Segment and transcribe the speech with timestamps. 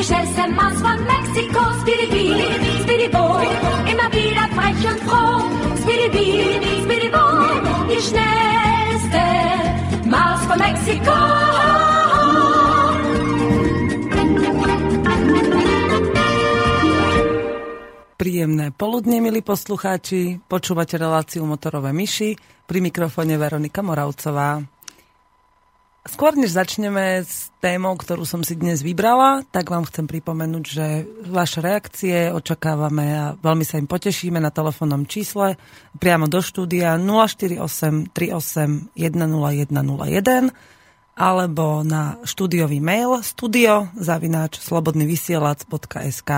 [0.00, 3.36] schnellste Maus von Mexiko, Speedy Bee, Speedy Bo,
[3.84, 5.44] immer wieder frech und froh.
[5.82, 7.24] Speedy Bee, Speedy Bo,
[7.90, 9.24] die schnellste
[10.08, 11.18] Maus von Mexiko.
[18.16, 20.38] Príjemné poludne, milí poslucháči.
[20.46, 22.38] Počúvate reláciu Motorové myši.
[22.70, 24.62] Pri mikrofóne Veronika Moravcová.
[26.02, 31.06] Skôr než začneme s témou, ktorú som si dnes vybrala, tak vám chcem pripomenúť, že
[31.30, 35.54] vaše reakcie očakávame a veľmi sa im potešíme na telefónnom čísle
[36.02, 40.50] priamo do štúdia 048 38 10101
[41.12, 46.30] alebo na štúdiový mail studio zavináč slobodnyvysielac.sk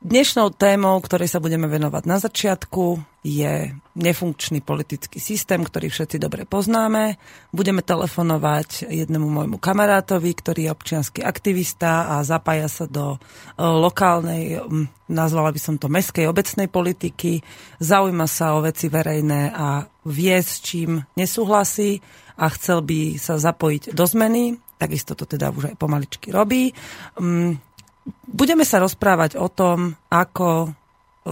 [0.00, 6.48] Dnešnou témou, ktorej sa budeme venovať na začiatku, je nefunkčný politický systém, ktorý všetci dobre
[6.48, 7.20] poznáme.
[7.52, 13.18] Budeme telefonovať jednému môjmu kamarátovi, ktorý je občianský aktivista a zapája sa do e,
[13.60, 14.64] lokálnej,
[15.04, 17.44] nazvala by som to meskej obecnej politiky,
[17.84, 22.00] zaujíma sa o veci verejné a vie, s čím nesúhlasí
[22.40, 24.56] a chcel by sa zapojiť do zmeny.
[24.80, 26.72] Takisto to teda už aj pomaličky robí
[28.26, 30.72] budeme sa rozprávať o tom, ako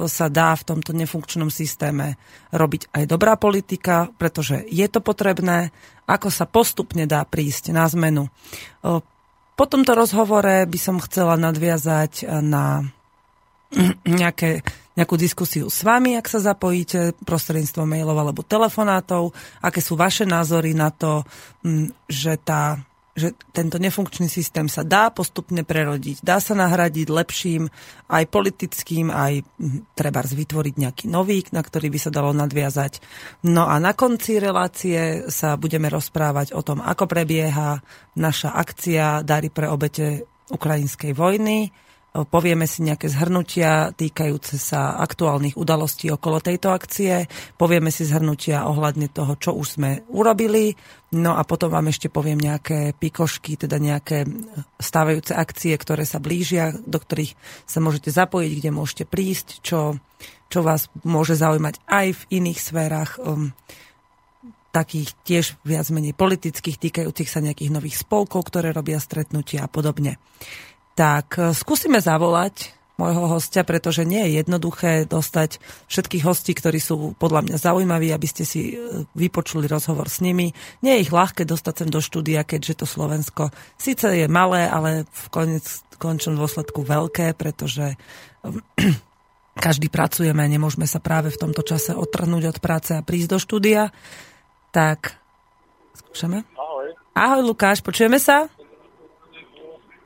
[0.04, 2.20] sa dá v tomto nefunkčnom systéme
[2.52, 5.72] robiť aj dobrá politika, pretože je to potrebné,
[6.04, 8.28] ako sa postupne dá prísť na zmenu.
[9.58, 12.84] Po tomto rozhovore by som chcela nadviazať na
[14.04, 14.60] nejaké,
[14.96, 19.32] nejakú diskusiu s vami, ak sa zapojíte prostredníctvom mailov alebo telefonátov,
[19.64, 21.24] aké sú vaše názory na to,
[22.08, 22.80] že tá
[23.18, 27.66] že tento nefunkčný systém sa dá postupne prerodiť, dá sa nahradiť lepším,
[28.08, 33.02] aj politickým, aj hm, treba vytvoriť nejaký nový, na ktorý by sa dalo nadviazať.
[33.50, 37.82] No a na konci relácie sa budeme rozprávať o tom, ako prebieha
[38.16, 41.68] naša akcia Dary pre obete ukrajinskej vojny,
[42.12, 47.28] povieme si nejaké zhrnutia týkajúce sa aktuálnych udalostí okolo tejto akcie,
[47.60, 50.72] povieme si zhrnutia ohľadne toho, čo už sme urobili,
[51.14, 54.24] no a potom vám ešte poviem nejaké pikošky, teda nejaké
[54.80, 57.36] stávajúce akcie, ktoré sa blížia, do ktorých
[57.68, 60.00] sa môžete zapojiť, kde môžete prísť, čo,
[60.48, 63.52] čo vás môže zaujímať aj v iných sférach um,
[64.72, 70.20] takých tiež viac menej politických, týkajúcich sa nejakých nových spolkov, ktoré robia stretnutia a podobne.
[70.98, 77.14] Tak e, skúsime zavolať môjho hostia, pretože nie je jednoduché dostať všetkých hostí, ktorí sú
[77.14, 80.50] podľa mňa zaujímaví, aby ste si e, vypočuli rozhovor s nimi.
[80.82, 85.06] Nie je ich ľahké dostať sem do štúdia, keďže to Slovensko síce je malé, ale
[85.06, 85.62] v konec,
[86.02, 87.94] končnom dôsledku veľké, pretože
[89.64, 93.94] každý pracujeme, nemôžeme sa práve v tomto čase otrhnúť od práce a prísť do štúdia.
[94.74, 95.14] Tak,
[95.94, 96.42] skúšame.
[96.58, 96.90] Ahoj.
[97.14, 98.50] Ahoj Lukáš, počujeme sa?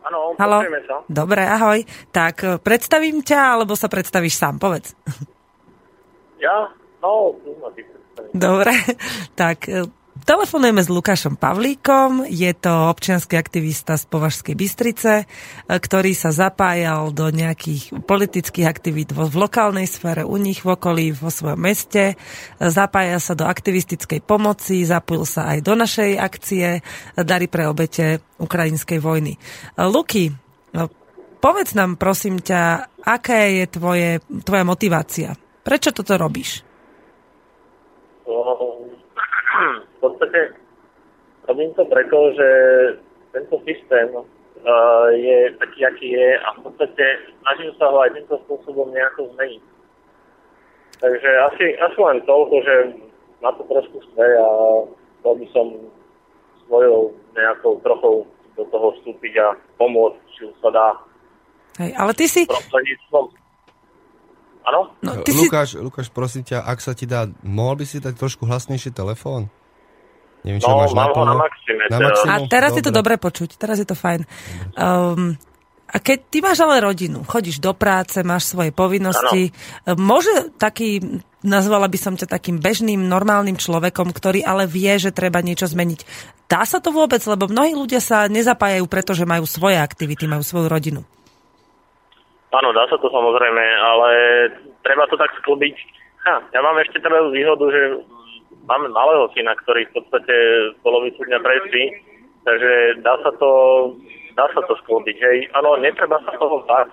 [0.03, 0.97] Áno, počujeme sa.
[1.07, 1.79] Dobre, ahoj.
[2.11, 4.95] Tak e, predstavím ťa, alebo sa predstavíš sám, povedz.
[6.43, 6.75] Ja?
[6.99, 7.39] No,
[8.35, 8.75] Dobre,
[9.39, 15.27] tak e, Telefonujeme s Lukášom Pavlíkom, je to občianský aktivista z Považskej Bystrice, e,
[15.65, 21.33] ktorý sa zapájal do nejakých politických aktivít v lokálnej sfére, u nich v okolí, vo
[21.33, 22.21] svojom meste.
[22.61, 26.85] Zapája sa do aktivistickej pomoci, zapojil sa aj do našej akcie
[27.17, 29.41] Dary pre obete ukrajinskej vojny.
[29.41, 30.33] E, Luky, e,
[31.41, 35.33] povedz nám prosím ťa, aká je tvoje, tvoja motivácia?
[35.65, 36.69] Prečo toto robíš?
[40.01, 40.57] Podstate
[41.49, 42.49] robím to preto, že
[43.33, 44.25] tento systém uh,
[45.13, 47.05] je taký, aký je a v podstate
[47.43, 49.63] snažím sa ho aj týmto spôsobom nejako zmeniť.
[51.03, 52.75] Takže asi, asi len toľko, že
[53.43, 54.49] na to trošku sme a
[55.19, 55.67] chcel by som
[56.67, 58.23] svojou nejakou trochou
[58.55, 60.89] do toho vstúpiť a pomôcť, či sa dá.
[61.83, 62.47] Hej, ale ty si...
[64.63, 64.95] Áno?
[65.03, 65.83] No, ty Lukáš, si...
[65.83, 69.51] Lukáš, prosím ťa, ak sa ti dá, mohol by si dať trošku hlasnejší telefón?
[70.43, 71.85] Neviem, čo no, máš na, na maxime.
[71.87, 72.31] Na maximum?
[72.31, 72.79] A teraz dobre.
[72.79, 74.27] je to dobre počuť, teraz je to fajn.
[74.75, 75.39] Um,
[75.93, 79.55] a keď ty máš ale rodinu, chodíš do práce, máš svoje povinnosti,
[79.87, 80.01] ano.
[80.01, 85.43] môže taký nazvala by som ťa takým bežným, normálnym človekom, ktorý ale vie, že treba
[85.43, 86.01] niečo zmeniť.
[86.47, 87.21] Dá sa to vôbec?
[87.27, 91.03] Lebo mnohí ľudia sa nezapájajú, pretože majú svoje aktivity, majú svoju rodinu.
[92.53, 94.11] Áno, dá sa to samozrejme, ale
[94.85, 95.77] treba to tak sklbiť.
[96.29, 97.81] Ha, ja mám ešte teda výhodu, že
[98.69, 100.37] máme malého syna, ktorý v podstate
[100.85, 101.85] polovicu dňa prespí,
[102.45, 103.51] takže dá sa to,
[104.37, 105.17] dá sa to sklbiť.
[105.17, 106.93] Hej, áno, netreba sa toho báť.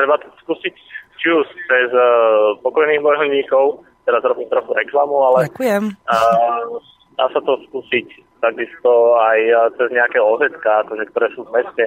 [0.00, 0.74] Treba to skúsiť
[1.20, 5.84] či už cez uh, pokojných bojovníkov, teraz robím trochu reklamu, ale Ďakujem.
[6.08, 6.80] Uh,
[7.20, 8.08] dá sa to skúsiť
[8.42, 8.90] takisto
[9.20, 11.84] aj uh, cez nejaké OZK, akože, ktoré sú v meste,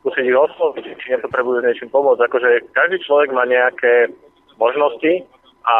[0.00, 2.22] skúsiť ich osloviť, či nepotrebujú niečím pomôcť.
[2.26, 4.12] Akože každý človek má nejaké
[4.58, 5.26] možnosti
[5.66, 5.76] a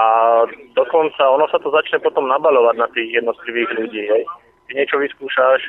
[0.74, 4.02] dokonca ono sa to začne potom nabalovať na tých jednotlivých ľudí.
[4.04, 4.22] Hej.
[4.68, 5.60] Keď niečo vyskúšaš,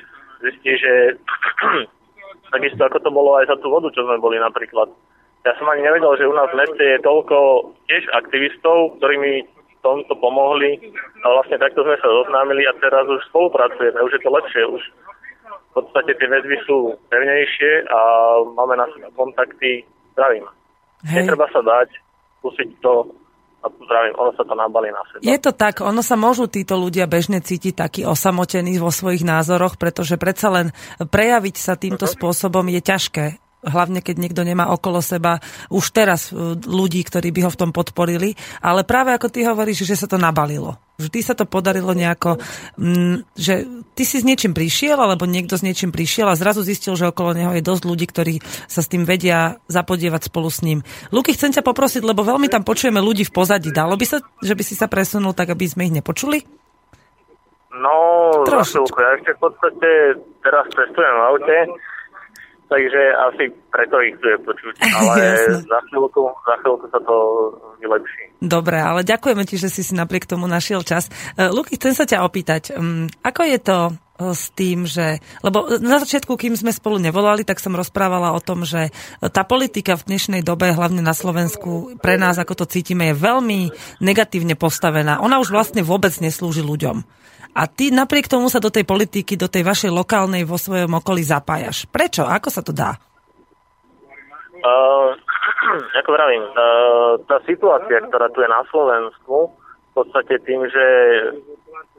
[0.43, 0.93] zistíš, že
[2.53, 4.89] takisto ako to bolo aj za tú vodu, čo sme boli napríklad
[5.47, 9.33] ja som ani nevedel, že u nás v meste je toľko tiež aktivistov, ktorí mi
[9.47, 10.75] v tomto pomohli
[11.23, 14.83] a vlastne takto sme sa zoznámili a teraz už spolupracujeme, už je to lepšie, už
[15.69, 17.99] v podstate tie väzby sú pevnejšie a
[18.57, 19.85] máme na seba kontakty.
[20.17, 20.49] Zdravím.
[21.05, 21.23] Hej.
[21.23, 21.89] Netreba sa dať,
[22.41, 23.07] skúsiť to
[23.59, 25.21] a zdravím, ono sa to nabalí na seba.
[25.21, 29.75] Je to tak, ono sa môžu títo ľudia bežne cítiť takí osamotení vo svojich názoroch,
[29.75, 30.67] pretože predsa len
[30.99, 32.15] prejaviť sa týmto uh-huh.
[32.15, 33.25] spôsobom je ťažké
[33.63, 37.71] hlavne keď niekto nemá okolo seba už teraz e, ľudí, ktorí by ho v tom
[37.75, 40.79] podporili, ale práve ako ty hovoríš, že sa to nabalilo.
[40.99, 42.39] Vždy sa to podarilo nejako,
[42.75, 43.63] mm, že
[43.95, 47.31] ty si s niečím prišiel, alebo niekto s niečím prišiel a zrazu zistil, že okolo
[47.35, 48.35] neho je dosť ľudí, ktorí
[48.67, 50.83] sa s tým vedia zapodievať spolu s ním.
[51.15, 53.71] Luky, chcem ťa poprosiť, lebo veľmi tam počujeme ľudí v pozadí.
[53.71, 56.43] Dalo by sa, že by si sa presunul tak, aby sme ich nepočuli?
[57.79, 57.95] No,
[58.43, 58.97] Trošičku.
[58.99, 59.89] Ja ešte v podstate
[60.43, 61.57] teraz cestujem v aute
[62.69, 63.43] takže asi
[63.73, 65.17] preto ich tu je počuť, ale
[65.65, 67.15] za chvíľku, za chvíľku sa to
[67.81, 68.23] vylepší.
[68.39, 71.09] Dobre, ale ďakujeme ti, že si si napriek tomu našiel čas.
[71.35, 73.91] E, Luky, chcem sa ťa opýtať, mm, ako je to e,
[74.31, 75.19] s tým, že...
[75.43, 79.97] Lebo na začiatku, kým sme spolu nevolali, tak som rozprávala o tom, že tá politika
[79.99, 83.59] v dnešnej dobe, hlavne na Slovensku, pre nás, ako to cítime, je veľmi
[83.99, 85.19] negatívne postavená.
[85.19, 87.03] Ona už vlastne vôbec neslúži ľuďom.
[87.55, 91.25] A ty napriek tomu sa do tej politiky, do tej vašej lokálnej vo svojom okolí
[91.25, 91.89] zapájaš.
[91.89, 92.23] Prečo?
[92.23, 92.93] Ako sa to dá?
[94.59, 95.15] Uh,
[95.99, 99.55] ako vravím, uh, tá situácia, ktorá tu je na Slovensku,
[99.89, 100.85] v podstate tým, že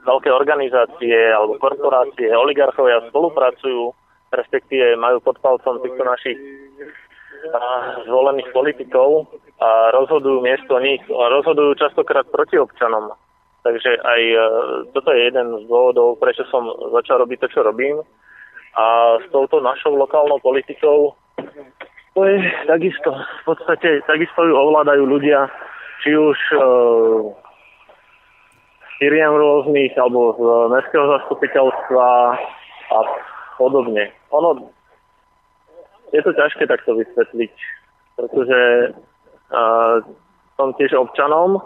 [0.07, 3.93] veľké organizácie alebo korporácie, oligarchovia spolupracujú,
[4.33, 9.29] respektíve majú pod palcom týchto našich uh, zvolených politikov
[9.61, 13.13] a rozhodujú miesto nich rozhodujú častokrát proti občanom.
[13.61, 14.37] Takže aj e,
[14.97, 16.65] toto je jeden z dôvodov, prečo som
[16.97, 18.01] začal robiť to, čo robím.
[18.79, 21.13] A s touto našou lokálnou politikou
[22.15, 25.47] to je takisto, v podstate takisto ju ovládajú ľudia,
[26.03, 27.31] či už uh,
[28.99, 30.43] firiem rôznych, alebo z
[30.75, 32.07] mestského zastupiteľstva
[32.91, 32.99] a
[33.57, 34.11] podobne.
[34.35, 34.75] Ono,
[36.11, 37.55] je to ťažké takto vysvetliť,
[38.19, 38.61] pretože
[39.55, 40.03] uh,
[40.59, 41.63] som tiež občanom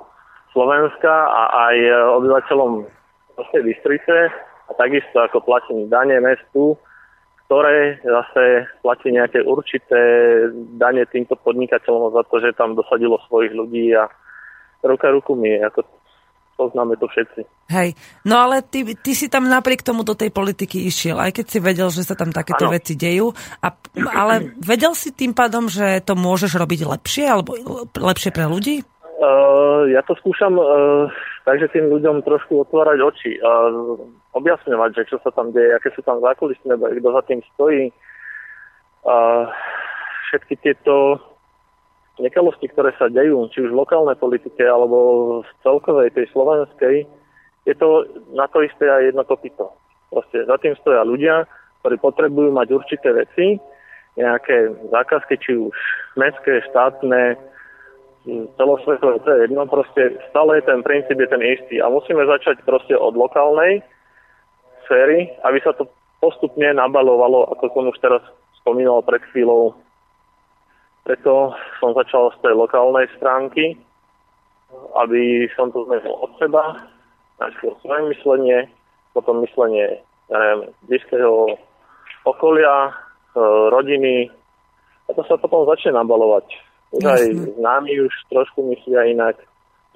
[0.55, 1.93] Slovenska a aj e,
[2.23, 2.73] obyvateľom
[3.35, 4.31] Prostej Bystrice
[4.71, 6.79] a takisto ako platím dane mestu,
[7.45, 10.01] ktoré zase platí nejaké určité
[10.79, 14.09] dane týmto podnikateľom za to, že tam dosadilo svojich ľudí a
[14.87, 15.85] ruka ruku mi ako
[16.55, 17.43] poznáme to všetci.
[17.67, 21.47] Hej, no ale ty, ty si tam napriek tomu do tej politiky išiel, aj keď
[21.51, 22.79] si vedel, že sa tam takéto ano.
[22.79, 23.69] veci dejú, a,
[24.15, 27.59] ale vedel si tým pádom, že to môžeš robiť lepšie, alebo
[27.91, 28.87] lepšie pre ľudí?
[29.25, 31.09] Uh, ja to skúšam uh,
[31.45, 33.73] takže tým ľuďom trošku otvárať oči a
[34.37, 37.93] objasňovať, že čo sa tam deje, aké sú tam zákulisné, kto za tým stojí.
[39.05, 39.49] A
[40.29, 41.21] všetky tieto
[42.19, 47.05] nekalosti, ktoré sa dejú, či už v lokálnej politike alebo v celkovej tej slovenskej,
[47.69, 49.73] je to na to isté aj jedno kopito.
[50.09, 51.45] Proste za tým stoja ľudia,
[51.85, 53.61] ktorí potrebujú mať určité veci,
[54.15, 55.75] nejaké zákazky, či už
[56.15, 57.35] mestské, štátne,
[58.57, 61.81] celosvetové, to je jedno, proste stále ten princíp je ten istý.
[61.81, 63.85] A musíme začať proste od lokálnej
[64.85, 65.89] sféry, aby sa to
[66.21, 68.23] postupne nabalovalo, ako som už teraz
[68.61, 69.77] spomínal pred chvíľou.
[71.05, 73.77] Preto som začal z tej lokálnej stránky,
[74.97, 76.81] aby som to zmenil od seba,
[77.37, 78.59] najskôr svoje myslenie,
[79.13, 80.01] potom myslenie
[80.33, 81.61] ja neviem, blízkeho
[82.25, 82.93] okolia, e,
[83.69, 84.33] rodiny.
[85.05, 86.49] A to sa potom začne nabalovať
[86.95, 87.23] už aj
[87.59, 89.37] známi už trošku myslia inak,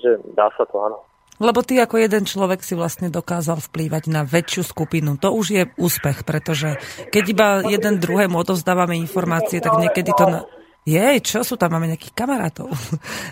[0.02, 0.98] že dá sa to, áno.
[1.38, 5.14] Lebo ty ako jeden človek si vlastne dokázal vplývať na väčšiu skupinu.
[5.22, 6.82] To už je úspech, pretože
[7.14, 10.26] keď iba jeden druhému odovzdávame informácie, tak niekedy to...
[10.26, 10.42] Na...
[10.82, 11.78] Jej, čo sú tam?
[11.78, 12.68] Máme nejakých kamarátov.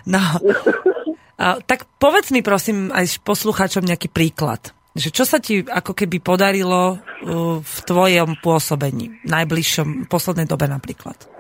[0.06, 0.22] No.
[1.36, 4.72] A, tak povedz mi prosím aj poslucháčom nejaký príklad.
[4.96, 11.35] Že čo sa ti ako keby podarilo uh, v tvojom pôsobení, najbližšom, poslednej dobe napríklad?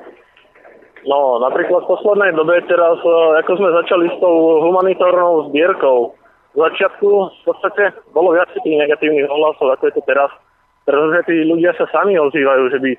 [1.06, 6.18] No, napríklad v poslednej dobe teraz, uh, ako sme začali s tou humanitárnou zbierkou,
[6.56, 10.34] v začiatku v podstate bolo viac tých negatívnych ohlasov, ako je to teraz.
[10.82, 12.90] Teraz tí ľudia sa sami ozývajú, že by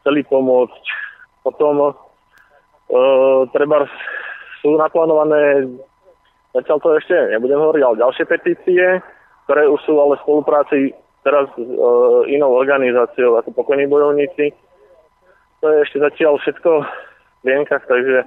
[0.00, 0.84] chceli pomôcť.
[1.44, 1.92] Potom uh,
[3.52, 3.84] treba
[4.64, 5.68] sú naplánované,
[6.56, 8.84] zatiaľ to ešte nebudem hovoriť, ale ďalšie petície,
[9.44, 10.78] ktoré už sú ale v spolupráci
[11.20, 14.56] teraz s uh, inou organizáciou ako pokojní bojovníci.
[15.60, 16.72] To je ešte zatiaľ všetko
[17.44, 18.24] v vienkach, takže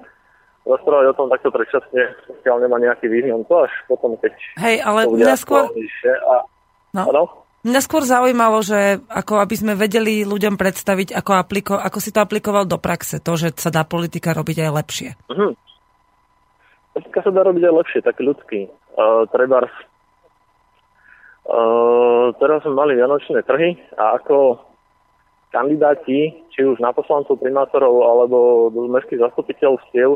[0.68, 3.42] rozprávať o tom takto predčasne, pokiaľ nemá nejaký význam.
[3.50, 4.38] To až potom, keď...
[4.62, 5.66] Hej, ale mňa skôr...
[5.66, 6.46] A...
[6.94, 7.04] No.
[7.10, 7.24] Ano?
[7.66, 12.24] Mňa skôr zaujímalo, že ako aby sme vedeli ľuďom predstaviť, ako, apliko, ako si to
[12.24, 15.10] aplikoval do praxe, to, že sa dá politika robiť aj lepšie.
[15.28, 15.52] Uh-huh.
[16.96, 18.70] Politika sa dá robiť aj lepšie, tak ľudský.
[18.96, 19.66] Uh, treba
[21.48, 24.60] Uh, teraz sme mali vianočné trhy a ako
[25.58, 30.14] kandidáti, či už na poslancov, primátorov alebo do mestských zastupiteľstiev,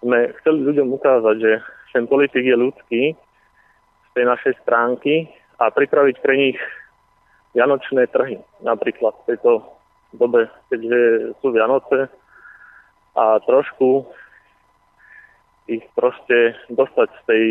[0.00, 1.52] sme chceli ľuďom ukázať, že
[1.92, 5.28] ten politik je ľudský z tej našej stránky
[5.60, 6.58] a pripraviť pre nich
[7.52, 8.40] vianočné trhy.
[8.64, 9.50] Napríklad v tejto
[10.16, 12.08] dobe, keďže sú Vianoce
[13.14, 14.08] a trošku
[15.70, 17.44] ich proste dostať z tej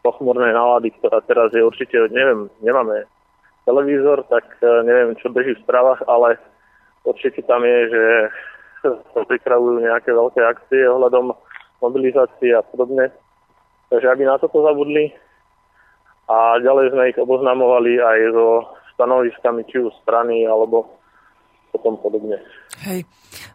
[0.00, 3.04] pochmurnej nálady, ktorá teraz je určite, neviem, nemáme
[3.68, 6.40] televízor, tak e, neviem, čo beží v správach, ale
[7.04, 8.04] určite tam je, že
[9.30, 11.32] pripravujú nejaké veľké akcie ohľadom
[11.80, 13.12] mobilizácie a podobne.
[13.90, 15.10] Takže aby na toto zabudli
[16.30, 18.46] a ďalej sme ich oboznamovali aj so
[18.94, 21.00] stanoviskami či už strany alebo
[21.74, 22.38] potom podobne.
[22.86, 23.06] Hej.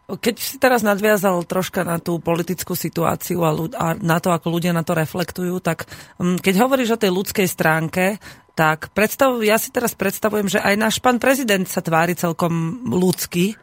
[0.08, 4.56] Keď si teraz nadviazal troška na tú politickú situáciu a, ľud- a na to, ako
[4.56, 5.88] ľudia na to reflektujú, tak
[6.20, 8.20] um, keď hovoríš o tej ľudskej stránke,
[8.56, 13.60] tak predstav, ja si teraz predstavujem, že aj náš pán prezident sa tvári celkom ľudský.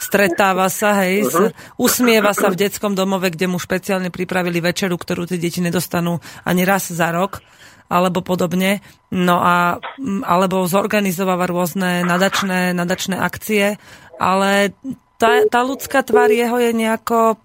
[0.00, 1.52] Stretáva sa, hej, uh-huh.
[1.76, 6.16] usmieva sa v detskom domove, kde mu špeciálne pripravili večeru, ktorú tie deti nedostanú
[6.48, 7.44] ani raz za rok
[7.92, 8.80] alebo podobne.
[9.12, 9.82] No a
[10.24, 13.76] alebo zorganizováva rôzne nadačné, nadačné akcie,
[14.16, 14.72] ale
[15.20, 17.36] tá, tá ľudská tvár jeho je nejako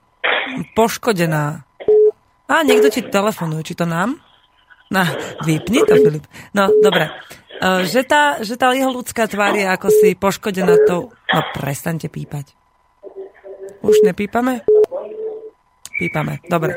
[0.76, 1.68] poškodená.
[2.52, 4.20] A niekto ti telefonuje, či to nám?
[4.92, 5.08] No,
[5.48, 6.28] vypni to, Filip.
[6.52, 7.08] No, dobre.
[7.08, 11.16] E, že tá, že tá jeho ľudská tvár je ako si poškodená tou...
[11.32, 12.52] No, prestaňte pípať.
[13.80, 14.68] Už nepípame?
[15.96, 16.76] Pípame, dobre.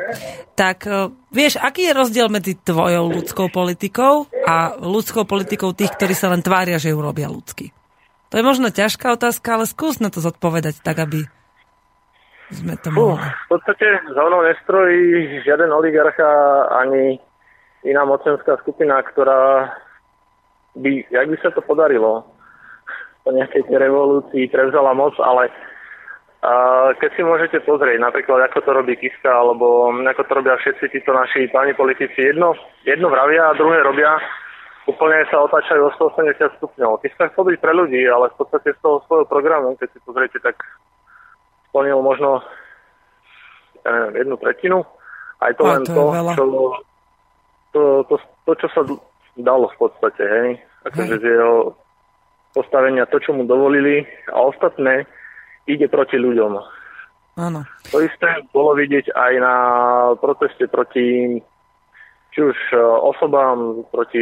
[0.54, 6.14] Tak e, vieš, aký je rozdiel medzi tvojou ľudskou politikou a ľudskou politikou tých, ktorí
[6.14, 7.75] sa len tvária, že ju robia ľudsky?
[8.30, 11.26] To je možno ťažká otázka, ale skús na to zodpovedať tak, aby
[12.54, 13.26] sme to mohli.
[13.26, 16.30] Uh, v podstate za mnou nestrojí žiaden oligarcha
[16.78, 17.18] ani
[17.85, 19.73] iná mocenská skupina, ktorá
[20.75, 22.25] by, jak by sa to podarilo,
[23.25, 25.49] po nejakej tej revolúcii prevzala moc, ale
[26.45, 30.93] a keď si môžete pozrieť, napríklad ako to robí Kiska, alebo ako to robia všetci
[30.93, 32.53] títo naši páni politici, jedno,
[32.85, 34.21] jedno vravia a druhé robia
[34.85, 37.00] úplne sa otáčajú o 180 stupňov.
[37.17, 40.37] Sa chcel byť pre ľudí, ale v podstate z toho svojho programu, keď si pozriete,
[40.45, 40.61] tak
[41.73, 42.45] splnil možno
[43.85, 44.79] ja neviem, jednu tretinu.
[45.41, 46.05] Aj to a len to, to
[46.37, 46.45] čo,
[47.75, 48.16] to, to,
[48.47, 48.81] to, čo sa
[49.35, 50.50] dalo v podstate, hej.
[50.87, 51.75] Akože z jeho
[52.54, 55.04] postavenia to, čo mu dovolili a ostatné
[55.66, 56.52] ide proti ľuďom.
[57.35, 57.66] Áno.
[57.90, 59.57] To isté bolo vidieť aj na
[60.23, 61.35] proteste proti
[62.35, 64.19] či už e, osobám proti,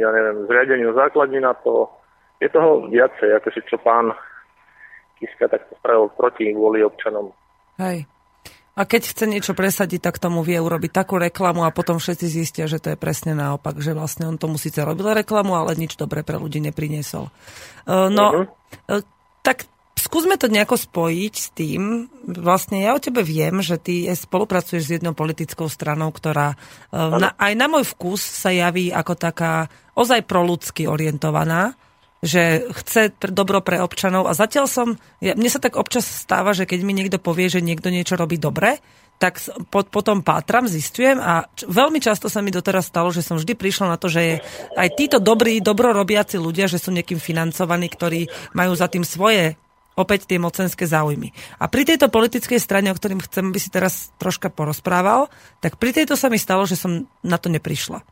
[0.00, 1.88] ja neviem, zriadeniu základní na to.
[2.36, 4.12] Je toho viacej, akože čo pán
[5.16, 7.32] Kiska takto spravil proti kvôli občanom.
[7.80, 8.04] Hej.
[8.76, 12.68] A keď chce niečo presadiť, tak tomu vie urobiť takú reklamu a potom všetci zistia,
[12.68, 16.20] že to je presne naopak, že vlastne on tomu síce robil reklamu, ale nič dobre
[16.20, 17.32] pre ľudí nepriniesol.
[17.88, 19.00] Uh, no, uh-huh.
[19.40, 19.64] tak
[19.96, 22.12] skúsme to nejako spojiť s tým.
[22.28, 27.32] Vlastne ja o tebe viem, že ty spolupracuješ s jednou politickou stranou, ktorá eh, na,
[27.34, 31.74] aj na môj vkus sa javí ako taká ozaj proludsky orientovaná
[32.24, 36.64] že chce dobro pre občanov a zatiaľ som, ja, mne sa tak občas stáva, že
[36.64, 38.80] keď mi niekto povie, že niekto niečo robí dobre,
[39.16, 39.40] tak
[39.72, 43.56] po, potom pátram, zistujem a č- veľmi často sa mi doteraz stalo, že som vždy
[43.56, 44.34] prišla na to, že je
[44.76, 49.56] aj títo dobrí, dobrorobiaci ľudia, že sú niekým financovaní, ktorí majú za tým svoje
[49.96, 51.32] opäť tie mocenské záujmy.
[51.56, 55.32] A pri tejto politickej strane, o ktorým chcem, by si teraz troška porozprával,
[55.64, 58.04] tak pri tejto sa mi stalo, že som na to neprišla.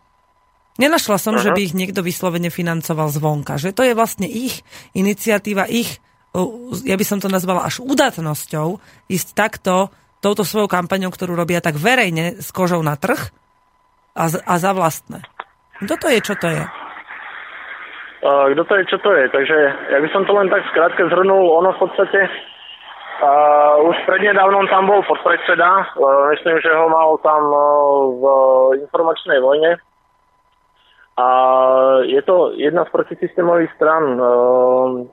[0.75, 1.43] Nenašla som, Aha.
[1.47, 3.61] že by ich niekto vyslovene financoval zvonka.
[3.61, 6.03] Že to je vlastne ich iniciatíva, ich,
[6.83, 11.79] ja by som to nazvala až udatnosťou, ísť takto, touto svojou kampaňou, ktorú robia tak
[11.79, 13.31] verejne s kožou na trh,
[14.15, 15.27] a, a za vlastné.
[15.83, 16.65] Kto to je, čo to je?
[18.25, 19.25] Kto to je, čo to je?
[19.29, 19.59] Takže
[19.93, 21.45] ja by som to len tak skrátke zhrnul.
[21.61, 25.93] Ono v podstate uh, už prednedávnom tam bol podpredseda.
[25.99, 27.61] Uh, myslím, že ho mal tam uh,
[28.17, 28.25] v
[28.81, 29.77] informačnej vojne.
[31.15, 31.29] A
[32.03, 34.19] je to jedna z protisystémových stran.
[34.19, 35.07] Uh,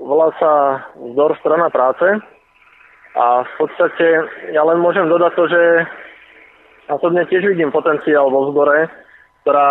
[0.00, 0.52] volá sa
[0.96, 2.06] Zdor strana práce.
[3.14, 4.06] A v podstate
[4.50, 5.62] ja len môžem dodať to, že
[6.90, 8.90] osobne tiež vidím potenciál vo vzgore,
[9.44, 9.70] ktorá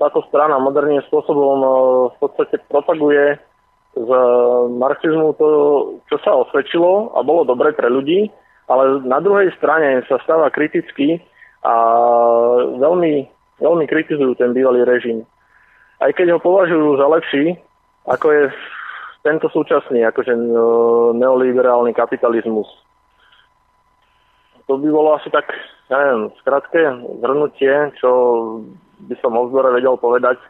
[0.00, 1.68] táto strana moderným spôsobom e,
[2.10, 3.38] v podstate propaguje
[3.94, 4.10] z
[4.74, 5.46] marxizmu to,
[6.10, 8.26] čo sa osvedčilo a bolo dobre pre ľudí,
[8.66, 11.22] ale na druhej strane sa stáva kriticky
[11.62, 11.74] a
[12.74, 15.22] veľmi, veľmi kritizujú ten bývalý režim.
[16.02, 17.44] Aj keď ho považujú za lepší,
[18.04, 18.42] ako je
[19.24, 22.68] tento súčasný, akože no, neoliberálny kapitalizmus.
[24.68, 25.48] To by bolo asi tak,
[25.88, 26.88] neviem, skratké
[27.20, 28.10] zhrnutie, čo
[29.08, 30.40] by som o vedel povedať.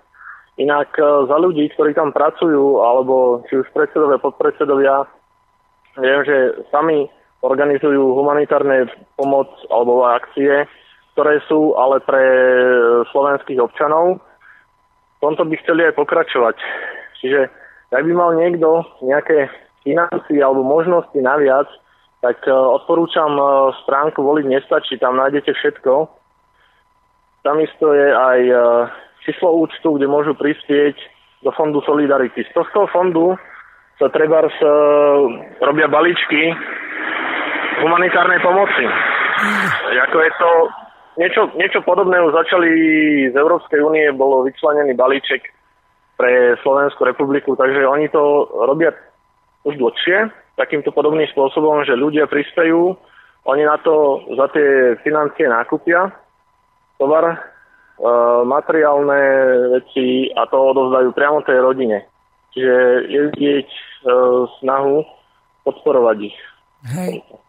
[0.54, 5.02] Inak e, za ľudí, ktorí tam pracujú, alebo či už predsedovia, podpredsedovia,
[5.98, 7.10] viem, že sami
[7.42, 8.86] organizujú humanitárne
[9.18, 10.66] pomoc alebo akcie,
[11.14, 12.26] ktoré sú ale pre
[13.14, 14.18] slovenských občanov.
[14.18, 16.58] V tomto by chceli aj pokračovať.
[17.22, 17.40] Čiže
[17.94, 19.46] ak by mal niekto nejaké
[19.86, 21.70] financie alebo možnosti naviac,
[22.24, 23.44] tak e, odporúčam e,
[23.84, 26.08] stránku Voliť nestačí, tam nájdete všetko.
[27.44, 28.54] Tam isto je aj e,
[29.28, 30.96] číslo účtu, kde môžu prispieť
[31.44, 32.42] do fondu Solidarity.
[32.48, 33.36] Z tohto fondu
[34.00, 34.48] sa treba
[35.60, 36.50] robia balíčky
[37.84, 38.84] humanitárnej pomoci.
[40.08, 40.50] Ako je to
[41.16, 42.70] niečo, niečo podobné už začali
[43.30, 45.42] z Európskej únie, bolo vyčlenený balíček
[46.14, 48.94] pre Slovenskú republiku, takže oni to robia
[49.66, 52.94] už dlhšie, takýmto podobným spôsobom, že ľudia prispejú,
[53.44, 56.08] oni na to za tie financie nákupia
[56.96, 57.38] tovar, e,
[58.46, 59.22] materiálne
[59.80, 61.98] veci a to odovzdajú priamo tej rodine.
[62.54, 62.74] Čiže
[63.10, 63.80] je vidieť e,
[64.62, 65.02] snahu
[65.66, 66.38] podporovať ich.
[66.94, 67.43] Hej.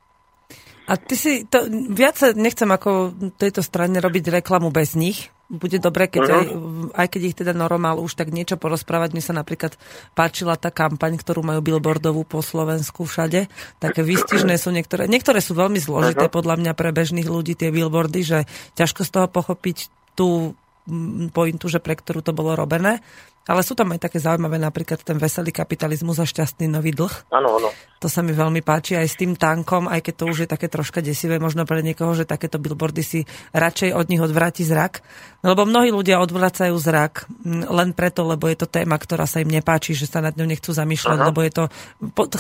[0.86, 5.34] A ty si, to, viac nechcem ako tejto strane robiť reklamu bez nich.
[5.46, 6.38] Bude dobre, keď uh-huh.
[6.38, 6.46] aj,
[6.98, 9.14] aj keď ich teda normal už tak niečo porozprávať.
[9.14, 9.78] Mne sa napríklad
[10.18, 13.46] páčila tá kampaň, ktorú majú billboardovú po Slovensku všade.
[13.78, 15.06] Také výstižné sú niektoré.
[15.06, 16.38] Niektoré sú veľmi zložité uh-huh.
[16.38, 18.40] podľa mňa pre bežných ľudí tie billboardy, že
[18.74, 19.78] ťažko z toho pochopiť
[20.18, 20.58] tú
[21.34, 23.02] pointu, že pre ktorú to bolo robené.
[23.46, 27.30] Ale sú tam aj také zaujímavé, napríklad ten veselý kapitalizmus a šťastný nový dlh.
[27.30, 27.70] Áno, áno.
[28.02, 30.66] To sa mi veľmi páči aj s tým tankom, aj keď to už je také
[30.66, 33.20] troška desivé možno pre niekoho, že takéto billboardy si
[33.54, 35.06] radšej od nich odvráti zrak.
[35.46, 39.54] No, lebo mnohí ľudia odvracajú zrak len preto, lebo je to téma, ktorá sa im
[39.54, 41.28] nepáči, že sa nad ňou nechcú zamýšľať, Aha.
[41.30, 41.64] lebo je to,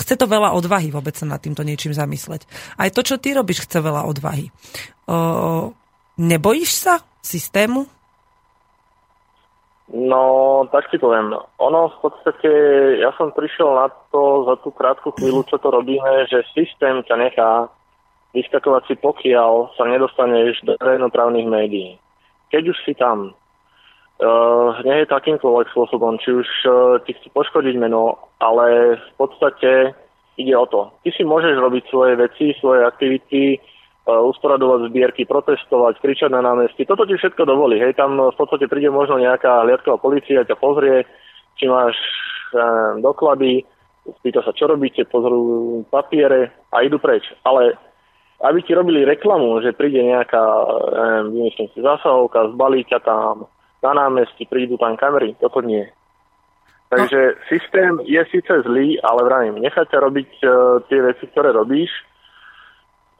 [0.01, 2.47] chce to veľa odvahy vôbec sa nad týmto niečím zamysleť.
[2.79, 4.47] Aj to, čo ty robíš, chce veľa odvahy.
[5.11, 5.75] O,
[6.15, 7.85] nebojíš sa systému?
[9.93, 11.37] No, tak ti poviem.
[11.61, 12.49] Ono v podstate,
[12.97, 17.15] ja som prišiel na to za tú krátku chvíľu, čo to robíme, že systém ťa
[17.21, 17.69] nechá
[18.33, 22.01] vyskakovať si pokiaľ sa nedostaneš do verejnoprávnych médií.
[22.49, 26.73] Keď už si tam, uh, nie je takýmkoľvek spôsobom, či už uh,
[27.05, 29.93] ti chci poškodiť meno, ale v podstate
[30.35, 30.89] ide o to.
[31.05, 33.74] Ty si môžeš robiť svoje veci, svoje aktivity, E,
[34.05, 36.85] usporadovať zbierky, protestovať, kričať na námestí.
[36.85, 37.81] Toto ti všetko dovolí.
[37.81, 41.09] Hej, tam v podstate príde možno nejaká hliadková policia, ťa pozrie,
[41.57, 41.97] či máš
[42.53, 42.57] e,
[43.01, 43.65] doklady,
[44.21, 47.25] spýta sa, čo robíte, pozrú papiere a idú preč.
[47.41, 47.73] Ale
[48.45, 50.43] aby ti robili reklamu, že príde nejaká,
[50.93, 53.49] neviem, vymyslím si, zásahovka, zbalí ťa tam
[53.81, 55.87] na námestí, prídu tam kamery, toto nie.
[56.89, 60.51] Takže systém je síce zlý, ale vravím, nechať sa robiť uh,
[60.85, 61.89] tie veci, ktoré robíš,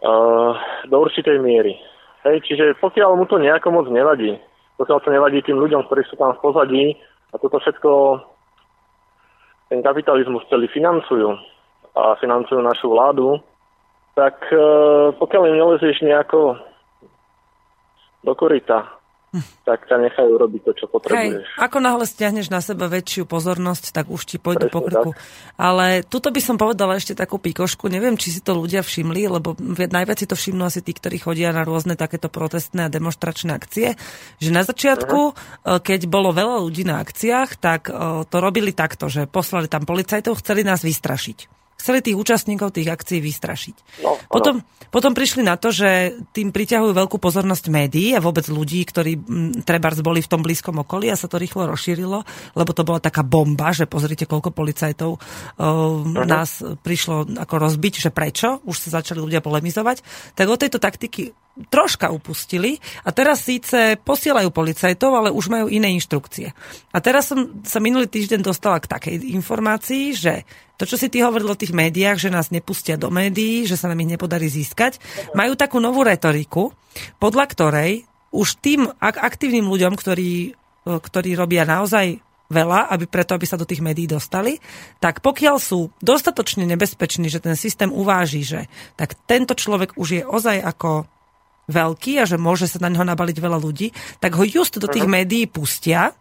[0.06, 0.54] Uh,
[0.86, 1.82] do určitej miery.
[2.22, 4.38] Hej, čiže pokiaľ mu to nejako moc nevadí,
[4.78, 6.86] pokiaľ to nevadí tým ľuďom, ktorí sú tam v pozadí
[7.34, 8.22] a toto všetko
[9.74, 11.34] ten kapitalizmus celý financujú
[11.98, 13.42] a financujú našu vládu,
[14.14, 16.62] tak uh, pokiaľ im nelezieš nejako
[18.22, 18.86] do korita,
[19.66, 21.42] tak ťa nechajú robiť to, čo potrebuješ.
[21.42, 25.12] Hej, ako náhle stiahneš na seba väčšiu pozornosť, tak už ti pôjdu po krku.
[25.12, 25.20] Tak.
[25.58, 29.58] Ale tuto by som povedala ešte takú pikošku, neviem, či si to ľudia všimli, lebo
[29.90, 33.98] najviac si to všimnú asi tí, ktorí chodia na rôzne takéto protestné a demonstračné akcie,
[34.38, 35.82] že na začiatku, uh-huh.
[35.82, 40.40] keď bolo veľa ľudí na akciách, tak e, to robili takto, že poslali tam policajtov,
[40.40, 44.02] chceli nás vystrašiť chceli tých účastníkov tých akcií vystrašiť.
[44.02, 48.82] No, potom, potom prišli na to, že tým priťahujú veľkú pozornosť médií a vôbec ľudí,
[48.88, 49.22] ktorí
[49.62, 52.26] treba boli v tom blízkom okolí a sa to rýchlo rozšírilo,
[52.58, 55.20] lebo to bola taká bomba, že pozrite, koľko policajtov uh,
[56.26, 60.02] nás prišlo ako rozbiť, že prečo, už sa začali ľudia polemizovať.
[60.34, 65.88] Tak od tejto taktiky troška upustili a teraz síce posielajú policajtov, ale už majú iné
[65.96, 66.52] inštrukcie.
[66.92, 70.44] A teraz som sa minulý týždeň dostala k takej informácii, že
[70.76, 73.88] to, čo si ty hovoril o tých médiách, že nás nepustia do médií, že sa
[73.88, 75.00] nám ich nepodarí získať,
[75.32, 76.76] majú takú novú retoriku,
[77.24, 77.92] podľa ktorej
[78.36, 82.20] už tým aktívnym ľuďom, ktorí, e, ktorí robia naozaj
[82.52, 84.60] veľa, aby preto, aby sa do tých médií dostali,
[85.02, 88.60] tak pokiaľ sú dostatočne nebezpeční, že ten systém uváži, že
[89.00, 91.10] tak tento človek už je ozaj ako
[91.66, 93.90] veľký a že môže sa na neho nabaliť veľa ľudí,
[94.22, 96.14] tak ho just do tých médií pustia,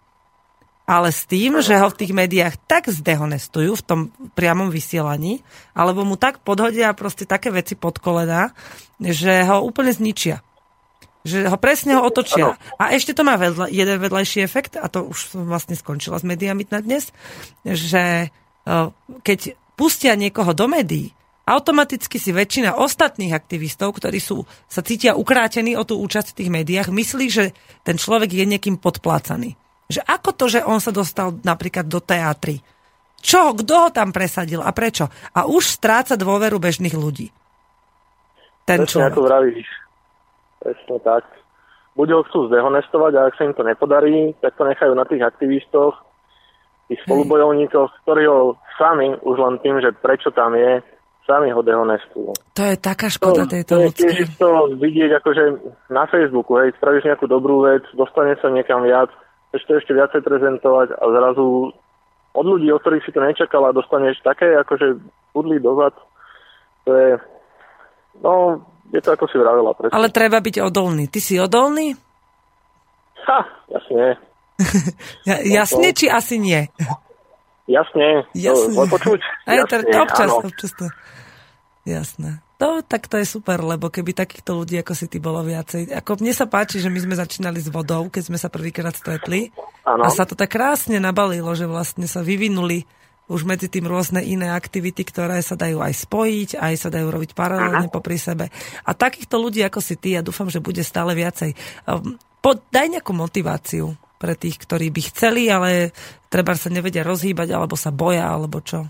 [0.85, 4.01] ale s tým, že ho v tých médiách tak zdehonestujú v tom
[4.37, 5.41] priamom vysielaní,
[5.73, 8.53] alebo mu tak podhodia proste také veci pod kolena,
[9.01, 10.45] že ho úplne zničia.
[11.25, 12.53] Že ho presne ho otočia.
[12.53, 12.61] Ano.
[12.77, 16.29] A ešte to má vedľa, jeden vedľajší efekt, a to už som vlastne skončila s
[16.29, 17.17] médiami na dnes,
[17.65, 18.29] že
[19.25, 25.77] keď pustia niekoho do médií, automaticky si väčšina ostatných aktivistov, ktorí sú, sa cítia ukrátení
[25.77, 27.45] o tú účasť v tých médiách, myslí, že
[27.85, 29.57] ten človek je niekým podplácaný.
[29.93, 32.65] Že ako to, že on sa dostal napríklad do teatry?
[33.21, 33.57] Čo?
[33.57, 35.09] Kto ho tam presadil a prečo?
[35.37, 37.29] A už stráca dôveru bežných ľudí.
[38.65, 39.69] Ten Presne ako vravíš.
[40.61, 41.25] Presne tak.
[41.95, 45.23] Buď ho chcú zdehonestovať a ak sa im to nepodarí, tak to nechajú na tých
[45.23, 45.95] aktivistoch,
[46.89, 50.83] tých spolubojovníkoch, ktorí ho sami, už len tým, že prečo tam je,
[51.25, 52.37] sami ho dehonestujú.
[52.37, 54.17] To je taká škoda to, tejto to ľudskej.
[54.37, 55.45] To to vidieť akože
[55.89, 59.09] na Facebooku, hej, spravíš nejakú dobrú vec, dostane sa niekam viac,
[59.57, 61.73] ešte ešte viacej prezentovať a zrazu
[62.35, 64.99] od ľudí, od ktorých si to nečakala, dostaneš také akože
[65.31, 65.95] pudlí dozad.
[66.85, 67.11] To je,
[68.21, 68.61] no,
[68.91, 69.73] je to ako si vravela.
[69.73, 69.95] Presne.
[69.95, 71.07] Ale treba byť odolný.
[71.09, 71.95] Ty si odolný?
[73.25, 74.19] Ha, jasne.
[75.31, 76.67] ja, jasne, či asi nie?
[77.65, 78.29] Jasne.
[78.37, 78.77] Jasne.
[78.77, 79.21] To, počuť?
[79.49, 80.45] Aj, jasne, občas, áno.
[80.45, 80.87] občas to.
[81.85, 82.41] Jasné.
[82.57, 85.93] No, tak to je super, lebo keby takýchto ľudí ako si ty bolo viacej.
[86.01, 89.53] Ako mne sa páči, že my sme začínali s vodou, keď sme sa prvýkrát stretli.
[89.85, 90.07] Ano.
[90.07, 92.89] A sa to tak krásne nabalilo, že vlastne sa vyvinuli
[93.29, 97.33] už medzi tým rôzne iné aktivity, ktoré sa dajú aj spojiť, aj sa dajú robiť
[97.33, 98.53] paralelne popri sebe.
[98.85, 101.57] A takýchto ľudí ako si ty, ja dúfam, že bude stále viacej.
[101.89, 105.93] Ehm, po, daj nejakú motiváciu pre tých, ktorí by chceli, ale
[106.29, 108.89] treba sa nevedia rozhýbať, alebo sa boja, alebo čo.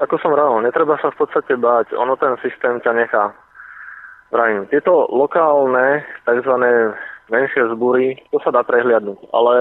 [0.00, 3.36] Ako som hovoril, netreba sa v podstate báť, ono ten systém ťa nechá.
[4.32, 6.54] Vrajím, tieto lokálne, tzv.
[7.28, 9.54] menšie zbúry, to sa dá prehliadnúť, ale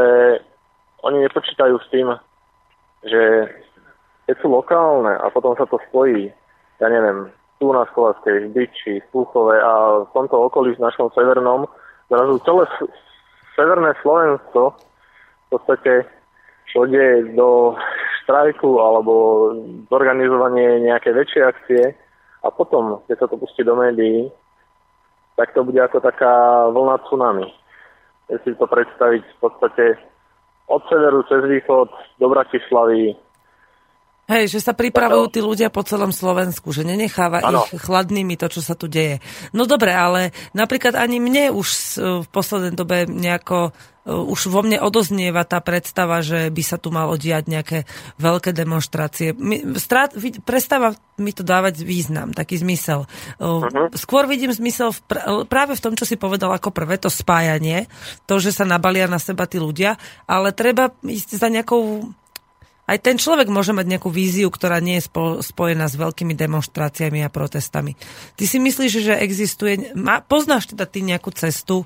[1.03, 2.07] oni nepočítajú s tým,
[3.03, 3.51] že
[4.31, 6.31] keď sú lokálne a potom sa to spojí,
[6.79, 7.27] ja neviem,
[7.59, 11.67] tu na Skolaskej, v Byči, v Púchove a v tomto okolí v našom severnom,
[12.07, 12.63] zrazu celé
[13.59, 16.07] severné Slovensko v podstate
[16.71, 17.75] pôjde do
[18.29, 19.13] štrajku alebo
[19.89, 21.83] zorganizovanie nejaké väčšie akcie
[22.45, 24.29] a potom, keď sa to pustí do médií,
[25.33, 27.49] tak to bude ako taká vlna tsunami.
[28.29, 29.97] Je si to predstaviť v podstate
[30.69, 31.89] od severu cez východ
[32.21, 33.17] do Bratislavy,
[34.29, 37.65] Hej, že sa pripravujú tí ľudia po celom Slovensku, že nenecháva ano.
[37.65, 39.17] ich chladnými to, čo sa tu deje.
[39.57, 43.73] No dobre, ale napríklad ani mne už v poslednej dobe nejako
[44.09, 47.77] už vo mne odoznieva tá predstava, že by sa tu malo diať nejaké
[48.17, 49.37] veľké demonstrácie.
[49.77, 53.05] Strát, prestáva mi to dávať význam, taký zmysel.
[53.37, 53.91] Uh-huh.
[53.93, 54.99] Skôr vidím zmysel v,
[55.45, 57.85] práve v tom, čo si povedal ako prvé, to spájanie,
[58.25, 62.09] to, že sa nabalia na seba tí ľudia, ale treba ísť za nejakou
[62.89, 65.05] aj ten človek môže mať nejakú víziu, ktorá nie je
[65.45, 67.93] spojená s veľkými demonstráciami a protestami.
[68.33, 71.85] Ty si myslíš, že existuje, má, poznáš teda ty nejakú cestu,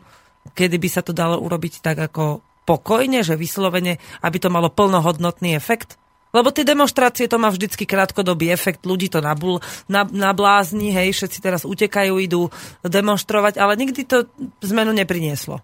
[0.51, 5.56] kedy by sa to dalo urobiť tak ako pokojne, že vyslovene, aby to malo plnohodnotný
[5.56, 5.95] efekt?
[6.34, 11.39] Lebo tie demonstrácie to má vždycky krátkodobý efekt, ľudí to nabul, nab, nablázni, hej, všetci
[11.45, 12.49] teraz utekajú, idú
[12.82, 14.25] demonstrovať, ale nikdy to
[14.65, 15.62] zmenu neprinieslo.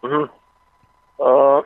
[0.00, 0.24] Uh-huh.
[1.20, 1.60] Uh,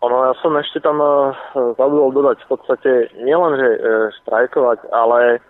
[0.00, 1.36] ono, ja som ešte tam uh,
[1.76, 3.80] zabudol dodať v podstate nielen, že uh,
[4.24, 5.44] štrajkovať, ale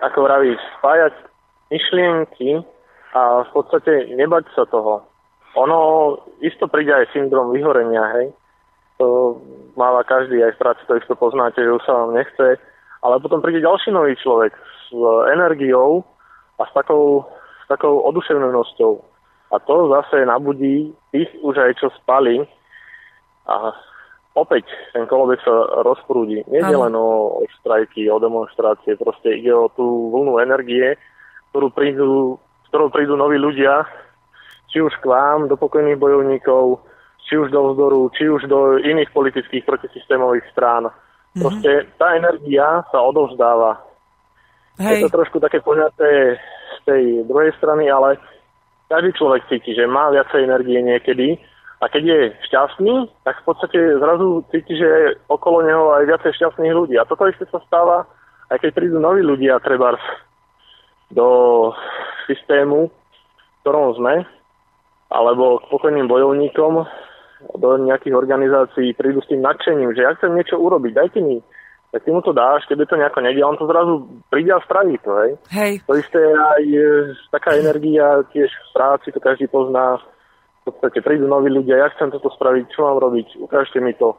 [0.00, 1.14] ako vravíš, spájať
[1.68, 2.64] myšlienky
[3.14, 5.06] a v podstate nebať sa toho.
[5.54, 5.78] Ono
[6.42, 8.26] isto príde aj syndrom vyhorenia, hej.
[8.98, 9.38] To
[9.78, 12.58] máva každý, aj v práci to isto poznáte, že už sa vám nechce,
[13.02, 14.86] ale potom príde ďalší nový človek s
[15.30, 16.02] energiou
[16.58, 17.26] a s takou,
[17.62, 18.92] s takou oduševnenosťou.
[19.54, 22.42] A to zase nabudí tých už aj čo spali,
[23.44, 23.76] a
[24.34, 24.64] opäť
[24.96, 25.52] ten kolobek sa
[25.84, 26.42] rozprúdi.
[26.48, 30.96] Nie je len o, o štrajky, o demonstrácie, proste ide o tú vlnu energie,
[31.52, 32.40] ktorú prídu,
[32.74, 33.86] ktorou prídu noví ľudia,
[34.66, 36.82] či už k vám, do pokojných bojovníkov,
[37.22, 40.90] či už do vzdoru, či už do iných politických protisystémových strán.
[40.90, 41.38] Mhm.
[41.38, 41.94] Proste mm-hmm.
[42.02, 43.78] tá energia sa odovzdáva.
[44.82, 44.90] Hej.
[44.90, 48.18] Je to trošku také poňaté z tej druhej strany, ale
[48.90, 51.38] každý človek cíti, že má viacej energie niekedy
[51.78, 56.42] a keď je šťastný, tak v podstate zrazu cíti, že je okolo neho aj viacej
[56.42, 56.98] šťastných ľudí.
[56.98, 58.02] A toto isté sa stáva,
[58.50, 59.94] aj keď prídu noví ľudia treba
[61.14, 61.70] do
[62.26, 64.24] systému, v ktorom sme,
[65.12, 66.72] alebo k pokojným bojovníkom
[67.60, 71.38] do nejakých organizácií prídu s tým nadšením, že ja chcem niečo urobiť, dajte mi
[71.94, 74.98] tak ty mu to dáš, keby to nejako nedie, on to zrazu príde a spraví
[74.98, 75.38] to, hej.
[75.54, 75.72] Hej.
[75.86, 76.82] To isté aj e,
[77.30, 80.02] taká energia tiež v práci, to každý pozná.
[80.66, 84.10] V podstate prídu noví ľudia, ja chcem toto spraviť, čo mám robiť, ukážte mi to.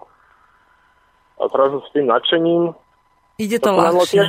[1.36, 2.72] A zrazu s tým nadšením
[3.36, 4.24] Ide to, to ľahšie.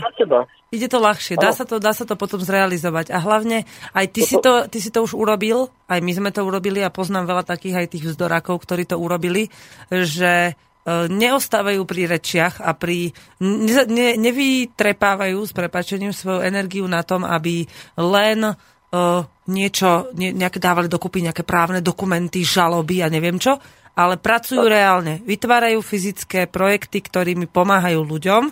[0.75, 3.15] Ide to ľahšie, dá sa to, dá sa to potom zrealizovať.
[3.15, 3.63] A hlavne,
[3.95, 4.31] aj ty, Toto...
[4.31, 7.47] si to, ty si to už urobil, aj my sme to urobili a poznám veľa
[7.47, 9.47] takých aj tých vzdorákov, ktorí to urobili,
[9.95, 13.11] že E, neostávajú pri rečiach a pri,
[13.43, 17.67] ne, ne, nevytrepávajú s prepačením svoju energiu na tom, aby
[17.99, 19.19] len uh,
[19.51, 23.59] niečo, ne, nejaké dávali dokupy nejaké právne dokumenty, žaloby a neviem čo,
[23.97, 28.43] ale pracujú reálne, vytvárajú fyzické projekty, ktorými pomáhajú ľuďom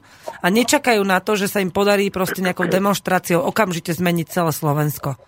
[0.41, 5.21] a nečakajú na to, že sa im podarí proste nejakou demonstráciou okamžite zmeniť celé Slovensko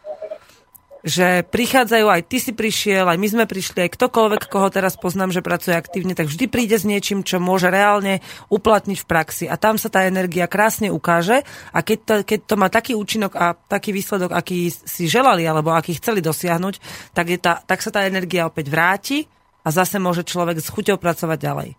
[1.06, 5.30] že prichádzajú, aj ty si prišiel, aj my sme prišli, aj ktokoľvek, koho teraz poznám,
[5.30, 8.18] že pracuje aktívne, tak vždy príde s niečím, čo môže reálne
[8.50, 9.44] uplatniť v praxi.
[9.46, 13.38] A tam sa tá energia krásne ukáže a keď to, keď to má taký účinok
[13.38, 16.82] a taký výsledok, aký si želali alebo aký chceli dosiahnuť,
[17.14, 19.18] tak, je tá, tak sa tá energia opäť vráti
[19.66, 21.70] a zase môže človek s chuťou pracovať ďalej.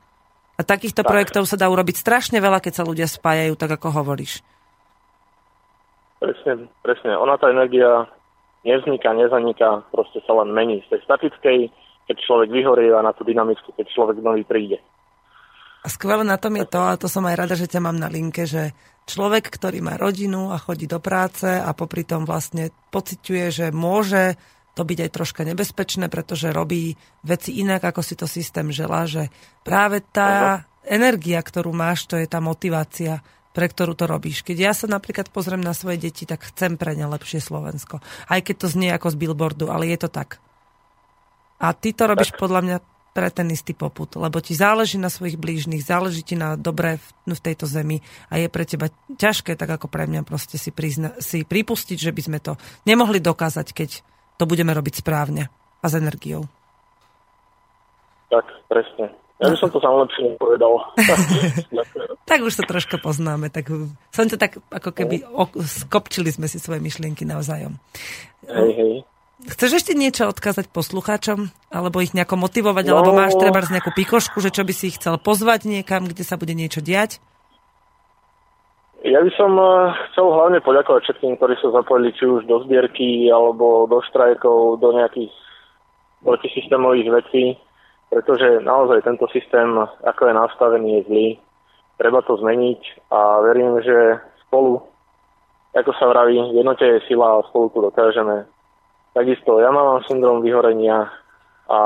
[0.60, 1.10] A takýchto tak.
[1.16, 4.44] projektov sa dá urobiť strašne veľa, keď sa ľudia spájajú, tak ako hovoríš.
[6.20, 7.16] Presne, presne.
[7.16, 8.10] Ona tá energia
[8.68, 11.60] nevzniká, nezaniká, proste sa len mení z tej statickej,
[12.12, 14.84] keď človek vyhorieva na tú dynamickú, keď človek nový príde.
[15.86, 18.12] A skvelé na tom je to, a to som aj rada, že ťa mám na
[18.12, 18.76] linke, že
[19.08, 24.36] človek, ktorý má rodinu a chodí do práce a popri tom vlastne pociťuje, že môže
[24.78, 26.94] to byť aj troška nebezpečné, pretože robí
[27.26, 29.34] veci inak, ako si to systém želá, že
[29.66, 33.26] práve tá energia, ktorú máš, to je tá motivácia
[33.58, 34.46] pre ktorú to robíš.
[34.46, 38.06] Keď ja sa napríklad pozriem na svoje deti, tak chcem pre ne lepšie Slovensko.
[38.30, 40.38] Aj keď to znie ako z billboardu, ale je to tak.
[41.58, 42.78] A ty to robíš podľa mňa
[43.18, 47.34] pre ten istý poput, lebo ti záleží na svojich blížnych, záleží ti na dobré v,
[47.34, 51.18] v tejto zemi a je pre teba ťažké, tak ako pre mňa proste si, prizna,
[51.18, 53.90] si pripustiť, že by sme to nemohli dokázať, keď
[54.38, 55.50] to budeme robiť správne
[55.82, 56.46] a s energiou.
[58.30, 59.14] Tak, presne.
[59.38, 60.74] Ja by som to sám lepšie nepovedal.
[62.30, 63.54] tak už sa troška poznáme.
[63.54, 63.70] Tak
[64.10, 65.22] som to tak, ako keby
[65.62, 67.78] skopčili sme si svoje myšlienky navzájom.
[68.50, 68.94] Hej, hej.
[69.46, 71.54] Chceš ešte niečo odkázať poslucháčom?
[71.70, 72.90] Alebo ich nejako motivovať?
[72.90, 72.98] No...
[72.98, 76.42] Alebo máš treba nejakú pikošku, že čo by si ich chcel pozvať niekam, kde sa
[76.42, 77.22] bude niečo diať?
[79.06, 83.30] Ja by som eh, chcel hlavne poďakovať všetkým, ktorí sa zapojili či už do zbierky,
[83.30, 85.30] alebo do štrajkov, do nejakých
[86.26, 87.46] protisystémových vecí
[88.10, 89.68] pretože naozaj tento systém,
[90.04, 91.28] ako je nastavený, je zlý.
[91.98, 94.80] Treba to zmeniť a verím, že spolu,
[95.76, 98.46] ako sa vraví, jednote je sila a spolu tu dokážeme.
[99.18, 101.10] Takisto ja mám syndrom vyhorenia
[101.68, 101.80] a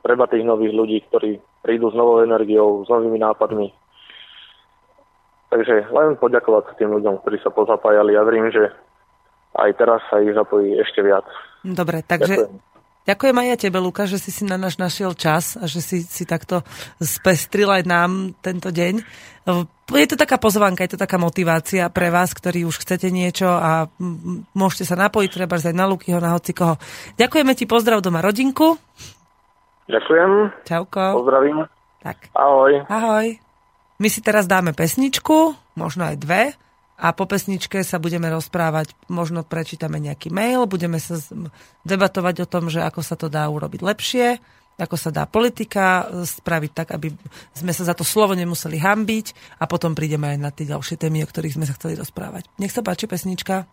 [0.00, 3.74] treba tých nových ľudí, ktorí prídu s novou energiou, s novými nápadmi.
[5.46, 8.18] Takže len poďakovať tým ľuďom, ktorí sa pozapájali.
[8.18, 8.74] Ja verím, že
[9.54, 11.24] aj teraz sa ich zapojí ešte viac.
[11.62, 12.74] Dobre, takže Ďakujem.
[13.06, 16.02] Ďakujem aj ja tebe, Luka, že si si na náš našiel čas a že si,
[16.02, 16.66] si takto
[16.98, 18.98] spestril aj nám tento deň.
[19.94, 23.86] Je to taká pozvanka, je to taká motivácia pre vás, ktorí už chcete niečo a
[24.58, 26.82] môžete sa napojiť, treba aj na Lukyho, na hocikoho.
[27.14, 28.74] Ďakujeme ti, pozdrav doma rodinku.
[29.86, 30.66] Ďakujem.
[30.66, 31.22] Čauko.
[31.22, 31.62] Pozdravím.
[32.02, 32.34] Tak.
[32.34, 32.90] Ahoj.
[32.90, 33.45] Ahoj.
[33.96, 36.42] My si teraz dáme pesničku, možno aj dve
[36.96, 41.16] a po pesničke sa budeme rozprávať, možno prečítame nejaký mail, budeme sa
[41.84, 44.26] debatovať o tom, že ako sa to dá urobiť lepšie,
[44.76, 47.08] ako sa dá politika spraviť tak, aby
[47.56, 51.24] sme sa za to slovo nemuseli hambiť a potom prídeme aj na tie ďalšie témy,
[51.24, 52.52] o ktorých sme sa chceli rozprávať.
[52.60, 53.64] Nech sa páči pesnička.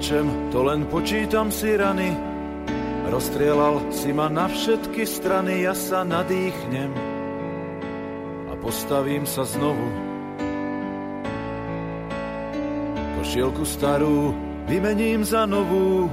[0.00, 2.16] Neplačem, to len počítam si rany.
[3.12, 6.88] Rozstrielal si ma na všetky strany, ja sa nadýchnem
[8.48, 9.84] a postavím sa znovu.
[13.20, 14.32] Košielku starú
[14.64, 16.08] vymením za novú,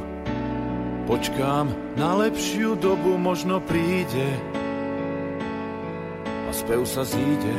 [1.08, 4.28] Počkám na lepšiu dobu, možno príde
[6.44, 7.56] a spev sa zíde.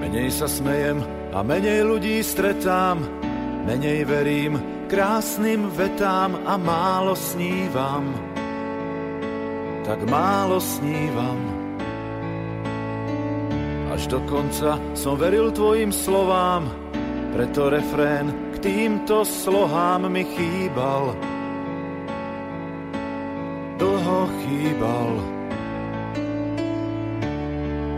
[0.00, 3.00] Menej sa smejem a menej ľudí stretám,
[3.64, 4.60] menej verím
[4.92, 8.12] krásnym vetám a málo snívam.
[9.82, 11.40] Tak málo snívam.
[13.92, 16.68] Až do konca som veril tvojim slovám,
[17.32, 21.16] preto refrén týmto slohám mi chýbal.
[23.76, 25.41] Dlho chýbal.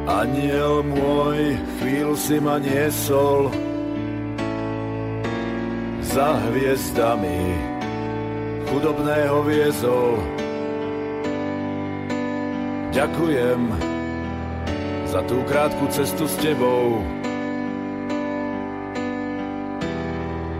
[0.04, 3.48] Aniel môj, chvíľu si ma niesol
[6.04, 7.40] za hviezdami
[8.68, 10.20] chudobného viezol.
[12.92, 13.60] Ďakujem
[15.08, 17.00] za tú krátku cestu s tebou,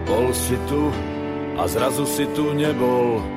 [0.05, 0.95] Bol si tu
[1.59, 3.34] a zrazu si tu nebol.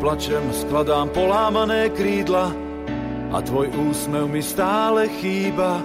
[0.00, 2.48] Neplačem, skladám polámané krídla
[3.36, 5.76] a tvoj úsmev mi stále chýba.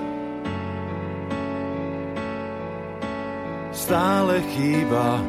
[3.75, 5.19] stále chýba.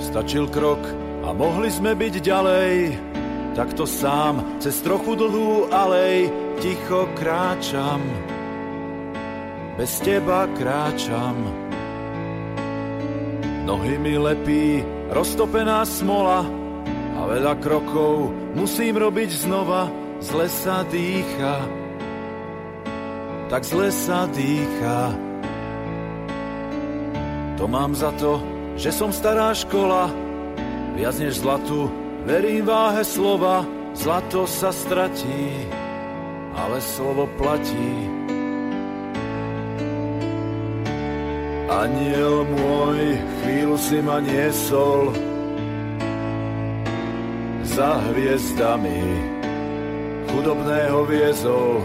[0.00, 0.80] Stačil krok
[1.28, 2.72] a mohli sme byť ďalej,
[3.52, 6.32] takto sám cez trochu dlhú alej
[6.64, 8.00] ticho kráčam.
[9.76, 11.36] Bez teba kráčam.
[13.68, 16.46] Nohy mi lepí roztopená smola
[17.16, 19.88] a veľa krokov musím robiť znova,
[20.20, 21.56] zle sa dýcha.
[23.46, 25.14] Tak zle sa dýcha.
[27.56, 28.42] To mám za to,
[28.76, 30.12] že som stará škola,
[30.92, 31.88] viac než zlatu,
[32.28, 33.64] verím váhe slova,
[33.96, 35.72] zlato sa stratí,
[36.52, 38.15] ale slovo platí.
[41.66, 45.10] Aniel môj, chvíľu si ma niesol
[47.66, 49.02] za hviezdami,
[50.30, 51.82] chudobného viezol.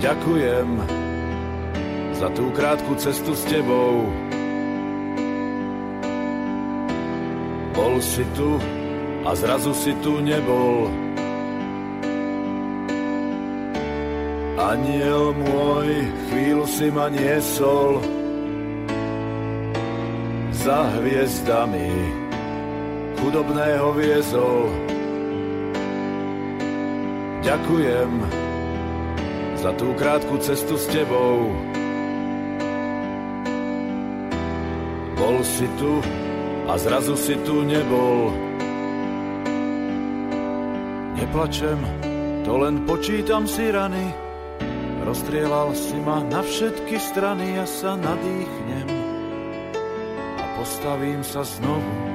[0.00, 0.68] Ďakujem,
[2.16, 4.08] za tú krátku cestu s tebou.
[7.76, 8.56] Bol si tu
[9.28, 11.01] a zrazu si tu nebol.
[14.62, 17.98] Aniel môj, chvíľu si ma niesol
[20.54, 21.90] za hviezdami
[23.18, 24.70] chudobného viezol.
[27.42, 28.10] Ďakujem
[29.58, 31.50] za tú krátku cestu s tebou.
[35.18, 35.98] Bol si tu
[36.70, 38.30] a zrazu si tu nebol.
[41.18, 41.82] Neplačem,
[42.46, 44.31] to len počítam si rany.
[45.12, 48.88] Rozstrielal si ma na všetky strany, ja sa nadýchnem
[50.40, 52.11] a postavím sa znovu.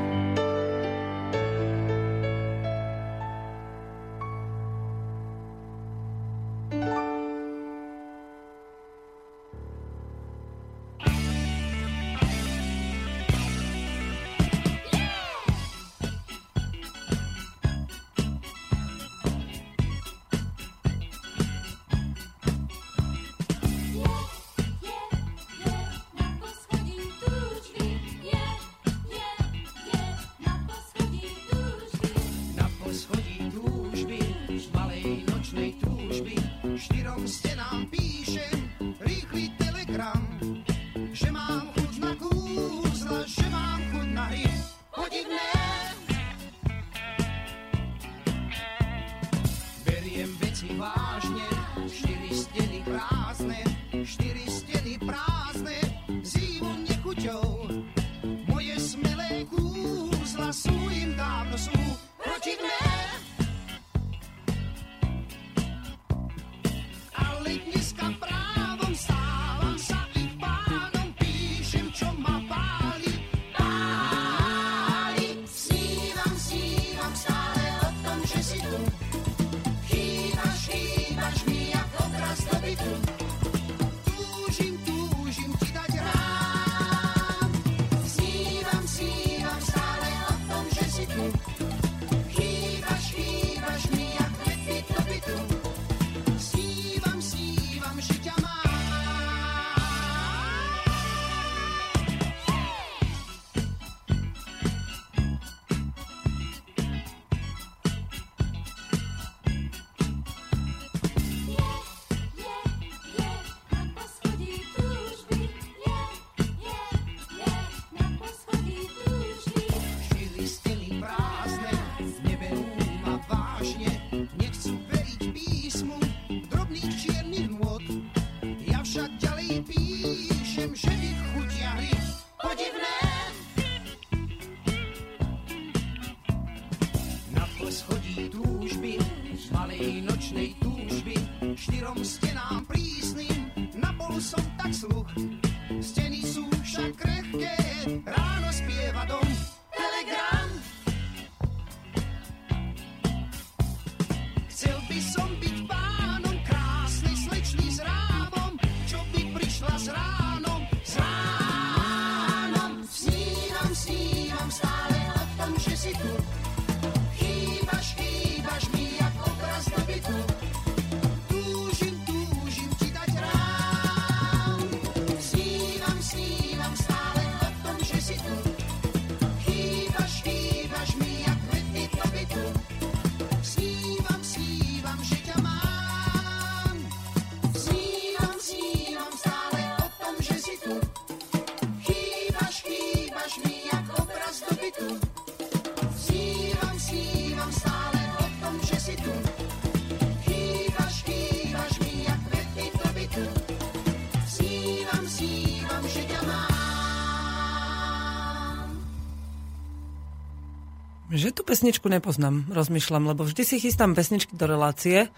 [211.58, 215.10] Pesničku nepoznám, rozmýšľam, lebo vždy si chystám pesničky do relácie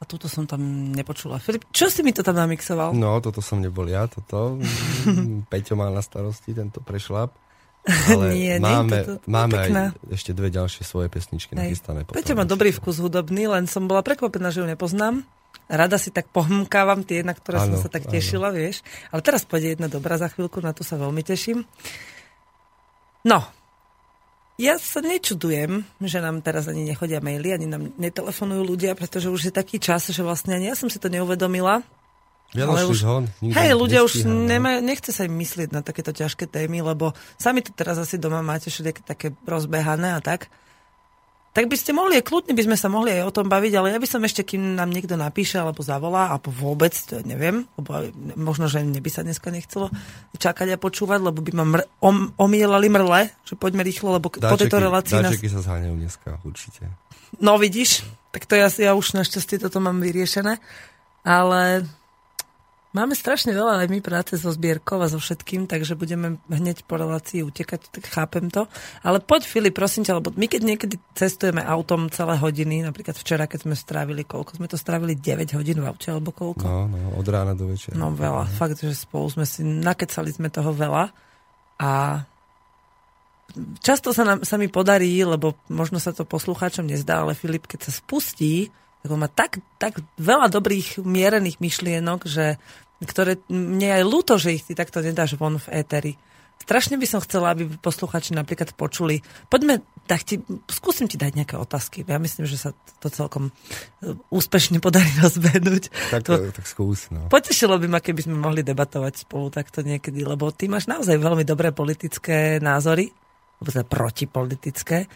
[0.00, 1.36] a túto som tam nepočula.
[1.36, 2.96] Filip, čo si mi to tam namixoval?
[2.96, 4.56] No, toto som nebol ja, toto.
[5.52, 7.36] Peťo má na starosti tento prešlap.
[8.08, 9.70] Ale Nie, nie, máme, toto- máme aj
[10.16, 11.60] ešte dve ďalšie svoje pesničky Hej.
[11.60, 12.08] nachystané.
[12.08, 15.28] potom Peťo má dobrý vkus hudobný, len som bola prekvapená, že ju nepoznám.
[15.68, 18.80] Rada si tak pohmkávam tie, na ktoré som Áno, sa tak tešila, vieš.
[19.12, 21.68] Ale teraz pôjde jedna dobrá za chvíľku, na to sa veľmi teším.
[23.28, 23.44] No,
[24.60, 29.48] ja sa nečudujem, že nám teraz ani nechodia maily, ani nám netelefonujú ľudia, pretože už
[29.48, 31.80] je taký čas, že vlastne ani ja som si to neuvedomila.
[32.52, 33.24] Vianočný už- zhon.
[33.40, 34.44] Hej, ľudia už nestíha, no.
[34.44, 38.44] nemajú, nechce sa im myslieť na takéto ťažké témy, lebo sami to teraz asi doma
[38.44, 40.52] máte všetky také rozbehané a tak.
[41.52, 44.00] Tak by ste mohli, kľudne by sme sa mohli aj o tom baviť, ale ja
[44.00, 48.08] by som ešte, kým nám niekto napíše alebo zavolá, alebo vôbec, to neviem, lebo
[48.40, 49.92] možno, že mne by sa dneska nechcelo
[50.40, 54.40] čakať a počúvať, lebo by ma mr- om, omielali mrle, že poďme rýchlo, lebo k-
[54.40, 55.28] po tejto relácii nás...
[55.28, 56.88] dáčeky sa zháňajú dneska, určite.
[57.36, 58.00] No vidíš,
[58.32, 60.56] tak to ja, ja už našťastie toto mám vyriešené,
[61.20, 61.84] ale
[62.92, 67.00] máme strašne veľa aj my práce so zbierkou a so všetkým, takže budeme hneď po
[67.00, 68.68] relácii utekať, tak chápem to.
[69.00, 73.48] Ale poď Filip, prosím ťa, lebo my keď niekedy cestujeme autom celé hodiny, napríklad včera,
[73.48, 76.64] keď sme strávili koľko, sme to strávili 9 hodín v aute, alebo koľko?
[76.68, 77.96] No, no, od rána do večera.
[77.96, 81.10] No veľa, fakt, že spolu sme si, nakecali sme toho veľa
[81.80, 82.22] a
[83.80, 87.88] často sa, nám, sa mi podarí, lebo možno sa to poslucháčom nezdá, ale Filip, keď
[87.88, 88.72] sa spustí,
[89.02, 92.62] tak on má tak, tak veľa dobrých mierených myšlienok, že,
[93.02, 96.14] ktoré mne aj ľúto, že ich ty takto nedáš von v éteri.
[96.62, 99.18] Strašne by som chcela, aby posluchači napríklad počuli.
[99.50, 100.38] Poďme, tak ti,
[100.70, 102.06] skúsim ti dať nejaké otázky.
[102.06, 102.70] Ja myslím, že sa
[103.02, 103.50] to celkom
[103.98, 105.90] e, úspešne podarí rozbehnúť.
[106.14, 107.26] Tak, to, tak skús, no.
[107.26, 111.42] Potešilo by ma, keby sme mohli debatovať spolu takto niekedy, lebo ty máš naozaj veľmi
[111.42, 113.10] dobré politické názory,
[113.58, 115.10] alebo teda protipolitické.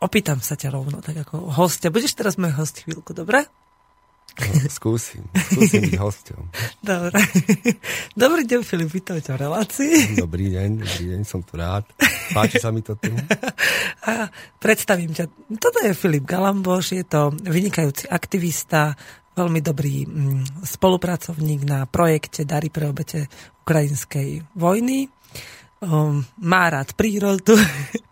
[0.00, 1.92] Opýtam sa ťa rovno, tak ako hostia.
[1.92, 3.44] Budeš teraz môj host chvíľku, dobre?
[4.40, 6.42] no skúsim, skúsim byť hosťom.
[6.90, 7.18] Dobre.
[8.16, 9.96] Dobrý deň, Filip, vítam ťa v relácii.
[10.16, 11.84] Dobrý deň, dobrý deň, som tu rád.
[12.32, 13.12] Páči sa mi to tu.
[14.08, 15.28] A predstavím ťa.
[15.60, 18.96] Toto je Filip Galamboš, je to vynikajúci aktivista,
[19.36, 23.28] veľmi dobrý mm, spolupracovník na projekte Dary pre obete
[23.66, 25.10] ukrajinskej vojny.
[25.80, 27.56] Um, má rád prírodu.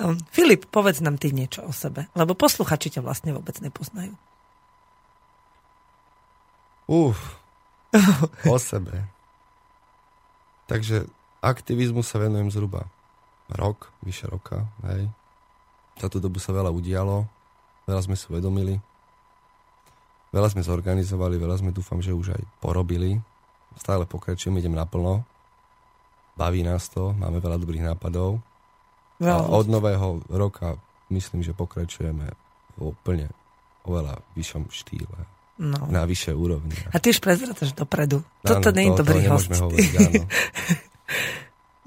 [0.00, 4.14] um, Filip, povedz nám ty niečo o sebe, lebo posluchači ťa vlastne vôbec nepoznajú.
[6.86, 7.18] Uf,
[8.52, 9.06] o sebe.
[10.66, 11.06] Takže
[11.42, 12.90] aktivizmu sa venujem zhruba
[13.50, 15.06] rok, vyše roka, hej.
[15.96, 17.24] Za tú dobu sa veľa udialo,
[17.86, 18.82] veľa sme si uvedomili,
[20.34, 23.22] veľa sme zorganizovali, veľa sme dúfam, že už aj porobili.
[23.78, 25.22] Stále pokračujeme, idem naplno.
[26.36, 28.42] Baví nás to, máme veľa dobrých nápadov.
[29.18, 30.76] A od nového roka
[31.08, 32.26] myslím, že pokračujeme
[32.74, 33.32] v úplne
[33.82, 35.18] oveľa vyššom štýle,
[35.56, 35.88] No.
[35.88, 36.76] na vyššej úrovni.
[36.90, 38.20] A ty už prezrataš dopredu.
[38.42, 39.48] Toto Áno, nie je to- to dobrý host.
[39.50, 40.22] hovoriť, áno.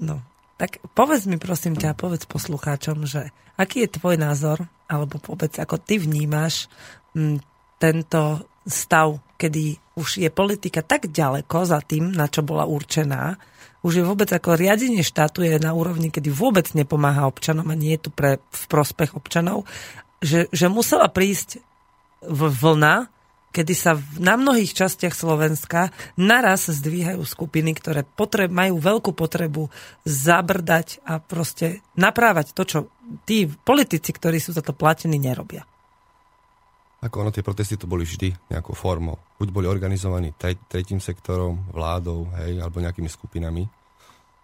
[0.00, 0.14] No,
[0.56, 5.76] tak povedz mi prosím ťa, povedz poslucháčom, že aký je tvoj názor, alebo povedz, ako
[5.76, 6.66] ty vnímaš
[7.12, 7.36] m,
[7.76, 8.22] tento
[8.62, 9.06] stav,
[9.36, 13.36] kedy už je politika tak ďaleko za tým, na čo bola určená,
[13.80, 17.96] už je vôbec ako riadenie štátu je na úrovni, kedy vôbec nepomáha občanom a nie
[17.96, 19.64] je tu pre, v prospech občanov,
[20.20, 21.64] že, že musela prísť
[22.28, 23.08] vlna
[23.50, 29.68] kedy sa na mnohých častiach Slovenska naraz zdvíhajú skupiny, ktoré potreb, majú veľkú potrebu
[30.06, 32.78] zabrdať a proste naprávať to, čo
[33.26, 35.66] tí politici, ktorí sú za to platení, nerobia.
[37.00, 39.16] Ako ono, tie protesty to boli vždy nejakou formou.
[39.40, 43.64] Buď boli organizovaní tre, tretím sektorom, vládou, hej, alebo nejakými skupinami.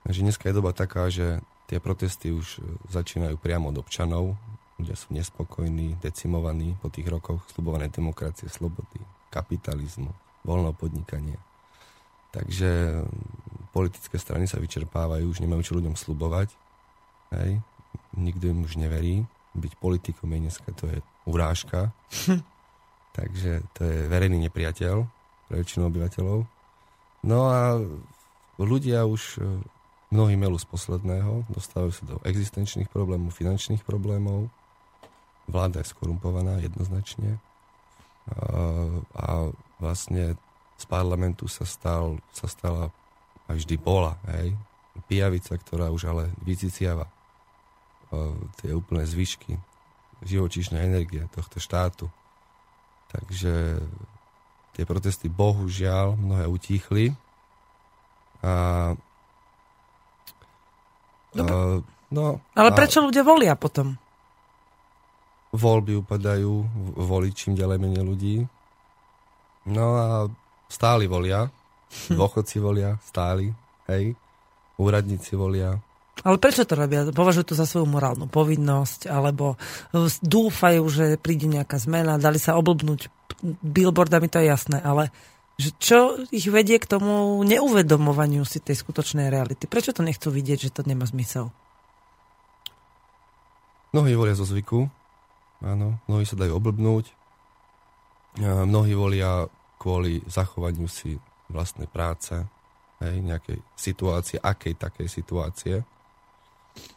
[0.09, 4.41] Takže dneska je doba taká, že tie protesty už e, začínajú priamo od občanov.
[4.81, 10.09] Ľudia sú nespokojní, decimovaní po tých rokoch slubované demokracie, slobody, kapitalizmu,
[10.49, 11.37] voľného podnikania.
[12.33, 16.57] Takže mm, politické strany sa vyčerpávajú, už nemajú čo ľuďom slubovať.
[17.37, 17.61] Hej.
[18.17, 19.29] Nikto im už neverí.
[19.53, 21.93] Byť politikom je dneska to je urážka.
[23.18, 24.97] Takže to je verejný nepriateľ
[25.51, 26.39] pre väčšinu obyvateľov.
[27.27, 27.81] No a
[28.61, 29.62] ľudia už e,
[30.14, 34.53] mnohí melú z posledného, dostávajú sa do existenčných problémov, finančných problémov.
[35.51, 37.39] Vláda je skorumpovaná jednoznačne.
[38.27, 38.39] A,
[39.14, 39.27] a
[39.79, 40.35] vlastne
[40.77, 42.91] z parlamentu sa, stal, sa stala
[43.47, 44.59] a vždy bola, hej,
[45.07, 47.07] pijavica, ktorá už ale vyciciava
[48.62, 49.59] tie úplné zvyšky
[50.25, 52.09] živočíšnej energie tohto štátu.
[53.12, 53.81] Takže
[54.77, 57.12] tie protesty bohužiaľ mnohé utíchli.
[58.41, 58.93] A,
[61.37, 61.45] a,
[62.12, 62.25] no,
[62.57, 63.97] Ale a prečo ľudia volia potom?
[65.57, 66.53] voľby upadajú,
[67.01, 68.37] voliť čím ďalej menej ľudí.
[69.73, 70.07] No a
[70.69, 71.49] stáli volia,
[72.12, 73.51] dôchodci volia, stáli,
[73.91, 74.14] hej,
[74.77, 75.75] úradníci volia,
[76.25, 77.05] Ale prečo to robia?
[77.12, 79.61] Považujú to za svoju morálnu povinnosť, alebo
[79.93, 83.12] e, dúfajú, že príde nejaká zmena, dali sa oblbnúť
[83.61, 85.12] billboardami, to je jasné, ale
[85.57, 89.69] že čo ich vedie k tomu neuvedomovaniu si tej skutočnej reality?
[89.69, 91.53] Prečo to nechcú vidieť, že to nemá zmysel?
[93.93, 94.89] Mnohí volia zo zvyku,
[95.64, 97.09] áno, mnohí sa dajú oblbnúť,
[98.37, 99.49] a mnohí volia
[99.81, 101.17] kvôli zachovaniu si
[101.49, 102.37] vlastnej práce,
[103.01, 105.75] hej, nejakej situácie, akej takej situácie.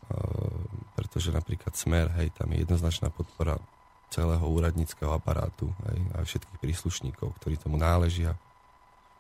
[0.10, 0.66] Uh,
[0.98, 3.62] pretože napríklad Smer, hej, tam je jednoznačná podpora
[4.10, 8.36] celého úradníckého aparátu hej, a všetkých príslušníkov, ktorí tomu náležia,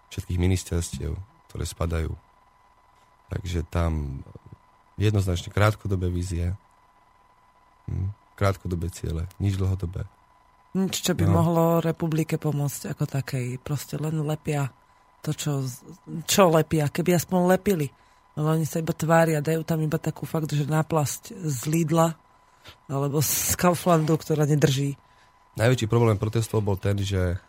[0.10, 1.14] všetkých ministerstiev,
[1.50, 2.12] ktoré spadajú.
[3.30, 4.26] Takže tam
[4.98, 6.58] jednoznačne krátkodobé vízie,
[7.86, 10.10] hm, krátkodobé ciele, nič dlhodobé.
[10.74, 11.42] Nič, čo by No.
[11.42, 13.58] mohlo republike pomôcť ako takej.
[13.62, 14.70] Proste len lepia
[15.26, 15.66] to, čo,
[16.30, 16.94] čo lepia.
[16.94, 17.88] Keby aspoň lepili.
[18.38, 22.16] Ale oni sa iba tvária, dajú tam iba takú fakt, že náplasť z Lidla
[22.86, 24.96] alebo z Kauflandu, ktorá nedrží.
[25.58, 27.42] Najväčší problém protestov bol ten, že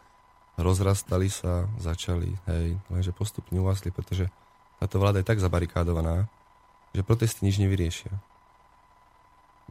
[0.58, 4.28] rozrastali sa, začali, hej, lenže postupne uvasli, pretože
[4.80, 6.28] táto vláda je tak zabarikádovaná,
[6.96, 8.12] že protesty nič nevyriešia.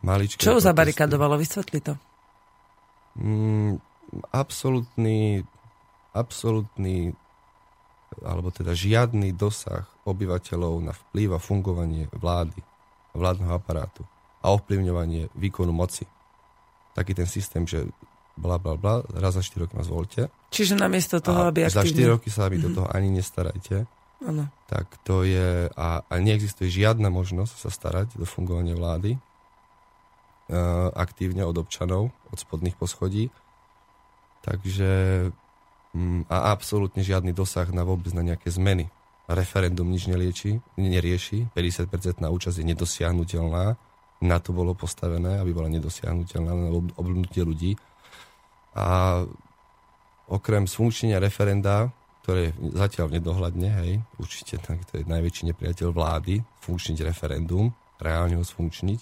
[0.06, 0.68] Maličké Čo protesty.
[0.72, 1.36] zabarikadovalo?
[1.36, 1.94] Vysvetli to.
[3.20, 3.82] Mm,
[4.32, 5.44] absolútny,
[6.16, 7.12] absolútny,
[8.24, 12.60] alebo teda žiadny dosah obyvateľov na vplyv a fungovanie vlády,
[13.16, 14.04] vládneho aparátu
[14.40, 16.08] a ovplyvňovanie výkonu moci.
[16.96, 17.88] Taký ten systém, že
[18.40, 21.84] bla bla bla, raz za 4 roky ma zvolte Čiže namiesto toho, a aby za
[21.84, 22.08] 4 aktívne...
[22.16, 23.84] roky sa mi do toho ani nestarajte,
[24.24, 24.48] Áno.
[24.72, 31.44] tak to je, a, a neexistuje žiadna možnosť sa starať do fungovania vlády uh, aktívne
[31.44, 33.28] od občanov, od spodných poschodí.
[34.40, 34.90] Takže
[36.30, 38.90] a absolútne žiadny dosah na vôbec na nejaké zmeny.
[39.30, 43.78] Referendum nič nelieči, nerieši, 50% na účasť je nedosiahnutelná,
[44.20, 47.72] na to bolo postavené, aby bola nedosiahnutelná na ob- oblnutie ľudí.
[48.76, 49.22] A
[50.30, 51.90] okrem sfunkčnenia referenda,
[52.22, 58.46] ktoré zatiaľ nedohľadne, hej, určite tak, to je najväčší nepriateľ vlády, funkčniť referendum, reálne ho
[58.46, 59.00] sfunkčniť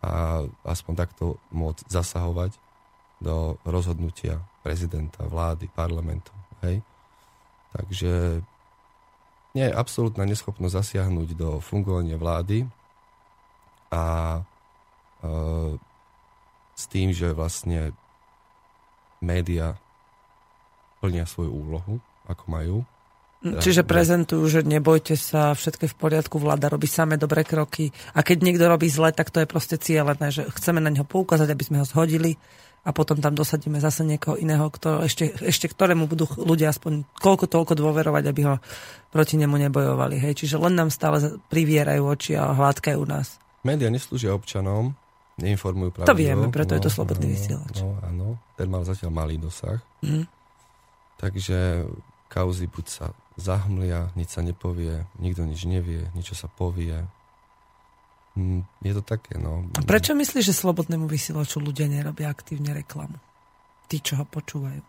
[0.00, 2.56] a aspoň takto môcť zasahovať
[3.20, 6.32] do rozhodnutia prezidenta, vlády, parlamentu.
[6.64, 6.84] Hej.
[7.72, 8.42] Takže
[9.56, 12.66] nie je absolútna neschopnosť zasiahnuť do fungovania vlády
[13.90, 14.04] a
[14.38, 14.42] e,
[16.78, 17.90] s tým, že vlastne
[19.18, 19.74] média
[21.02, 21.98] plnia svoju úlohu,
[22.28, 22.76] ako majú.
[23.40, 28.20] Čiže prezentujú, že nebojte sa, všetko je v poriadku, vláda robí samé dobré kroky a
[28.20, 31.64] keď niekto robí zle, tak to je proste cieľené, že chceme na neho poukázať, aby
[31.64, 32.36] sme ho zhodili
[32.80, 37.44] a potom tam dosadíme zase niekoho iného, kto, ešte, ešte ktorému budú ľudia aspoň koľko
[37.44, 38.54] toľko dôverovať, aby ho
[39.12, 40.16] proti nemu nebojovali.
[40.16, 40.44] Hej.
[40.44, 43.36] Čiže len nám stále privierajú oči a hladkajú nás.
[43.60, 44.96] Média neslúžia občanom,
[45.36, 46.08] neinformujú pravdu.
[46.08, 47.84] To vieme, preto je to slobodný vysielač.
[47.84, 49.80] No, áno, ten mal zatiaľ malý dosah.
[50.00, 50.24] Mhm.
[51.20, 51.84] Takže
[52.32, 53.06] kauzy buď sa
[53.36, 56.96] zahmlia, nič sa nepovie, nikto nič nevie, niečo sa povie.
[58.38, 59.66] Hm, Je to také, no.
[59.74, 63.18] A prečo myslíš, že slobodnému vysielaču ľudia nerobia aktívne reklamu?
[63.90, 64.82] Tí, čo ho počúvajú.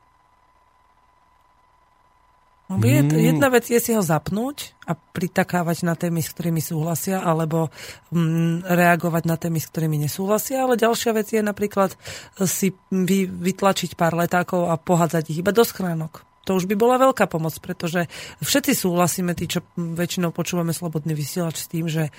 [2.72, 7.20] Lebo je, jedna vec je si ho zapnúť a pritakávať na témy, s ktorými súhlasia,
[7.20, 7.68] alebo
[8.16, 12.00] mm, reagovať na témy, s ktorými nesúhlasia, ale ďalšia vec je napríklad
[12.48, 16.24] si vy, vytlačiť pár letákov a pohádzať ich iba do schránok.
[16.48, 18.08] To už by bola veľká pomoc, pretože
[18.42, 22.10] všetci súhlasíme, tí, čo väčšinou počúvame Slobodný vysielač s tým, že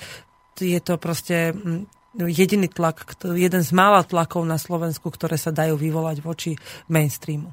[0.60, 1.88] je to proste mm,
[2.28, 6.52] jediný tlak, jeden z mála tlakov na Slovensku, ktoré sa dajú vyvolať voči
[6.92, 7.48] mainstreamu.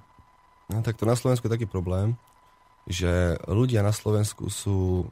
[0.70, 2.20] No, tak to na Slovensku je taký problém,
[2.86, 5.08] že ľudia na Slovensku sú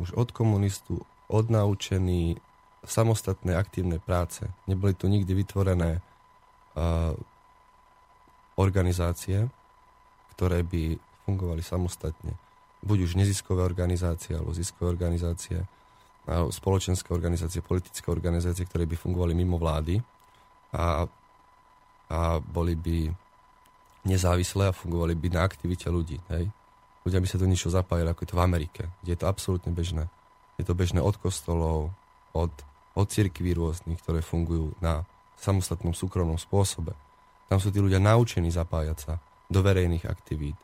[0.00, 2.40] už od komunistu odnaučení
[2.82, 4.48] samostatnej aktívnej práce.
[4.64, 7.12] Neboli tu nikdy vytvorené uh,
[8.56, 9.46] organizácie,
[10.34, 10.96] ktoré by
[11.28, 12.32] fungovali samostatne.
[12.80, 15.68] Buď už neziskové organizácie, alebo ziskové organizácie,
[16.28, 19.98] spoločenské organizácie, politické organizácie, ktoré by fungovali mimo vlády
[20.76, 21.08] a,
[22.10, 23.10] a boli by
[24.06, 26.20] nezávislé a fungovali by na aktivite ľudí.
[26.30, 26.48] Hej?
[27.04, 29.72] Ľudia by sa do niečo zapájali, ako je to v Amerike, kde je to absolútne
[29.72, 30.06] bežné.
[30.60, 31.92] Je to bežné od kostolov,
[32.36, 32.52] od,
[32.92, 35.08] od cirkví rôznych, ktoré fungujú na
[35.40, 36.92] samostatnom súkromnom spôsobe.
[37.48, 39.14] Tam sú tí ľudia naučení zapájať sa
[39.50, 40.54] do verejných aktivít,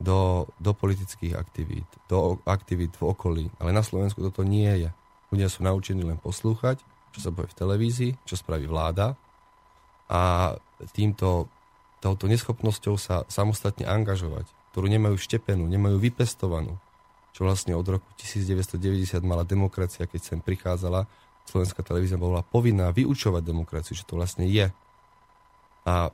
[0.00, 3.44] do, do politických aktivít, do aktivít v okolí.
[3.62, 4.90] Ale na Slovensku toto nie je.
[5.32, 6.84] Ľudia sú naučení len poslúchať,
[7.16, 9.16] čo sa povie v televízii, čo spraví vláda
[10.12, 10.54] a
[10.92, 11.48] týmto,
[12.04, 16.76] touto neschopnosťou sa samostatne angažovať, ktorú nemajú štepenú, nemajú vypestovanú,
[17.32, 21.08] čo vlastne od roku 1990 mala demokracia, keď sem prichádzala,
[21.48, 24.68] slovenská televízia bola povinná vyučovať demokraciu, čo to vlastne je.
[25.88, 26.12] A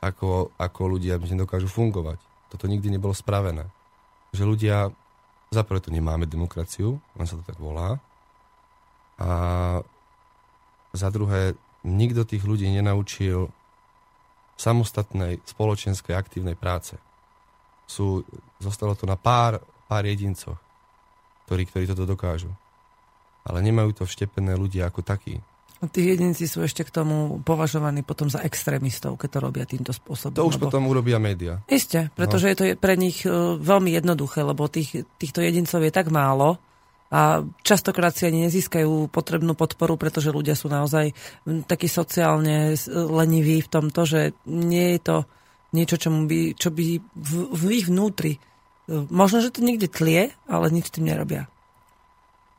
[0.00, 2.16] ako, ako ľudia nedokážu fungovať.
[2.48, 3.68] Toto nikdy nebolo spravené.
[4.32, 4.76] Že ľudia,
[5.52, 8.00] za prvé tu nemáme demokraciu, len sa to tak volá,
[9.20, 9.30] a
[10.96, 11.54] za druhé,
[11.84, 13.52] nikto tých ľudí nenaučil
[14.56, 16.96] samostatnej spoločenskej aktívnej práce.
[17.84, 18.24] Sú,
[18.60, 20.56] zostalo to na pár, pár jedincoch,
[21.48, 22.52] ktorí, ktorí toto dokážu.
[23.44, 25.40] Ale nemajú to vštepené ľudia ako takí.
[25.80, 29.96] A tí jedinci sú ešte k tomu považovaní potom za extrémistov, keď to robia týmto
[29.96, 30.36] spôsobom.
[30.36, 31.64] To už lebo- potom urobia média.
[31.72, 36.12] Isté, pretože je to pre nich e, veľmi jednoduché, lebo tých, týchto jedincov je tak
[36.12, 36.60] málo
[37.10, 41.10] a častokrát si ani nezískajú potrebnú podporu, pretože ľudia sú naozaj
[41.66, 45.16] takí sociálne leniví v tomto, že nie je to
[45.74, 48.40] niečo, čomu by, čo by v, v ich vnútri e,
[49.10, 51.50] možno, že to niekde tlie, ale nič tým nerobia.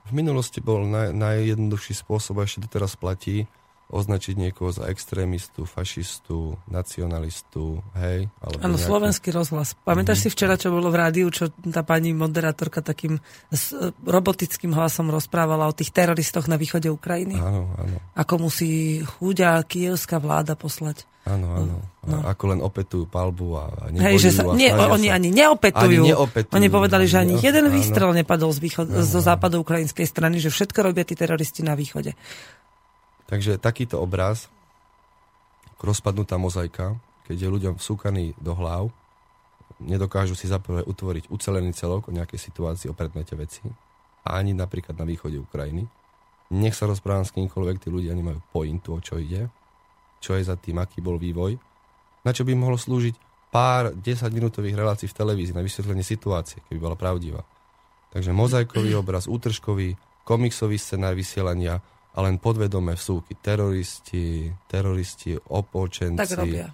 [0.07, 3.47] V minulosti bol naj, najjednoduchší spôsob, a ešte doteraz platí,
[3.91, 8.31] označiť niekoho za extrémistu, fašistu, nacionalistu, hej?
[8.39, 9.75] Alebo Áno, nejaký- slovenský rozhlas.
[9.77, 13.21] Pamätáš si včera, čo bolo v rádiu, čo tá pani moderátorka takým e,
[14.01, 17.35] robotickým hlasom rozprávala o tých teroristoch na východe Ukrajiny?
[17.35, 21.03] Áno, áno, Ako musí chuďa kievská vláda poslať.
[21.23, 21.75] áno, áno.
[22.01, 22.17] No.
[22.25, 25.21] A Ako len opetujú palbu a, a nebojujú Hej, že sa, nie, oni sa.
[25.21, 26.01] ani neopetujú.
[26.01, 27.75] Ani neopetujú, Oni povedali, že ani jeden áno.
[27.77, 32.17] výstrel nepadol z, východ, zo západu ukrajinskej strany, že všetko robia tí teroristi na východe.
[33.31, 34.51] Takže takýto obraz,
[35.79, 38.91] rozpadnutá mozaika, keď je ľuďom vsúkaný do hlav,
[39.79, 43.63] nedokážu si zaprvé utvoriť ucelený celok o nejakej situácii, o predmete veci,
[44.27, 45.87] a ani napríklad na východe Ukrajiny.
[46.51, 49.47] Nech sa rozprávam s kýmkoľvek, tí ľudia nemajú pointu, o čo ide,
[50.19, 51.55] čo je za tým, aký bol vývoj,
[52.21, 53.15] na čo by mohlo slúžiť
[53.49, 57.41] pár 10-minútových relácií v televízii na vysvetlenie situácie, keby bola pravdivá.
[58.11, 59.95] Takže mozaikový obraz, útržkový,
[60.27, 61.79] komiksový scenár vysielania
[62.11, 63.39] a len podvedomé vsúky.
[63.39, 66.67] Teroristi, teroristi, opolčenci, Tak robia.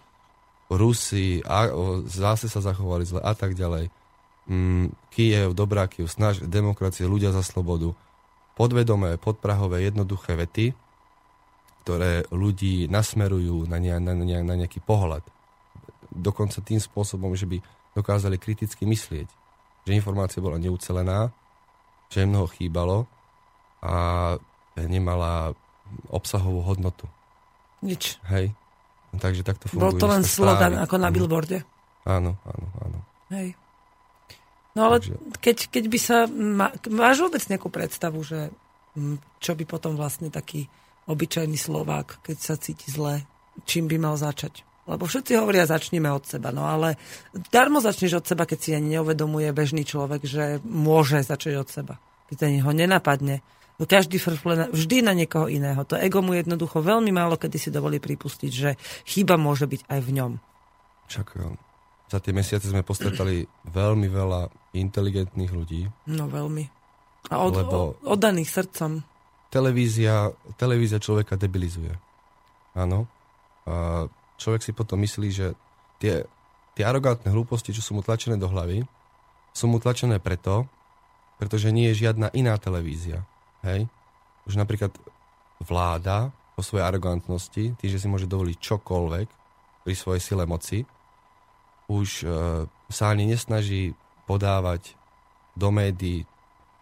[0.68, 3.88] Rusi, a, o, zase sa zachovali zle a tak ďalej.
[4.50, 7.94] Mm, Kiev, dobrá Kiev, snaž, demokracie, ľudia za slobodu.
[8.58, 10.74] Podvedomé, podprahové, jednoduché vety,
[11.86, 15.24] ktoré ľudí nasmerujú na, ne, na, na, na nejaký pohľad.
[16.12, 17.62] Dokonca tým spôsobom, že by
[17.96, 19.30] dokázali kriticky myslieť.
[19.88, 21.32] Že informácia bola neucelená,
[22.12, 23.08] že jej mnoho chýbalo
[23.80, 24.36] a
[24.86, 25.58] nemala
[26.12, 27.10] obsahovú hodnotu.
[27.82, 28.22] Nič.
[28.30, 28.54] Hej?
[29.18, 30.84] Takže takto Bol fungujú to len slogan správy.
[30.86, 31.16] ako na Áno.
[31.16, 31.58] billboarde.
[32.06, 33.00] Áno, áno, áno.
[33.34, 33.58] Hej.
[34.78, 36.18] No ale Takže- keď, keď by sa...
[36.30, 38.54] Má, máš vôbec nejakú predstavu, že
[38.94, 40.70] mm, čo by potom vlastne taký
[41.10, 43.26] obyčajný Slovák, keď sa cíti zle,
[43.66, 44.62] čím by mal začať?
[44.88, 46.56] Lebo všetci hovoria, začneme od seba.
[46.56, 46.96] No ale
[47.52, 51.96] darmo začneš od seba, keď si ani neuvedomuje bežný človek, že môže začať od seba.
[52.32, 53.44] Keď ani ho nenapadne.
[53.78, 55.86] Každý frfle na- vždy na niekoho iného.
[55.86, 58.74] To ego mu jednoducho veľmi málo kedy si dovolí pripustiť, že
[59.06, 60.32] chyba môže byť aj v ňom.
[61.14, 61.54] Však eh,
[62.10, 65.86] za tie mesiace sme postretali veľmi veľa inteligentných ľudí.
[66.10, 66.66] No veľmi.
[67.30, 69.04] A od, Lebo- oddaných srdcom.
[69.54, 71.94] Televízia, televízia človeka debilizuje.
[72.74, 73.06] Áno.
[73.68, 74.08] A
[74.40, 75.48] človek si potom myslí, že
[76.00, 76.24] tie,
[76.74, 78.84] tie arogantné hlúposti, čo sú mu tlačené do hlavy,
[79.52, 80.70] sú mu tlačené preto,
[81.42, 83.26] pretože nie je žiadna iná televízia.
[83.66, 83.90] Hej?
[84.46, 84.94] Už napríklad
[85.64, 89.28] vláda po svojej arogantnosti, tým, že si môže dovoliť čokoľvek
[89.86, 90.84] pri svojej sile moci,
[91.88, 92.26] už e,
[92.90, 93.96] sa ani nesnaží
[94.28, 94.98] podávať
[95.56, 96.28] do médií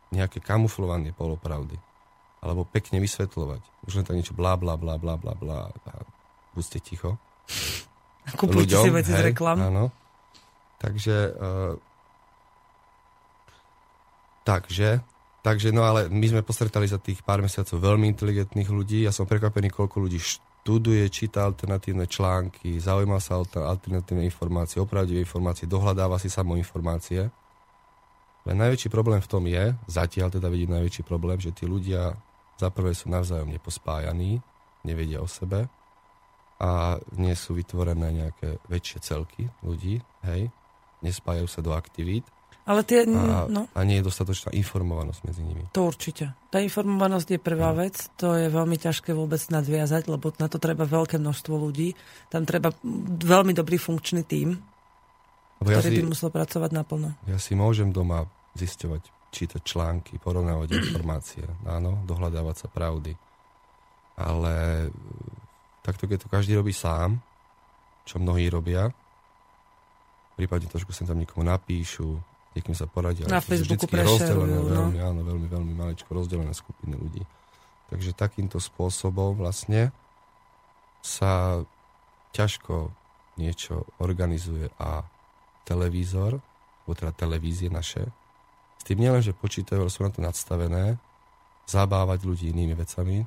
[0.09, 1.77] nejaké kamuflované polopravdy.
[2.41, 3.61] Alebo pekne vysvetľovať.
[3.89, 5.69] Už len to niečo blá, blá, blá, blá, blá, blá.
[5.89, 5.93] A
[6.53, 7.17] buďte ticho.
[8.37, 9.57] Kupujte si veci z reklam.
[9.61, 9.89] Áno.
[10.81, 11.73] Takže, uh,
[14.45, 15.01] takže,
[15.45, 19.05] takže, no ale my sme postretali za tých pár mesiacov veľmi inteligentných ľudí.
[19.05, 24.81] Ja som prekvapený, koľko ľudí študuje, číta alternatívne články, zaujíma sa o alter- alternatívne informácie,
[24.81, 27.29] opravdivé informácie, dohľadáva si samo informácie.
[28.49, 32.17] Len najväčší problém v tom je, zatiaľ teda vidím najväčší problém, že tí ľudia
[32.57, 34.41] za prvé sú navzájom nepospájaní,
[34.81, 35.69] nevedia o sebe
[36.57, 40.49] a nie sú vytvorené nejaké väčšie celky ľudí, hej,
[41.05, 42.25] nespájajú sa do aktivít
[42.65, 45.69] Ale tie, a, no, a nie je dostatočná informovanosť medzi nimi.
[45.69, 46.33] to určite.
[46.49, 47.77] Tá informovanosť je prvá No.
[47.77, 51.93] vec, to je veľmi ťažké vôbec nadviazať, lebo na to treba veľké množstvo ľudí.
[52.27, 52.73] Tam treba
[53.21, 54.57] veľmi dobrý funkčný tím,
[55.61, 57.13] Lebo ja ktorý si, by musel pracovať naplno.
[57.29, 58.25] ja si môžem doma
[58.57, 63.13] zisťovať, čítať články, porovnávať informácie, áno, dohľadávať sa pravdy.
[64.17, 64.53] Ale
[64.87, 64.89] e,
[65.85, 67.21] takto, keď to každý robí sám,
[68.07, 68.89] čo mnohí robia,
[70.33, 72.15] prípadne trošku sa tam niekomu napíšu,
[72.55, 73.27] niekým sa poradia.
[73.27, 74.89] Na Facebooku prešerujú, no.
[74.89, 77.21] veľmi, áno, veľmi, veľmi maličko rozdelené skupiny ľudí.
[77.91, 79.91] Takže takýmto spôsobom vlastne
[81.03, 81.61] sa
[82.33, 82.89] ťažko
[83.35, 85.03] niečo organizuje a
[85.67, 88.07] televízor, alebo teda televízie naše,
[88.79, 90.95] s tým nielen, že počítajú, ale sú na to nadstavené,
[91.65, 93.25] zabávať ľudí inými vecami,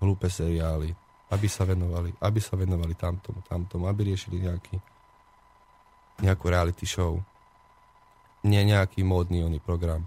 [0.00, 0.92] hlúpe seriály,
[1.32, 4.76] aby sa venovali, aby sa venovali tamtomu, tamtomu, aby riešili nejaký,
[6.24, 7.20] nejakú reality show,
[8.46, 10.06] nie nejaký módny oný program.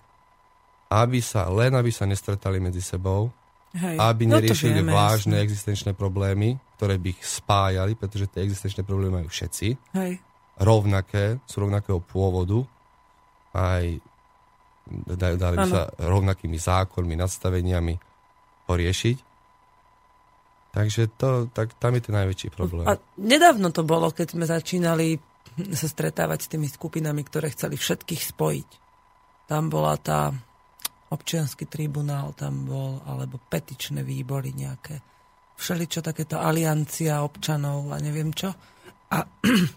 [0.89, 3.29] Aby sa, len aby sa nestretali medzi sebou,
[3.77, 4.01] Hej.
[4.01, 5.45] aby No neriešili vieme, vážne jasné.
[5.45, 10.17] existenčné problémy, ktoré by ich spájali, pretože tie existenčné problémy majú všetci, Hej.
[10.57, 12.65] rovnaké, sú rovnakého pôvodu,
[13.53, 14.01] aj
[15.13, 17.93] da- dali by sa rovnakými zákonmi, nastaveniami
[18.65, 19.17] poriešiť.
[20.69, 22.85] Takže to, tak, tam je ten najväčší problém.
[22.85, 25.17] A nedávno to bolo, keď sme začínali
[25.75, 28.69] sa stretávať s tými skupinami, ktoré chceli všetkých spojiť.
[29.49, 30.29] Tam bola tá
[31.09, 35.01] občianský tribunál, tam bol, alebo petičné výbory nejaké.
[35.57, 38.53] Všeličo takéto aliancia občanov a neviem čo.
[39.09, 39.25] A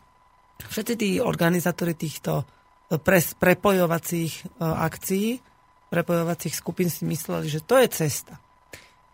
[0.73, 2.45] všetci tí organizátori týchto
[3.01, 5.41] pres, prepojovacích e, akcií,
[5.89, 8.37] prepojovacích skupín si mysleli, že to je cesta.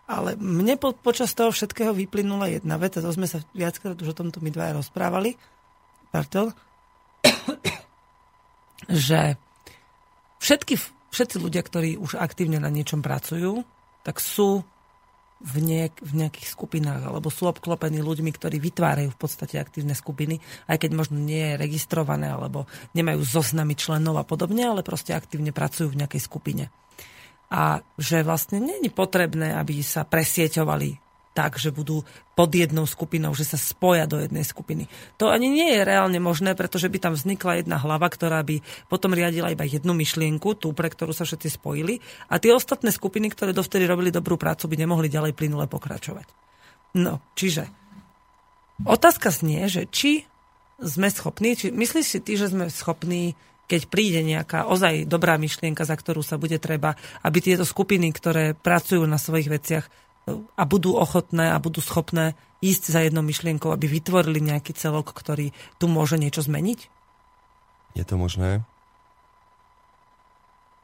[0.09, 4.11] Ale mne po, počas toho všetkého vyplynula jedna vec, a to sme sa viackrát už
[4.11, 5.37] o tomto my dvaja rozprávali,
[6.09, 6.53] pardon,
[9.07, 9.37] že
[10.41, 10.75] všetky,
[11.13, 13.61] všetci ľudia, ktorí už aktívne na niečom pracujú,
[14.01, 14.65] tak sú
[15.39, 20.43] v, niek, v nejakých skupinách, alebo sú obklopení ľuďmi, ktorí vytvárajú v podstate aktívne skupiny,
[20.67, 25.55] aj keď možno nie je registrované, alebo nemajú zoznamy členov a podobne, ale proste aktívne
[25.55, 26.63] pracujú v nejakej skupine.
[27.49, 32.03] A že vlastne není potrebné, aby sa presieťovali tak, že budú
[32.33, 34.89] pod jednou skupinou, že sa spoja do jednej skupiny.
[35.21, 38.59] To ani nie je reálne možné, pretože by tam vznikla jedna hlava, ktorá by
[38.89, 43.29] potom riadila iba jednu myšlienku, tú, pre ktorú sa všetci spojili a tie ostatné skupiny,
[43.31, 46.27] ktoré dovtedy robili dobrú prácu, by nemohli ďalej plynule pokračovať.
[46.97, 47.69] No, čiže
[48.83, 50.25] otázka znie, že či
[50.79, 53.37] sme schopní, či myslíš si ty, že sme schopní
[53.69, 58.57] keď príde nejaká ozaj dobrá myšlienka, za ktorú sa bude treba, aby tieto skupiny, ktoré
[58.57, 59.85] pracujú na svojich veciach
[60.55, 65.55] a budú ochotné a budú schopné ísť za jednou myšlienkou, aby vytvorili nejaký celok, ktorý
[65.79, 66.79] tu môže niečo zmeniť?
[67.95, 68.63] Je to možné?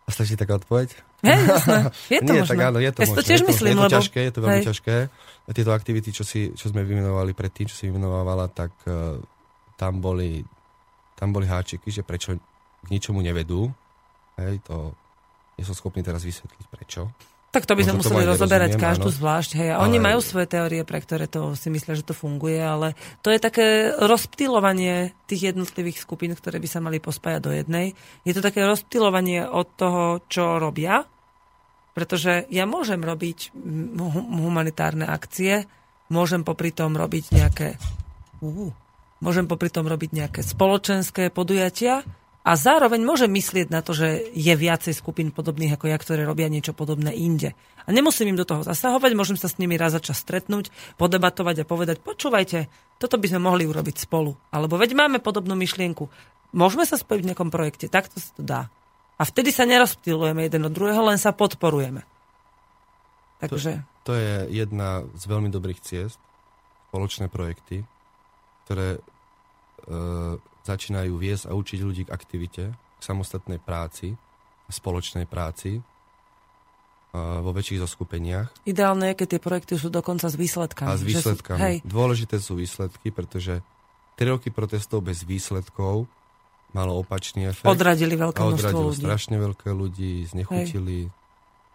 [0.06, 0.94] A stačí taká odpoveď?
[1.26, 1.80] Hej, jasné.
[2.14, 2.52] Je to Nie, možné.
[2.54, 3.18] tak áno, je to ja možné.
[3.18, 3.96] to tiež je to, myslím, je to lebo...
[3.98, 4.68] ťažké, je to veľmi hej.
[4.70, 4.96] ťažké.
[5.50, 9.18] Tieto aktivity, čo, si, čo sme vymenovali predtým, čo si vymenovávala, tak uh,
[9.74, 10.46] tam boli,
[11.18, 13.74] tam boli háčiky, že prečo k ničomu nevedú.
[14.38, 14.94] Hej, to
[15.58, 17.10] nie som schopný teraz vysvetliť prečo.
[17.56, 19.16] Tak to by sme museli rozoberať každú áno.
[19.16, 19.52] zvlášť.
[19.56, 19.70] Hej.
[19.72, 23.00] A Ale- oni majú svoje teórie, pre ktoré to si myslia, že to funguje, ale
[23.24, 27.96] to je také rozptýlovanie tých jednotlivých skupín, ktoré by sa mali pospájať do jednej.
[28.28, 31.08] Je to také rozptýlovanie od toho, čo robia,
[31.96, 35.64] pretože ja môžem robiť mm, hu- humanitárne akcie,
[36.12, 37.80] môžem popri tom robiť nejaké
[38.44, 38.76] uh,
[39.24, 42.04] môžem popri tom robiť nejaké spoločenské podujatia
[42.46, 46.46] a zároveň môžem myslieť na to, že je viacej skupín podobných ako ja, ktoré robia
[46.46, 47.58] niečo podobné inde.
[47.86, 50.70] A nemusím im do toho zasahovať, môžem sa s nimi raz za čas stretnúť,
[51.02, 52.70] podebatovať a povedať, počúvajte,
[53.02, 54.38] toto by sme mohli urobiť spolu.
[54.54, 56.06] Alebo veď máme podobnú myšlienku.
[56.54, 58.62] Môžeme sa spojiť v nejakom projekte, takto sa to dá.
[59.18, 62.06] A vtedy sa nerozptýlujeme jeden od druhého, len sa podporujeme.
[63.42, 63.82] Takže...
[64.06, 66.22] To je jedna z veľmi dobrých ciest,
[66.94, 67.82] spoločné projekty,
[68.70, 69.02] ktoré e,
[70.66, 74.18] začínajú viesť a učiť ľudí k aktivite, k samostatnej práci,
[74.68, 75.82] spoločnej práci e,
[77.14, 78.66] vo väčších zoskupeniach.
[78.66, 80.90] Ideálne je, keď tie projekty sú dokonca s výsledkami.
[80.90, 81.60] A s že sú- výsledkami.
[81.62, 83.62] hej, Dôležité sú výsledky, pretože
[84.18, 86.10] 3 roky protestov bez výsledkov
[86.72, 87.70] malo opačný efekt.
[87.70, 89.00] odradili veľké a množstvo odradilo ľudí.
[89.00, 91.08] strašne veľké ľudí, znechutili.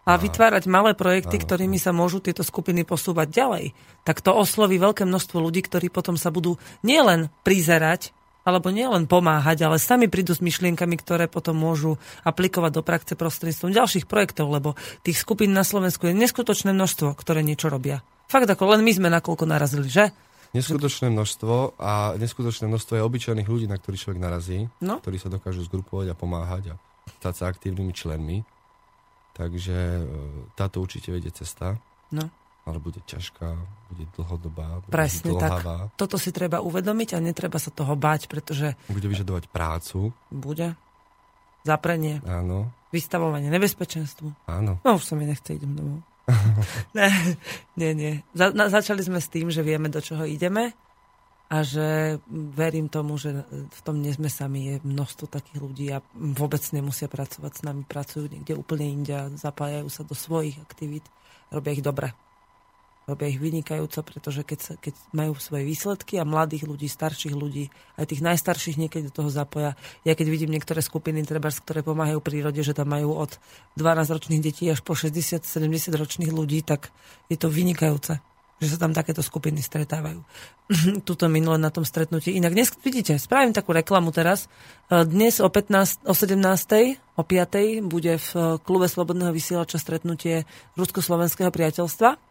[0.01, 1.45] A vytvárať malé projekty, Áno.
[1.45, 3.65] ktorými sa môžu tieto skupiny posúvať ďalej.
[4.01, 8.09] Tak to osloví veľké množstvo ľudí, ktorí potom sa budú nielen prizerať,
[8.41, 13.69] alebo nielen pomáhať, ale sami prídu s myšlienkami, ktoré potom môžu aplikovať do praxe prostredstvom
[13.69, 14.73] ďalších projektov, lebo
[15.05, 18.01] tých skupín na Slovensku je neskutočné množstvo, ktoré niečo robia.
[18.25, 20.09] Fakt ako len my sme nakoľko narazili, že?
[20.51, 24.99] Neskutočné množstvo a neskutočné množstvo je obyčajných ľudí, na ktorých človek narazí, No.
[24.99, 26.79] ktorí sa dokážu zgrupovať a pomáhať a
[27.19, 28.37] stať sa aktívnymi členmi.
[29.31, 30.01] Takže e,
[30.53, 31.79] táto určite vedie cesta,
[32.11, 32.27] No.
[32.71, 33.47] Ale bude ťažká,
[33.91, 35.61] bude dlhodobá, bude Presne tak.
[35.61, 40.73] dlhavá, Toto si treba uvedomiť a netreba sa toho báť, pretože bude vyžadovať prácu, bude
[41.67, 44.47] zaprenie, áno, vystavovanie nebezpečenstvu.
[44.49, 44.79] áno.
[44.81, 45.99] No už sa mi nechce, idem domov.
[46.97, 47.09] ne,
[47.75, 48.13] nie, nie.
[48.31, 50.71] Za, na, začali sme s tým, že vieme, do čoho ideme
[51.51, 54.71] a že verím tomu, že v tom nie sme sami.
[54.71, 57.83] Je množstvo takých ľudí a vôbec nemusia pracovať s nami.
[57.83, 61.03] Pracujú niekde úplne inde a zapájajú sa do svojich aktivít.
[61.51, 62.15] Robia ich dobre.
[63.11, 67.67] Robia ich vynikajúco, pretože keď, sa, keď majú svoje výsledky a mladých ľudí, starších ľudí,
[67.99, 69.75] aj tých najstarších niekedy do toho zapoja.
[70.07, 73.35] Ja keď vidím niektoré skupiny, trebárs, ktoré pomáhajú prírode, že tam majú od
[73.75, 75.43] 12-ročných detí až po 60-70
[75.91, 76.87] ročných ľudí, tak
[77.27, 78.23] je to vynikajúce
[78.61, 80.21] že sa tam takéto skupiny stretávajú.
[81.09, 82.37] Tuto minule na tom stretnutí.
[82.37, 84.45] Inak dnes, vidíte, spravím takú reklamu teraz.
[84.85, 86.37] E, Dnes o, 15, o 17.
[87.17, 87.81] o 5.
[87.81, 90.45] bude v e, klube Slobodného vysielača stretnutie
[90.77, 92.30] Rusko-Slovenského priateľstva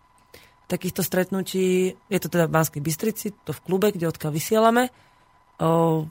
[0.70, 4.94] takýchto stretnutí, je to teda v Banskej Bystrici, to v klube, kde odkiaľ vysielame.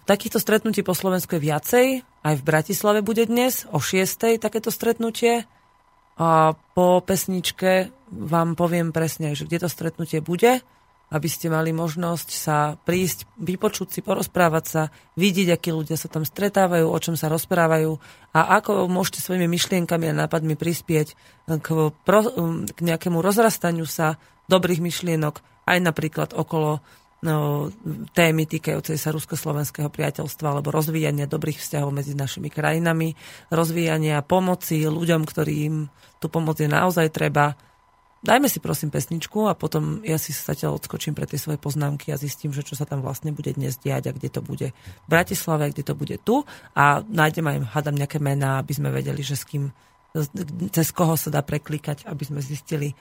[0.04, 4.38] Takýchto stretnutí po Slovensku je viacej, aj v Bratislave bude dnes, o 6.
[4.38, 5.48] takéto stretnutie.
[6.20, 10.60] A po pesničke vám poviem presne, že kde to stretnutie bude,
[11.10, 14.82] aby ste mali možnosť sa prísť, vypočuť si, porozprávať sa,
[15.18, 17.98] vidieť, akí ľudia sa tam stretávajú, o čom sa rozprávajú
[18.38, 21.08] a ako môžete svojimi myšlienkami a nápadmi prispieť
[21.50, 21.68] k,
[22.06, 22.22] pro,
[22.70, 26.82] k nejakému rozrastaniu sa dobrých myšlienok, aj napríklad okolo
[27.26, 27.70] no,
[28.14, 33.14] témy týkajúcej sa rusko-slovenského priateľstva alebo rozvíjania dobrých vzťahov medzi našimi krajinami,
[33.54, 35.74] rozvíjania pomoci ľuďom, ktorým
[36.20, 37.56] tú pomoc je naozaj treba.
[38.20, 42.20] Dajme si prosím pesničku a potom ja si zatiaľ odskočím pre tie svoje poznámky a
[42.20, 45.72] zistím, že čo sa tam vlastne bude dnes diať a kde to bude v Bratislave,
[45.72, 46.44] kde to bude tu
[46.76, 49.72] a nájdem aj, hádam, nejaké mená, aby sme vedeli, že s kým,
[50.68, 52.92] cez koho sa dá preklikať, aby sme zistili,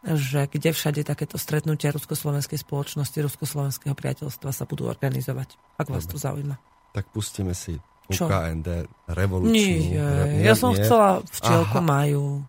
[0.00, 6.16] že kde všade takéto stretnutia Rusko-Slovenskej spoločnosti, Rusko-Slovenského priateľstva sa budú organizovať, ak vás to
[6.16, 6.56] zaujíma.
[6.96, 7.76] Tak pustíme si?
[8.04, 8.68] UKND,
[9.08, 9.56] revolučnú.
[9.56, 10.80] Nie, re- ja som nie?
[10.84, 11.88] chcela včielku Aha.
[11.88, 12.44] Maju.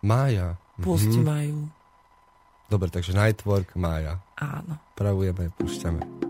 [0.00, 0.56] Mája.
[0.80, 1.24] Pusti Mhm.
[1.24, 1.58] Maju.
[2.66, 4.18] Dobre, takže Nightwork, Mája.
[4.34, 4.76] Áno.
[4.98, 6.25] Pravujeme, púšťame.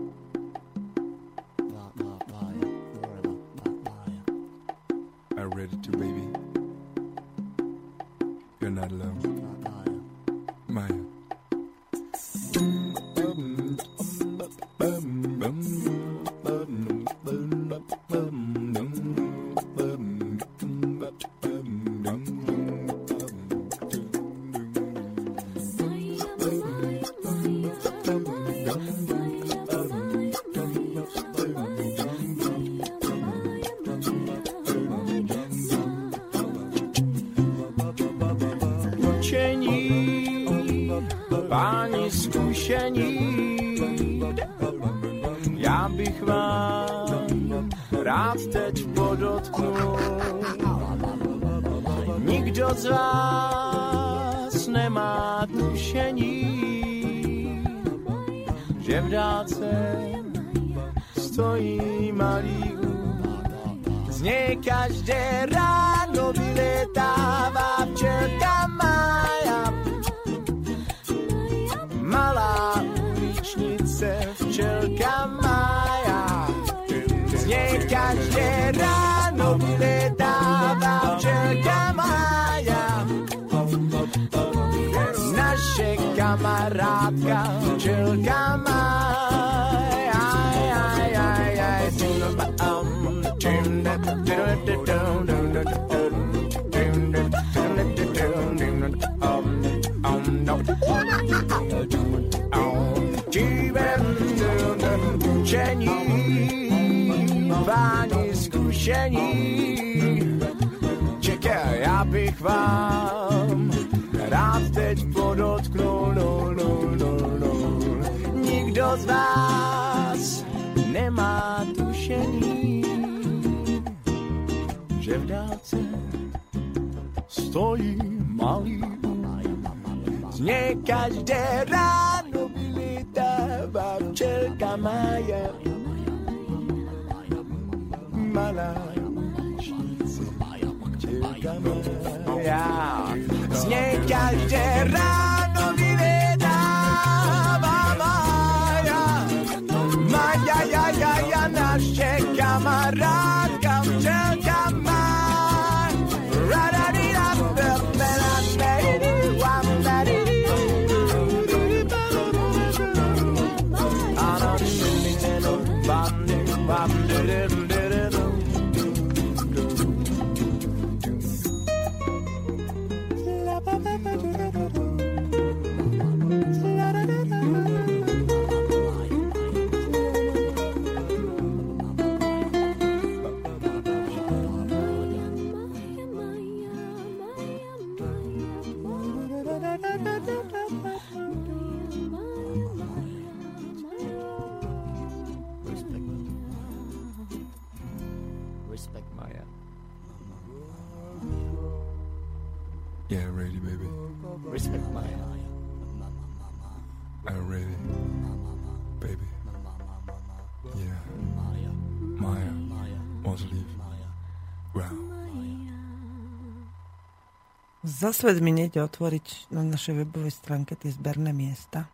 [218.07, 221.91] Za svet mi nejde otvoriť na našej webovej stránke tie zberné miesta.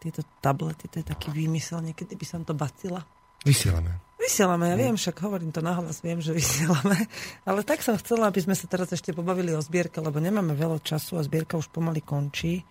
[0.00, 3.04] Tieto tablety, to je taký výmysel, niekedy by som to bacila.
[3.44, 4.00] Vysielame.
[4.16, 7.04] Vysielame, ja viem, však hovorím to nahlas, viem, že vysielame.
[7.44, 10.80] Ale tak som chcela, aby sme sa teraz ešte pobavili o zbierke, lebo nemáme veľa
[10.80, 12.64] času a zbierka už pomaly končí.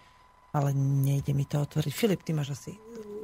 [0.58, 1.94] Ale nejde mi to otvoriť.
[1.94, 2.74] Filip, ty máš asi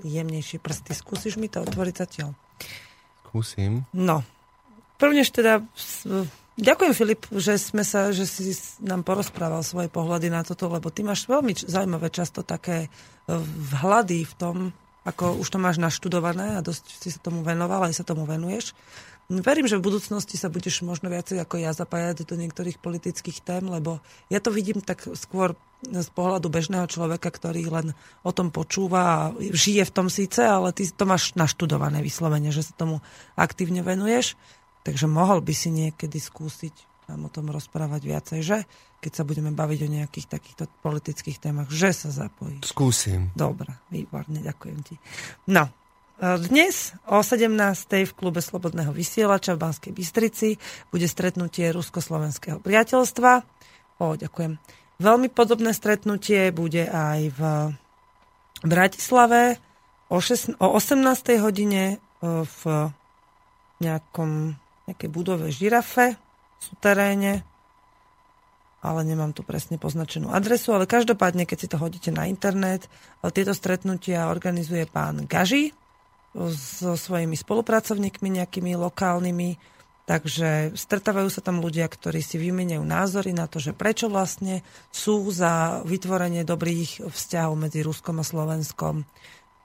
[0.05, 0.93] jemnejšie prsty.
[0.93, 2.38] Skúsiš mi to otvoriť zatiaľ?
[3.26, 3.82] Skúsim.
[3.97, 4.22] No.
[5.01, 5.66] Prvnež teda
[6.58, 8.51] ďakujem Filip, že sme sa, že si
[8.84, 12.89] nám porozprával svoje pohľady na toto, lebo ty máš veľmi zaujímavé často také e,
[13.76, 14.56] vhľady v tom,
[15.06, 18.74] ako už to máš naštudované a dosť si sa tomu venoval, aj sa tomu venuješ.
[19.26, 23.66] Verím, že v budúcnosti sa budeš možno viacej ako ja zapájať do niektorých politických tém,
[23.66, 23.97] lebo
[24.30, 27.88] ja to vidím tak skôr z pohľadu bežného človeka, ktorý len
[28.22, 32.70] o tom počúva a žije v tom síce, ale ty to máš naštudované vyslovene, že
[32.70, 33.01] sa tomu
[33.34, 34.38] aktívne venuješ.
[34.86, 38.58] Takže mohol by si niekedy skúsiť nám o tom rozprávať viacej, že?
[39.02, 42.66] Keď sa budeme baviť o nejakých takýchto politických témach, že sa zapojí.
[42.66, 43.30] Skúsim.
[43.38, 44.98] Dobre, výborne, ďakujem ti.
[45.46, 45.72] No, e,
[46.50, 48.10] dnes o 17.
[48.10, 50.58] v klube Slobodného vysielača v Banskej Bystrici
[50.90, 53.32] bude stretnutie Rusko-Slovenského priateľstva.
[54.02, 54.58] O, ďakujem.
[54.98, 57.42] Veľmi podobné stretnutie bude aj v
[58.66, 59.62] Bratislave
[60.10, 61.06] o, šest, o 18.
[61.38, 61.98] hodine e,
[62.42, 62.62] v
[63.78, 64.58] nejakom,
[64.90, 66.18] nejakej budove žirafe
[66.62, 67.46] v teréne
[68.86, 73.34] ale nemám tu presne poznačenú adresu, ale každopádne, keď si to hodíte na internet, e,
[73.34, 75.74] tieto stretnutia organizuje pán Gaži
[76.54, 79.50] so svojimi spolupracovníkmi nejakými lokálnymi,
[80.06, 84.62] takže stretávajú sa tam ľudia, ktorí si vymieňajú názory na to, že prečo vlastne
[84.92, 89.08] sú za vytvorenie dobrých vzťahov medzi Ruskom a Slovenskom.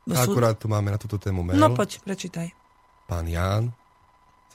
[0.07, 0.31] Sú...
[0.33, 1.59] Akurát tu máme na túto tému mail.
[1.59, 2.55] No poď, prečítaj.
[3.11, 3.75] Pán Ján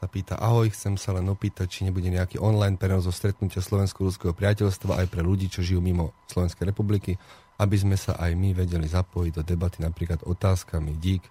[0.06, 4.38] sa pýta, ahoj, chcem sa len opýtať, či nebude nejaký online prenos zo stretnutia Slovensko-Ruského
[4.38, 7.18] priateľstva aj pre ľudí, čo žijú mimo Slovenskej republiky,
[7.58, 10.94] aby sme sa aj my vedeli zapojiť do debaty napríklad otázkami.
[11.02, 11.26] Dík,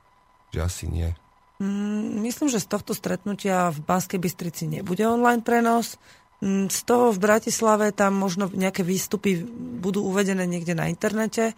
[0.50, 1.06] že asi nie.
[1.62, 5.94] Mm, Myslím, že z tohto stretnutia v Banskej Bystrici nebude online prenos.
[6.42, 9.38] Mm, Z toho v Bratislave tam možno nejaké výstupy
[9.78, 11.54] budú uvedené niekde na internete.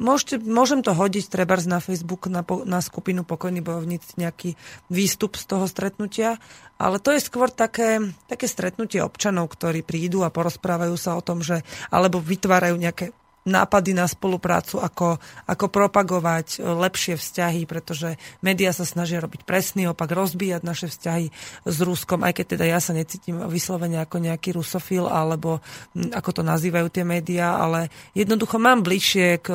[0.00, 4.56] Môžete, môžem to hodiť trebárs na Facebook, na, po- na skupinu Pokojní bojovníci, nejaký
[4.88, 6.40] výstup z toho stretnutia,
[6.80, 11.44] ale to je skôr také, také stretnutie občanov, ktorí prídu a porozprávajú sa o tom,
[11.44, 11.60] že
[11.92, 13.12] alebo vytvárajú nejaké
[13.42, 15.18] nápady na spoluprácu, ako,
[15.50, 21.26] ako propagovať e, lepšie vzťahy, pretože médiá sa snažia robiť presný opak, rozbíjať naše vzťahy
[21.66, 25.58] s Ruskom, aj keď teda ja sa necítim vyslovene ako nejaký rusofil, alebo
[26.14, 29.48] ako to nazývajú tie médiá, ale jednoducho mám bližšie k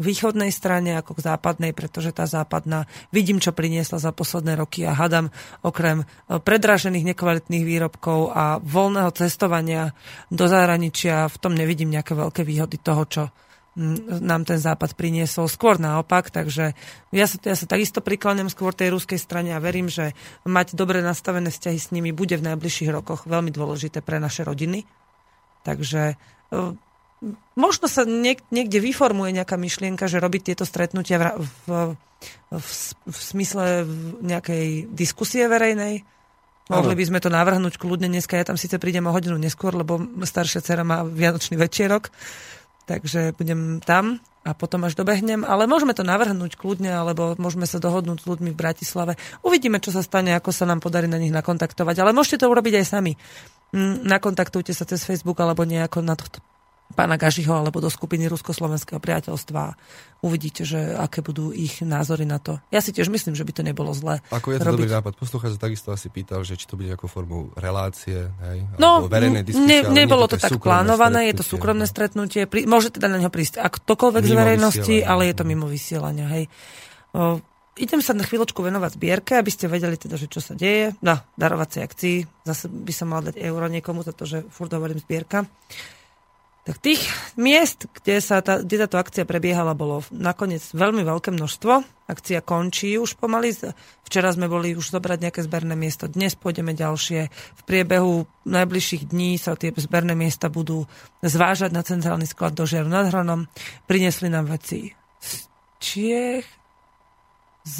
[0.00, 4.96] východnej strane ako k západnej, pretože tá západná vidím, čo priniesla za posledné roky a
[4.96, 5.28] hadam
[5.60, 9.92] okrem e, predražených nekvalitných výrobkov a voľného cestovania
[10.32, 13.22] do zahraničia, v tom nevidím nejaké veľké výhody toho, čo
[13.76, 15.50] nám ten západ priniesol.
[15.50, 16.78] Skôr naopak, takže
[17.10, 20.14] ja sa, ja sa takisto prikláňam skôr tej ruskej strane a verím, že
[20.46, 24.86] mať dobre nastavené vzťahy s nimi bude v najbližších rokoch veľmi dôležité pre naše rodiny.
[25.66, 26.16] Takže e,
[27.58, 31.70] možno sa niek- niekde vyformuje nejaká myšlienka, že robiť tieto stretnutia v, v,
[32.54, 32.68] v,
[33.10, 33.88] v smysle
[34.22, 36.06] nejakej diskusie verejnej.
[36.64, 38.40] Mohli by sme to navrhnúť kľudne dneska.
[38.40, 42.08] Ja tam síce prídem o hodinu neskôr, lebo staršia dcera má vianočný večerok,
[42.84, 45.42] takže budem tam a potom až dobehnem.
[45.42, 49.12] Ale môžeme to navrhnúť kľudne, alebo môžeme sa dohodnúť s ľuďmi v Bratislave.
[49.40, 51.96] Uvidíme, čo sa stane, ako sa nám podarí na nich nakontaktovať.
[52.04, 53.16] Ale môžete to urobiť aj sami.
[53.72, 56.28] Mm, Nakontaktujte sa cez Facebook alebo nejako na to,
[56.92, 59.62] pána Gažiho alebo do skupiny Rusko-Slovenského priateľstva.
[60.20, 62.60] Uvidíte, že aké budú ich názory na to.
[62.68, 64.20] Ja si tiež myslím, že by to nebolo zlé.
[64.28, 64.84] Ako je to robiť.
[64.84, 65.12] dobrý nápad.
[65.16, 69.42] Poslucháč sa takisto asi pýtal, že či to bude ako formou relácie, hej, No, n-
[69.42, 69.64] diskusie.
[69.64, 71.90] ne, nebolo to tak plánované, je to súkromné no.
[71.90, 72.46] stretnutie.
[72.48, 75.50] Pri, môže teda na ňo prísť ak ktokoľvek z verejnosti, ale je to no.
[75.50, 76.30] mimo vysielania.
[76.30, 76.44] Hej.
[77.12, 77.42] O,
[77.74, 80.94] idem sa na chvíľočku venovať zbierke, aby ste vedeli teda, že čo sa deje.
[81.02, 82.16] Na darovacej akcii.
[82.46, 85.42] Zase by som mal dať euro niekomu za to, že furt hovorím zbierka.
[86.64, 87.04] Tak tých
[87.36, 91.84] miest, kde, sa tá, kde táto akcia prebiehala, bolo nakoniec veľmi veľké množstvo.
[92.08, 93.52] Akcia končí už pomaly.
[94.00, 96.08] Včera sme boli už zobrať nejaké zberné miesto.
[96.08, 97.28] Dnes pôjdeme ďalšie.
[97.28, 100.88] V priebehu najbližších dní sa tie zberné miesta budú
[101.20, 103.44] zvážať na centrálny sklad do Žeru nad Hronom.
[103.84, 104.88] Prinesli nám veci
[105.20, 105.30] z
[105.84, 106.48] Čiech,
[107.68, 107.76] z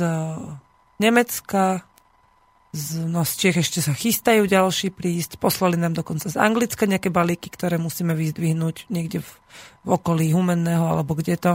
[1.00, 1.88] Nemecka,
[2.74, 5.38] z, no z Čiech ešte sa chystajú ďalší prísť.
[5.38, 9.30] Poslali nám dokonca z Anglicka nejaké balíky, ktoré musíme vyzdvihnúť niekde v,
[9.86, 11.52] v okolí Humenného alebo kde to.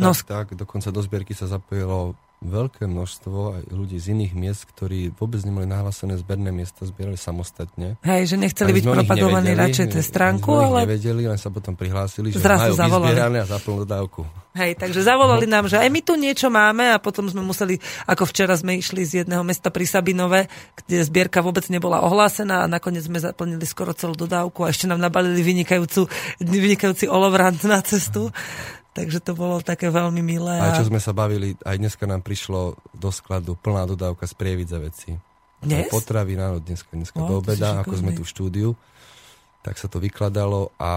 [0.00, 4.62] No, Tak, tak, dokonca do zbierky sa zapojilo veľké množstvo aj ľudí z iných miest,
[4.70, 7.98] ktorí vôbec nemali nahlásené zberné miesta, zbierali samostatne.
[8.06, 12.38] hej, že nechceli byť propagovaní radšej cez stránku, ale nevedeli, len sa potom prihlásili, že
[12.38, 13.10] Zrazu majú zavolali.
[13.10, 14.22] vyzbierané a zaplnú dodávku.
[14.58, 17.78] Hej, takže zavolali nám, že aj my tu niečo máme a potom sme museli,
[18.10, 20.50] ako včera sme išli z jedného mesta pri Sabinove,
[20.82, 24.98] kde zbierka vôbec nebola ohlásená a nakoniec sme zaplnili skoro celú dodávku a ešte nám
[24.98, 26.10] nabalili vynikajúcu,
[26.42, 28.34] vynikajúci olovrant na cestu.
[28.98, 30.58] Takže to bolo také veľmi milé.
[30.58, 34.74] A čo sme sa bavili, aj dneska nám prišlo do skladu plná dodávka z Prievidze
[34.82, 35.14] veci.
[35.62, 35.86] Dnes?
[35.86, 38.68] Potravy, áno, dneska, dneska O, do obeda, ako sme tu v štúdiu,
[39.68, 40.90] tak sa to vykladalo a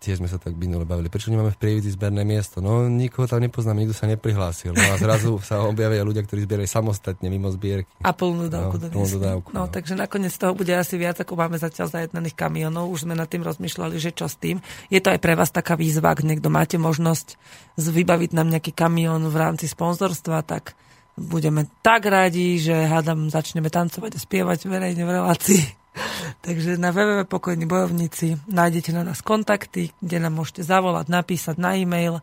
[0.00, 1.12] tiež sme sa tak minule bavili.
[1.12, 2.64] Prečo nemáme v Prievidzi zberné miesto?
[2.64, 4.72] No, nikoho tam nepoznám, nikto sa neprihlásil.
[4.72, 7.92] No a zrazu sa objavia ľudia, ktorí zbierajú samostatne mimo zbierky.
[8.00, 9.70] A plnú dodávku No, plnú dodávku, no, no.
[9.70, 12.88] takže nakoniec toho bude asi viac, ako máme zatiaľ zajednaných kamionov.
[12.88, 14.64] Už sme nad tým rozmýšľali, že čo s tým.
[14.88, 17.36] Je to aj pre vás taká výzva, ak niekto máte možnosť
[17.76, 20.72] vybaviť nám nejaký kamión v rámci sponzorstva, tak
[21.14, 25.85] budeme tak radi, že hádam začneme tancovať a spievať verejne v relácii.
[26.44, 32.20] Takže na www.pokojní bojovníci nájdete na nás kontakty, kde nám môžete zavolať, napísať na e-mail.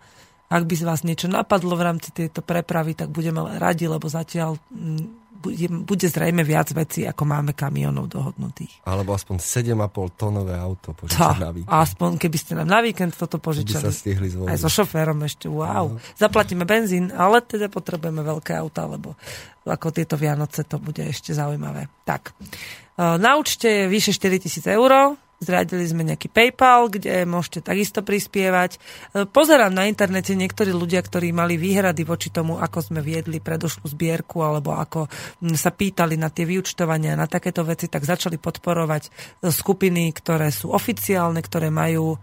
[0.54, 4.62] Ak by z vás niečo napadlo v rámci tejto prepravy, tak budeme radi, lebo zatiaľ
[4.70, 8.80] mm, bude, bude zrejme viac vecí, ako máme kamionov dohodnutých.
[8.88, 11.68] Alebo aspoň 7,5 tonové auto požičať na víkend.
[11.68, 13.92] aspoň keby ste nám na víkend toto By sa požičali.
[13.92, 14.48] stihli zvoliť.
[14.48, 16.00] Aj so šoférom ešte, wow.
[16.16, 19.20] Zaplatíme benzín, ale teda potrebujeme veľké auta, lebo
[19.68, 21.92] ako tieto Vianoce to bude ešte zaujímavé.
[22.08, 28.00] Tak, e, na účte je vyše 4000 eur, zriadili sme nejaký PayPal, kde môžete takisto
[28.02, 28.80] prispievať.
[29.12, 33.86] E, Pozerám na internete niektorí ľudia, ktorí mali výhrady voči tomu, ako sme viedli predošlú
[33.92, 35.12] zbierku, alebo ako
[35.54, 39.12] sa pýtali na tie vyučtovania, na takéto veci, tak začali podporovať e,
[39.52, 42.16] skupiny, ktoré sú oficiálne, ktoré majú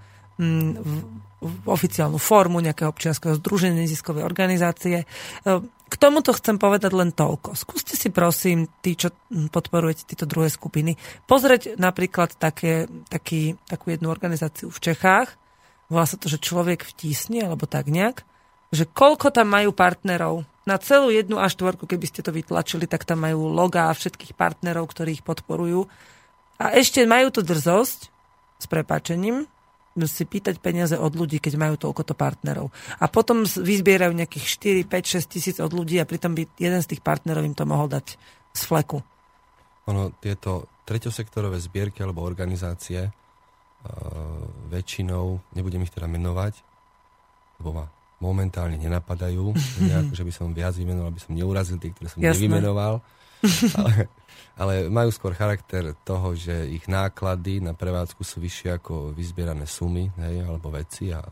[1.64, 5.04] oficiálnu formu nejakého občianského združenia, neziskovej organizácie.
[5.04, 5.06] E,
[5.90, 7.56] K tomuto chcem povedať len toľko.
[7.56, 9.10] Skúste si prosím, tí, čo
[9.50, 10.94] podporujete tieto druhé skupiny,
[11.26, 15.34] pozrieť napríklad také, taký, takú jednu organizáciu v Čechách,
[15.90, 18.22] volá sa to, že človek vtísne, alebo tak nejak,
[18.70, 20.46] že koľko tam majú partnerov.
[20.68, 24.86] Na celú jednu a štvorku, keby ste to vytlačili, tak tam majú logá všetkých partnerov,
[24.86, 25.90] ktorí ich podporujú.
[26.62, 28.12] A ešte majú tu drzosť,
[28.60, 29.48] s prepáčením,
[30.06, 32.70] si pýtať peniaze od ľudí, keď majú toľkoto partnerov.
[33.02, 36.94] A potom vyzbierajú nejakých 4, 5, 6 tisíc od ľudí a pritom by jeden z
[36.94, 38.14] tých partnerov im to mohol dať
[38.54, 39.02] z fleku.
[39.90, 43.12] Ono, tieto treťosektorové zbierky alebo organizácie uh,
[44.70, 46.54] väčšinou, nebudem ich teda menovať,
[47.62, 47.86] lebo ma
[48.22, 49.54] momentálne nenapadajú,
[49.90, 52.46] nejako, že by som viac vymenoval, aby som neurazil tých, ktoré som Jasné.
[52.46, 53.02] nevymenoval,
[53.80, 53.92] ale,
[54.56, 60.08] ale majú skôr charakter toho, že ich náklady na prevádzku sú vyššie ako vyzbierané sumy,
[60.20, 61.24] hej, alebo veci a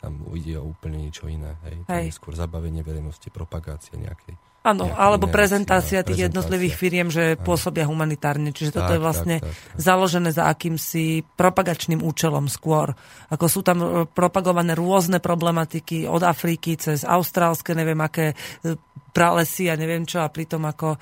[0.00, 1.60] tam ide o úplne niečo iné.
[1.68, 1.76] Hej.
[1.84, 2.08] Tam Hej.
[2.08, 6.26] je skôr zabavenie verejnosti, propagácia nejakej Áno, alebo inercia, prezentácia tých prezentácia.
[6.28, 8.52] jednotlivých firiem, že pôsobia humanitárne.
[8.52, 9.80] Čiže toto Tak, je vlastne tak, tak, tak.
[9.80, 12.92] založené za akýmsi propagačným účelom skôr.
[13.32, 18.76] Ako sú tam e, propagované rôzne problematiky od Afriky cez austrálske, neviem aké e,
[19.16, 21.00] pralesy a neviem čo a pritom ako...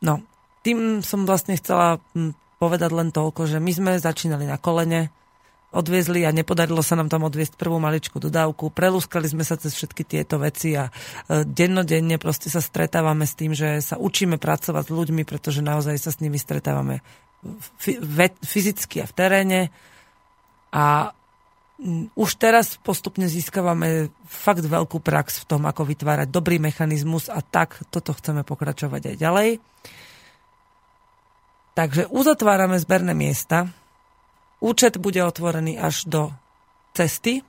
[0.00, 0.24] No,
[0.64, 5.12] tým som vlastne chcela hm, povedať len toľko, že my sme začínali na kolene,
[5.70, 8.74] odviezli a nepodarilo sa nám tam odviesť prvú maličkú dodávku.
[8.74, 13.54] Prelúskali sme sa cez všetky tieto veci a e, dennodenne proste sa stretávame s tým,
[13.54, 17.06] že sa učíme pracovať s ľuďmi, pretože naozaj sa s nimi stretávame
[18.42, 19.60] fyzicky a v teréne.
[20.74, 21.14] A
[22.12, 27.80] už teraz postupne získavame fakt veľkú prax v tom, ako vytvárať dobrý mechanizmus a tak
[27.88, 29.50] toto chceme pokračovať aj ďalej.
[31.72, 33.72] Takže uzatvárame zberné miesta,
[34.60, 36.22] Účet bude otvorený až do
[36.92, 37.40] cesty,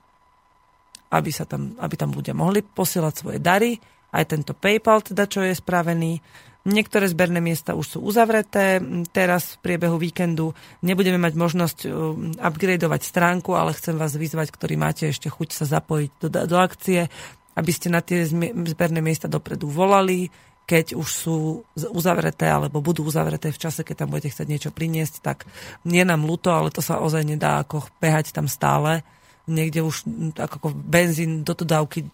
[1.11, 3.75] aby, sa tam, aby tam ľudia mohli posielať svoje dary,
[4.11, 6.19] aj tento PayPal, teda, čo je spravený.
[6.61, 8.77] Niektoré zberné miesta už sú uzavreté.
[9.09, 10.53] Teraz v priebehu víkendu
[10.85, 15.65] nebudeme mať možnosť uh, upgradeovať stránku, ale chcem vás vyzvať, ktorí máte ešte chuť sa
[15.65, 17.09] zapojiť do, do akcie,
[17.57, 18.29] aby ste na tie
[18.69, 20.29] zberné miesta dopredu volali,
[20.69, 21.37] keď už sú
[21.75, 25.43] uzavreté alebo budú uzavreté v čase, keď tam budete chcieť niečo priniesť, tak
[25.83, 29.03] nie nám ľúto, ale to sa ozaj nedá ako behať tam stále.
[29.51, 30.07] Niekde už
[30.39, 32.07] ako benzín do dodávky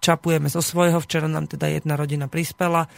[0.00, 0.96] čapujeme zo svojho.
[1.04, 2.88] Včera nám teda jedna rodina prispela.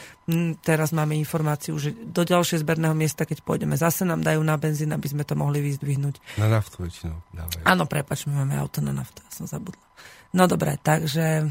[0.62, 4.94] Teraz máme informáciu, že do ďalšie zberného miesta, keď pôjdeme, zase nám dajú na benzín,
[4.94, 6.38] aby sme to mohli vyzdvihnúť.
[6.38, 7.66] Na naftu väčšinou dávajú.
[7.66, 9.82] Áno, prepač, my máme auto na naftu, ja som zabudla.
[10.30, 11.50] No dobre, takže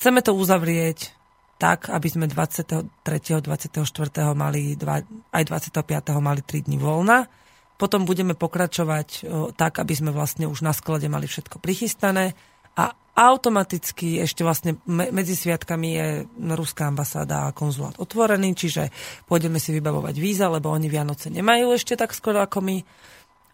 [0.00, 1.12] chceme to uzavrieť
[1.60, 2.88] tak, aby sme 23.
[3.06, 3.86] 24.
[4.34, 4.98] mali dva,
[5.30, 5.84] aj 25.
[6.18, 7.41] mali 3 dní voľna.
[7.80, 9.26] Potom budeme pokračovať
[9.58, 12.36] tak, aby sme vlastne už na sklade mali všetko prichystané
[12.78, 16.08] a automaticky ešte vlastne me- medzi sviatkami je
[16.56, 18.88] ruská ambasáda a konzulát otvorený, čiže
[19.28, 22.76] pôjdeme si vybavovať víza, lebo oni Vianoce nemajú ešte tak skoro ako my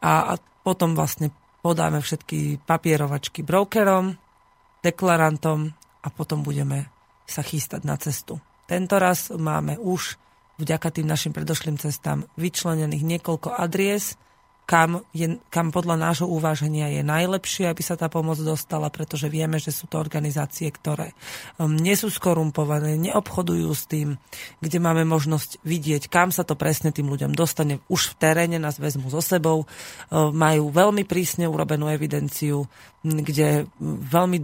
[0.06, 0.32] a, a
[0.62, 4.14] potom vlastne podáme všetky papierovačky brokerom,
[4.86, 5.74] deklarantom
[6.04, 6.86] a potom budeme
[7.26, 8.38] sa chystať na cestu.
[8.70, 10.14] Tento raz máme už
[10.58, 14.18] vďaka tým našim predošlým cestám vyčlenených niekoľko adries,
[14.68, 19.56] kam, je, kam podľa nášho uváženia je najlepšie, aby sa tá pomoc dostala, pretože vieme,
[19.56, 21.16] že sú to organizácie, ktoré
[21.56, 24.20] um, nie sú skorumpované, neobchodujú s tým,
[24.60, 27.80] kde máme možnosť vidieť, kam sa to presne tým ľuďom dostane.
[27.88, 32.68] Už v teréne nás vezmu so sebou, um, majú veľmi prísne urobenú evidenciu,
[33.00, 34.38] kde veľmi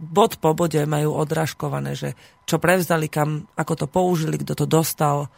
[0.00, 2.16] bod po bode majú odražkované, že
[2.48, 5.28] čo prevzali, kam, ako to použili, kto to dostal,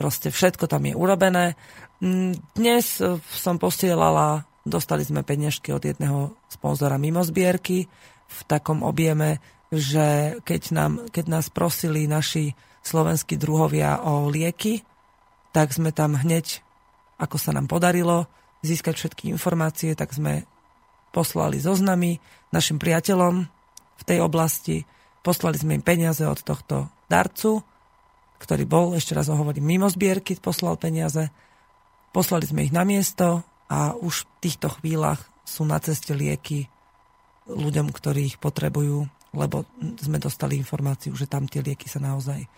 [0.00, 1.54] proste všetko tam je urobené.
[2.00, 7.86] Mm, Dnes e, som posielala, dostali sme peňažky od jedného sponzora mimo zbierky
[8.24, 9.38] v takom objeme,
[9.68, 14.80] že keď, nám, keď nás prosili naši slovenskí druhovia o lieky,
[15.52, 16.64] tak sme tam hneď,
[17.20, 18.26] ako sa nám podarilo
[18.64, 20.48] získať všetky informácie, tak sme
[21.14, 22.18] poslali zoznamy
[22.50, 23.46] našim priateľom
[23.98, 24.84] v tej oblasti.
[25.24, 27.64] Poslali sme im peniaze od tohto darcu,
[28.40, 31.32] ktorý bol, ešte raz ho hovorím, mimo zbierky, poslal peniaze.
[32.12, 33.40] Poslali sme ich na miesto
[33.72, 36.68] a už v týchto chvíľach sú na ceste lieky
[37.48, 39.68] ľuďom, ktorí ich potrebujú, lebo
[40.00, 42.48] sme dostali informáciu, že tam tie lieky sa naozaj, e,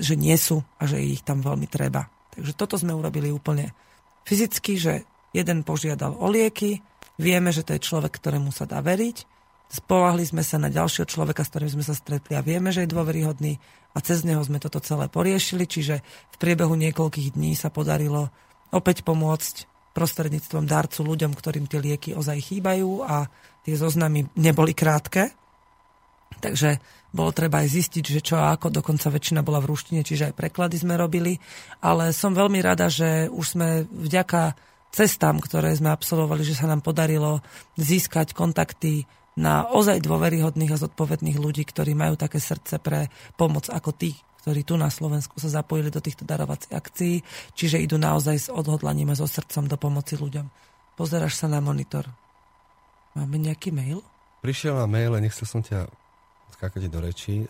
[0.00, 2.08] že nie sú a že ich tam veľmi treba.
[2.32, 3.76] Takže toto sme urobili úplne
[4.24, 5.04] fyzicky, že
[5.36, 6.80] jeden požiadal o lieky,
[7.20, 9.31] vieme, že to je človek, ktorému sa dá veriť,
[9.72, 12.92] spolahli sme sa na ďalšieho človeka, s ktorým sme sa stretli a vieme, že je
[12.92, 13.56] dôveryhodný
[13.96, 18.28] a cez neho sme toto celé poriešili, čiže v priebehu niekoľkých dní sa podarilo
[18.68, 23.28] opäť pomôcť prostredníctvom darcu ľuďom, ktorým tie lieky ozaj chýbajú a
[23.64, 25.32] tie zoznamy neboli krátke.
[26.40, 26.80] Takže
[27.12, 30.36] bolo treba aj zistiť, že čo a ako, dokonca väčšina bola v ruštine, čiže aj
[30.36, 31.36] preklady sme robili.
[31.84, 34.56] Ale som veľmi rada, že už sme vďaka
[34.88, 37.44] cestám, ktoré sme absolvovali, že sa nám podarilo
[37.76, 39.04] získať kontakty
[39.36, 43.08] na ozaj dôveryhodných a zodpovedných ľudí, ktorí majú také srdce pre
[43.40, 44.12] pomoc ako tí,
[44.44, 47.24] ktorí tu na Slovensku sa zapojili do týchto darovacích akcií,
[47.56, 50.46] čiže idú naozaj s odhodlaním a so srdcom do pomoci ľuďom.
[50.98, 52.04] Pozeráš sa na monitor.
[53.16, 54.04] Máme nejaký mail?
[54.44, 55.88] Prišiel na mail, a nechcel som ťa
[56.58, 57.48] skákať do reči.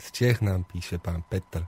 [0.00, 1.66] Z Čech nám píše pán Petr.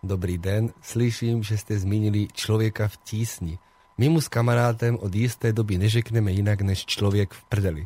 [0.00, 3.54] Dobrý den, slyším, že ste zmínili člověka v tísni.
[4.00, 7.84] My mu s kamarátem od jisté doby neřekneme jinak než člověk v prdeli.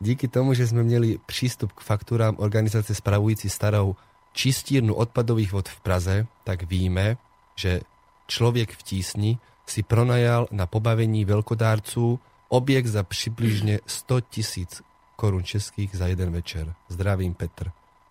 [0.00, 3.96] Díky tomu, že jsme měli přístup k fakturám organizace spravující starou
[4.32, 7.16] čistírnu odpadových vod v Praze, tak víme,
[7.56, 7.80] že
[8.26, 14.82] člověk v tísni si pronajal na pobavení velkodárců objekt za přibližně 100 tisíc
[15.16, 16.74] korun českých za jeden večer.
[16.88, 17.70] Zdravím, Petr.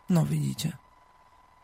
[0.09, 0.75] No vidíte.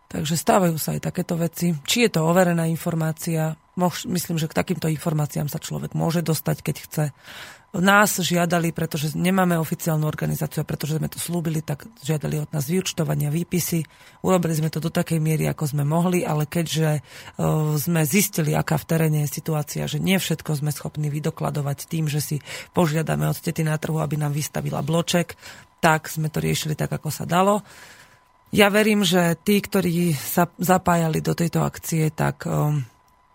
[0.08, 1.76] Takže stávajú sa aj takéto veci.
[1.84, 3.60] Či je to overená informácia,
[4.08, 7.06] myslím, že k takýmto informáciám sa človek môže dostať, keď chce.
[7.76, 12.64] Nás žiadali, pretože nemáme oficiálnu organizáciu, a pretože sme to slúbili, tak žiadali od nás
[12.64, 13.84] vyučtovania, výpisy.
[14.24, 18.80] Urobili sme to do takej miery, ako sme mohli, ale keďže uh, sme zistili, aká
[18.80, 22.36] v teréne je situácia, že nie všetko sme schopní vydokladovať tým, že si
[22.72, 25.36] požiadame od tety na trhu, aby nám vystavila bloček,
[25.84, 27.68] tak sme to riešili tak, ako sa dalo.
[28.56, 32.80] Ja verím, že tí, ktorí sa zapájali do tejto akcie, tak um,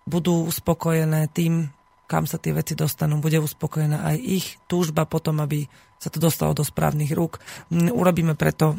[0.08, 1.68] budú uspokojené tým,
[2.12, 3.24] kam sa tie veci dostanú.
[3.24, 5.64] Bude uspokojená aj ich túžba potom, aby
[5.96, 7.40] sa to dostalo do správnych rúk.
[7.72, 8.76] Mm, Urobíme preto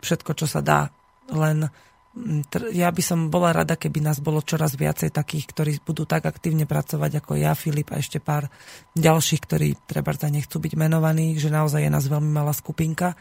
[0.00, 0.88] všetko, čo sa dá.
[1.28, 6.08] Len mm, ja by som bola rada, keby nás bolo čoraz viacej takých, ktorí budú
[6.08, 8.48] tak aktívne pracovať ako ja, Filip a ešte pár
[8.96, 13.12] ďalších, ktorí treba za nechcú byť menovaní, že naozaj je nás veľmi malá skupinka.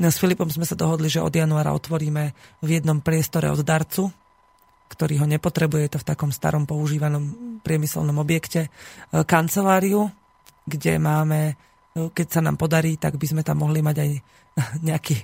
[0.00, 2.32] S Filipom sme sa dohodli, že od januára otvoríme
[2.64, 4.08] v jednom priestore od darcu,
[4.86, 8.70] ktorý ho nepotrebuje, je to v takom starom používanom priemyselnom objekte, e,
[9.26, 10.10] kanceláriu,
[10.66, 11.54] kde máme, e,
[12.10, 14.10] keď sa nám podarí, tak by sme tam mohli mať aj
[14.88, 15.16] nejaký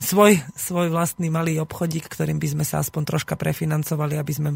[0.00, 4.50] svoj, svoj vlastný malý obchodík, ktorým by sme sa aspoň troška prefinancovali, aby sme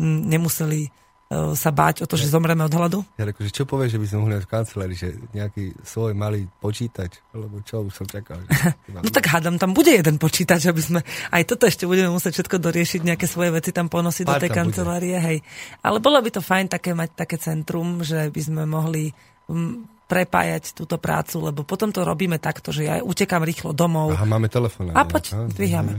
[0.00, 0.90] nemuseli
[1.28, 3.04] sa báť o to, že zomreme od hladu.
[3.20, 6.16] Ja reku, že čo povieš, že by sme mohli mať v kancelárii, že nejaký svoj
[6.16, 8.40] malý počítač, lebo čo, už som čakal.
[8.48, 8.48] Že
[9.04, 12.56] No tak hádam, tam bude jeden počítač, aby sme aj toto ešte budeme musieť všetko
[12.64, 14.60] doriešiť, nejaké svoje veci tam ponosiť do Pár tej tam bude.
[14.72, 15.38] kancelárie, hej.
[15.84, 19.12] Ale bolo by to fajn také mať také centrum, že by sme mohli
[19.52, 24.16] mm, prepájať túto prácu, lebo potom to robíme takto, že ja utekám rýchlo domov.
[24.16, 24.96] Aha, máme telefón.
[24.96, 25.92] A poď, dvíhame.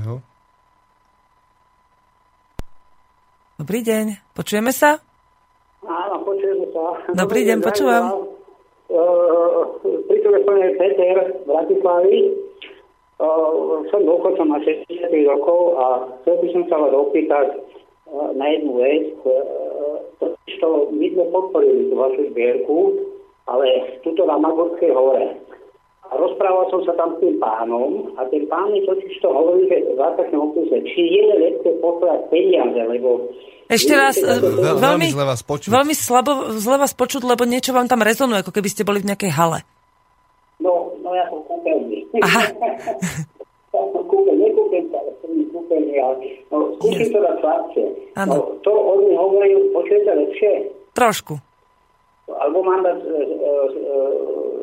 [3.62, 4.98] Dobrý deň, počujeme sa?
[5.90, 7.02] Áno, počujeme sa.
[7.18, 8.30] Dobrý deň, počúvam.
[10.06, 12.18] Pri telefóne Peter z Bratislavy.
[13.20, 14.88] Uh, som dôchodcom na 60
[15.28, 15.86] rokov a
[16.22, 17.48] chcel by som sa vás opýtať
[18.38, 19.18] na jednu vec.
[20.62, 22.78] To my sme podporili tú vašu zbierku,
[23.50, 25.42] ale tuto na Magorskej hore.
[26.10, 29.68] A rozprával som sa tam s tým pánom a ten pán mi totiž to hovorí,
[29.68, 33.34] že v zákažnom okuse, či je lepšie poslať peniaze, lebo...
[33.70, 35.70] Ešte raz, e, Veľ- veľmi, veľmi zle vás počuť.
[35.70, 39.14] veľmi slabo, zle vás počuť, lebo niečo vám tam rezonuje, ako keby ste boli v
[39.14, 39.62] nejakej hale.
[40.58, 42.02] No, no ja som kúpeľný.
[42.18, 42.50] Aha.
[43.78, 46.16] ja som kúpeľ, nekúpeľ sa, ale som kúpeľný, ale
[46.50, 47.86] no, skúsim to dať slabšie.
[48.18, 48.34] Áno.
[48.34, 50.52] No, to on mi hovorí, počujete lepšie?
[50.98, 51.38] Trošku.
[52.30, 53.52] Alebo mám dať e, e,
[53.86, 53.96] e,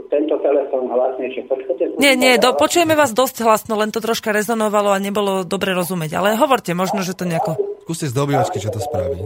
[0.08, 1.46] tento telefón hlasnejšie.
[1.50, 1.82] Počujete?
[1.98, 6.18] Nie, nie, do, počujeme vás dosť hlasno, len to troška rezonovalo a nebolo dobre rozumieť.
[6.18, 7.58] Ale hovorte, možno, že to nejako...
[7.86, 9.22] Skúste z dobývačky, čo to spraví.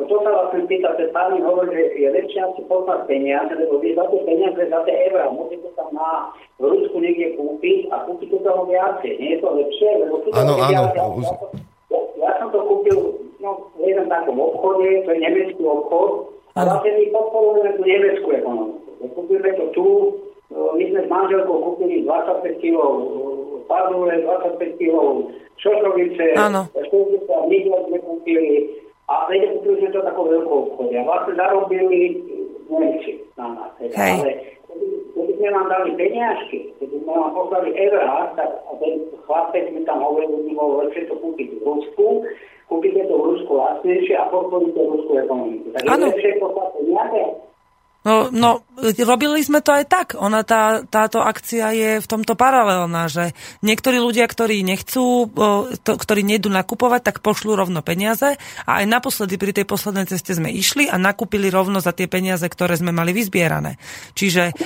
[0.00, 3.76] No to sa vlastne pýta, ten pán hovorí, že je lepšie asi poslať peniaze, lebo
[3.84, 8.08] vy za tie peniaze, za tie eurá, môžete tam na v Rusku niekde kúpiť a
[8.08, 9.12] kúpite toho viacej.
[9.20, 9.90] Nie je to lepšie?
[10.00, 11.20] Lebo tu Áno, ja, áno.
[11.92, 12.96] Ja, ja som to kúpil
[13.44, 18.28] no, v jednom takom obchode, to je nemecký obchod, a vlastne my podporujeme tú nemeckú
[18.34, 18.79] ekonomiku.
[19.30, 19.86] Kúpime to tu,
[20.50, 22.78] no, my sme s manželkou kúpili 25 kg
[23.70, 24.94] padule, 25 kg
[25.62, 26.66] šošovice, Áno.
[26.74, 28.74] 40 milión sme kúpili
[29.06, 30.98] a veď kúpili sme to takou veľkou obchode.
[30.98, 32.18] A vlastne zarobili
[32.66, 33.70] Nemci na nás.
[33.78, 33.94] Teda.
[33.94, 34.18] Hej.
[34.18, 34.32] Ale
[35.14, 38.98] keby, sme vám dali peniažky, keby sme vám poslali eurá, tak a ten
[39.30, 42.06] chlapec mi tam hovoril, že bolo lepšie to kúpiť v Rusku,
[42.66, 45.70] kúpite to v Rusku lacnejšie a podporíte ruskú ekonomiku.
[45.74, 46.06] Tak je Áno.
[46.10, 47.22] lepšie poslať peniaze?
[48.00, 50.06] No, no, robili sme to aj tak.
[50.16, 55.28] Ona, tá, táto akcia je v tomto paralelná, že niektorí ľudia, ktorí nechcú,
[55.84, 60.32] to, ktorí nejdú nakupovať, tak pošlú rovno peniaze a aj naposledy pri tej poslednej ceste
[60.32, 63.76] sme išli a nakúpili rovno za tie peniaze, ktoré sme mali vyzbierané.
[64.16, 64.56] Čiže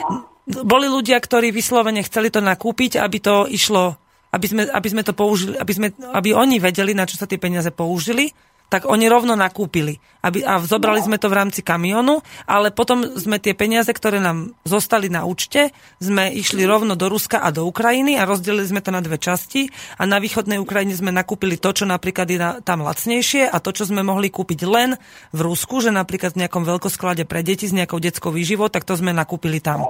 [0.46, 3.98] boli ľudia, ktorí vyslovene chceli to nakúpiť, aby to išlo,
[4.30, 7.42] aby sme, aby sme to použili, aby, sme, aby oni vedeli, na čo sa tie
[7.42, 8.30] peniaze použili,
[8.68, 10.02] tak oni rovno nakúpili.
[10.24, 14.56] Aby, a zobrali sme to v rámci kamionu, ale potom sme tie peniaze, ktoré nám
[14.64, 15.70] zostali na účte,
[16.00, 19.68] sme išli rovno do Ruska a do Ukrajiny a rozdelili sme to na dve časti
[20.00, 23.84] a na východnej Ukrajine sme nakúpili to, čo napríklad je tam lacnejšie a to, čo
[23.84, 24.96] sme mohli kúpiť len
[25.36, 28.96] v Rusku, že napríklad v nejakom veľkosklade pre deti s nejakou detskou výživou, tak to
[28.96, 29.84] sme nakúpili tam.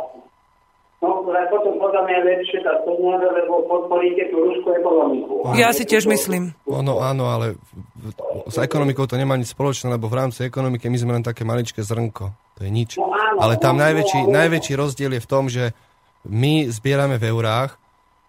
[1.05, 5.33] No, ale potom podľa mňa je lepšie dať peniaze, lebo podporíte tú ruskú ekonomiku.
[5.53, 6.57] Ja si tiež myslím.
[6.65, 7.61] Ono áno, ale
[8.49, 11.85] s ekonomikou to nemá nič spoločné, lebo v rámci ekonomiky my sme len také maličké
[11.85, 12.33] zrnko.
[12.33, 12.97] To je nič.
[12.97, 15.77] No áno, Ale tam no, najväčší, no, najväčší rozdiel je v tom, že
[16.25, 17.77] my zbierame v eurách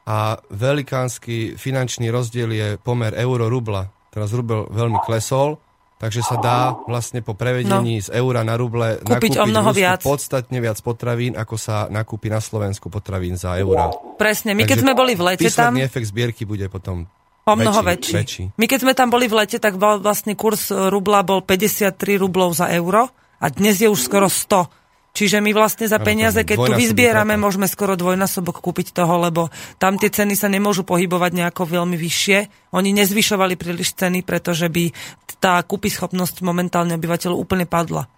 [0.04, 3.88] a velikánsky finančný rozdiel je pomer euro-rubla.
[4.12, 5.56] Teraz rubel veľmi klesol
[5.96, 8.04] Takže sa dá vlastne po prevedení no.
[8.04, 10.04] z eura na ruble Kúpiť o mnoho viac.
[10.04, 13.96] podstatne viac potravín, ako sa nakúpi na Slovensku potravín za eura.
[14.20, 17.08] Presne, my keď Takže sme boli v lete tam, efekt zbierky bude potom
[17.46, 18.16] o mnoho väčší, väčší.
[18.20, 18.44] väčší.
[18.60, 21.96] My keď sme tam boli v lete, tak bol vlastne kurz e, rubla bol 53
[22.20, 23.08] rublov za euro
[23.40, 24.85] a dnes je už skoro 100.
[25.16, 29.48] Čiže my vlastne za peniaze, keď tu vyzbierame, môžeme skoro dvojnásobok kúpiť toho, lebo
[29.80, 32.70] tam tie ceny sa nemôžu pohybovať nejako veľmi vyššie.
[32.76, 34.92] Oni nezvyšovali príliš ceny, pretože by
[35.40, 38.12] tá kúpyschopnosť momentálne obyvateľov úplne padla.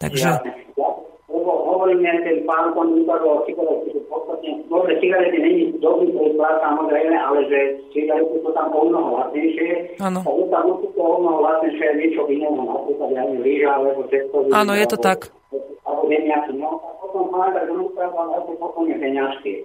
[0.00, 0.40] Takže...
[0.40, 0.88] Ja,
[1.78, 7.12] hovoríme, ten pán pán vypadol cigarety, že v podstate, dobre, cigarety není dobrý príklad, samozrejme,
[7.12, 7.58] ale že
[7.92, 10.00] cigarety sú tam o mnoho lacnejšie.
[10.00, 10.20] Áno.
[10.24, 14.48] A je tam o mnoho lacnejšie niečo iného, napríklad ja neviem, alebo cestový.
[14.50, 15.64] Áno, je to alebo- tak.
[15.88, 19.64] Alebo zemiaky, no a potom máme tak rozprával ako potom peňažky.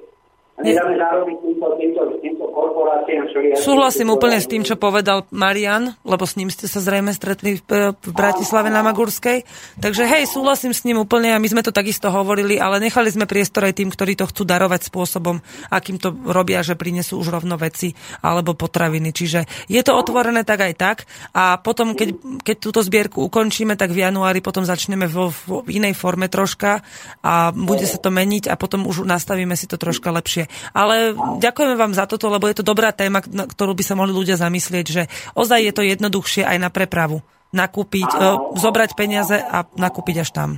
[3.57, 7.93] Súhlasím úplne s tým, čo povedal Marian, lebo s ním ste sa zrejme stretli v,
[7.97, 9.43] v Bratislave na Magurskej.
[9.81, 13.25] Takže hej, súhlasím s ním úplne a my sme to takisto hovorili, ale nechali sme
[13.25, 15.41] priestor aj tým, ktorí to chcú darovať spôsobom,
[15.73, 17.89] akým to robia, že prinesú už rovno veci
[18.21, 19.09] alebo potraviny.
[19.09, 20.97] Čiže je to otvorené tak aj tak
[21.33, 22.13] a potom, keď,
[22.45, 26.85] keď túto zbierku ukončíme, tak v januári potom začneme vo, vo inej forme troška
[27.25, 30.42] a bude sa to meniť a potom už nastavíme si to troška lepšie.
[30.71, 34.13] Ale ďakujeme vám za toto, lebo je to dobrá téma, na ktorú by sa mohli
[34.13, 35.03] ľudia zamyslieť, že
[35.37, 37.21] ozaj je to jednoduchšie aj na prepravu.
[37.53, 38.19] Nakúpiť, e,
[38.57, 40.49] zobrať peniaze a nakúpiť až tam.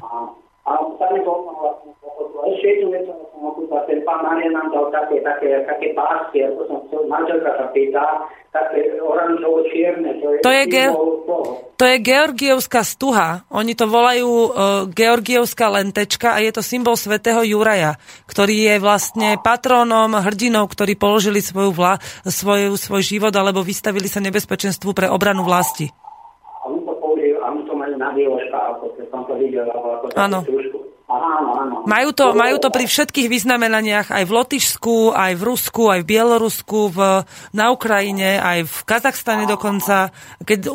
[4.05, 8.05] Pán Marian nám dal také, také, také pásky, ako som chcel, manželka sa pýta,
[10.41, 10.63] to je...
[10.71, 10.93] Ge-.
[11.75, 13.43] To je georgievská stuha.
[13.51, 14.47] Oni to volajú uh,
[14.87, 17.99] georgievská lentečka a je to symbol svätého Juraja,
[18.31, 24.23] ktorý je vlastne patrónom hrdinov, ktorí položili svoju vla, svoj, svoj život alebo vystavili sa
[24.23, 25.91] nebezpečenstvu pre obranu vlasti.
[25.91, 30.07] A on to použil, a on to majú na bieloška, ako som to videl, ako
[31.85, 36.09] Majú to, majú to pri všetkých vyznamenaniach aj v Lotyšsku, aj v Rusku, aj v
[36.09, 36.99] Bielorusku, v,
[37.53, 40.09] na Ukrajine, aj v Kazachstane dokonca.
[40.41, 40.69] Keď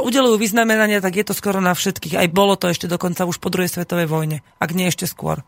[0.00, 2.16] udelujú vyznamenania, tak je to skoro na všetkých.
[2.16, 5.44] Aj bolo to ešte dokonca už po druhej svetovej vojne, ak nie ešte skôr.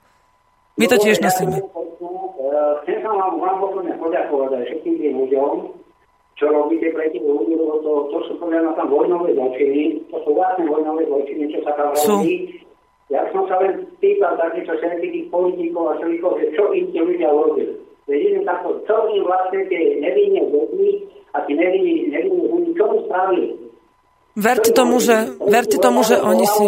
[0.77, 1.65] My to tiež nosíme.
[2.85, 3.57] Chcem sa vám, vám
[3.99, 5.53] poďakovať aj všetkým tým ľuďom,
[6.37, 10.17] čo robíte pre tých ľudí, lebo to, to sú podľa mňa tam vojnové zločiny, to
[10.21, 12.61] sú vlastne vojnové zločiny, čo sa tam robí.
[13.07, 17.31] Ja som sa len pýtal takýchto všetkých politikov a všetkých, že čo im tie ľudia
[17.31, 17.75] robili.
[18.07, 22.99] Vedím takto, čo im vlastne tie nevinné deti a tie nevinní, nevinní ľudí, čo im
[23.07, 23.49] spravili.
[24.37, 26.67] Verte tomu, že, verte tomu, že oni si...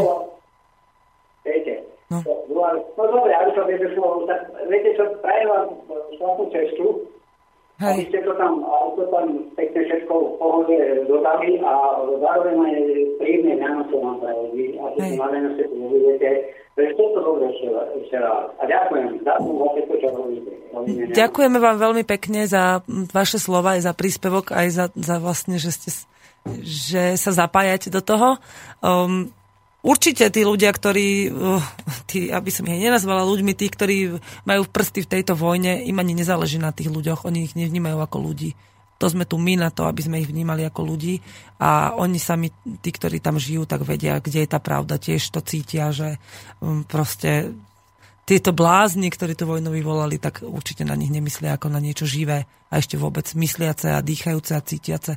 [1.44, 1.74] Viete.
[2.08, 2.24] No.
[2.48, 3.92] No, dobre, aby som vedel,
[4.26, 5.64] tak viete čo, prajem vám
[6.16, 6.86] šťastnú cestu,
[7.78, 8.10] aby Hej.
[8.10, 11.72] ste to tam, aby to tam pekne všetko v pohode dodali a
[12.18, 12.78] zároveň aj
[13.22, 14.50] príjemné Vianoce vám prajem,
[14.82, 15.10] a keď Hej.
[15.10, 16.30] si na Vianoce uvidíte,
[16.78, 18.46] to dobre ešte, raz.
[18.58, 20.52] A ďakujem, ďakujem za všetko, čo robíte.
[20.68, 21.14] Dovidenia.
[21.14, 25.74] Ďakujeme vám veľmi pekne za vaše slova, aj za príspevok, aj za, za vlastne, že,
[25.74, 25.90] ste,
[26.62, 28.38] že sa zapájate do toho.
[28.78, 29.34] Um,
[29.82, 31.62] určite tí ľudia, ktorí, uh,
[32.10, 36.14] tí, aby som ich nenazvala ľuďmi, tí, ktorí majú prsty v tejto vojne, im ani
[36.18, 38.52] nezáleží na tých ľuďoch, oni ich nevnímajú ako ľudí.
[38.98, 41.22] To sme tu my na to, aby sme ich vnímali ako ľudí
[41.62, 42.50] a oni sami,
[42.82, 44.98] tí, ktorí tam žijú, tak vedia, kde je tá pravda.
[44.98, 46.18] Tiež to cítia, že
[46.58, 47.54] um, proste
[48.26, 52.44] tieto blázni, ktorí tú vojnu vyvolali, tak určite na nich nemyslia ako na niečo živé
[52.68, 55.16] a ešte vôbec mysliace a dýchajúce a cítiace.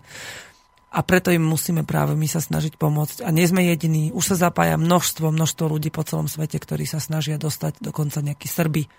[0.92, 3.24] A preto im musíme práve my sa snažiť pomôcť.
[3.24, 4.12] A nie sme jediní.
[4.12, 8.52] Už sa zapája množstvo, množstvo ľudí po celom svete, ktorí sa snažia dostať dokonca nejakí
[8.52, 8.92] Srby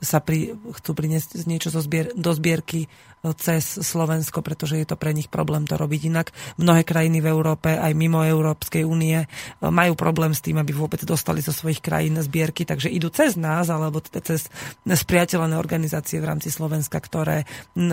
[0.00, 2.88] sa pri, chcú priniesť niečo zo zbier, do zbierky e,
[3.36, 6.32] cez Slovensko, pretože je to pre nich problém to robiť inak.
[6.56, 9.26] Mnohé krajiny v Európe, aj mimo Európskej únie, e,
[9.60, 13.68] majú problém s tým, aby vôbec dostali zo svojich krajín zbierky, takže idú cez nás,
[13.68, 14.48] alebo teda cez
[14.88, 17.44] spriateľené organizácie v rámci Slovenska, ktoré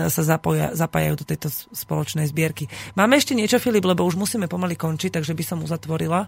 [0.08, 2.72] sa zapoja, zapájajú do tejto spoločnej zbierky.
[2.96, 6.24] Máme ešte niečo, Filip, lebo už musíme pomaly končiť, takže by som uzatvorila.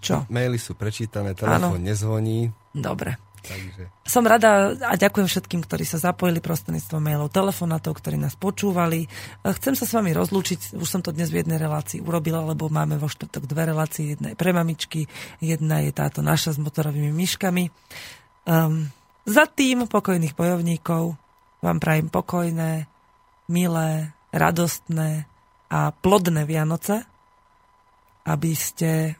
[0.00, 0.24] Čo?
[0.32, 2.48] Maily sú prečítané, telefón nezvoní.
[2.70, 3.27] Dobre.
[3.44, 9.06] Takže Som rada a ďakujem všetkým, ktorí sa zapojili prostredníctvom mailov, telefonátov, ktorí nás počúvali.
[9.44, 12.98] Chcem sa s vami rozlúčiť, už som to dnes v jednej relácii urobila, lebo máme
[12.98, 15.06] vo štvrtok dve relácie, jedna je pre mamičky,
[15.38, 17.64] jedna je táto naša s motorovými myškami.
[18.48, 18.90] Um,
[19.28, 21.14] za tým pokojných bojovníkov
[21.60, 22.88] vám prajem pokojné,
[23.52, 25.28] milé, radostné
[25.68, 27.04] a plodné Vianoce,
[28.24, 29.16] aby ste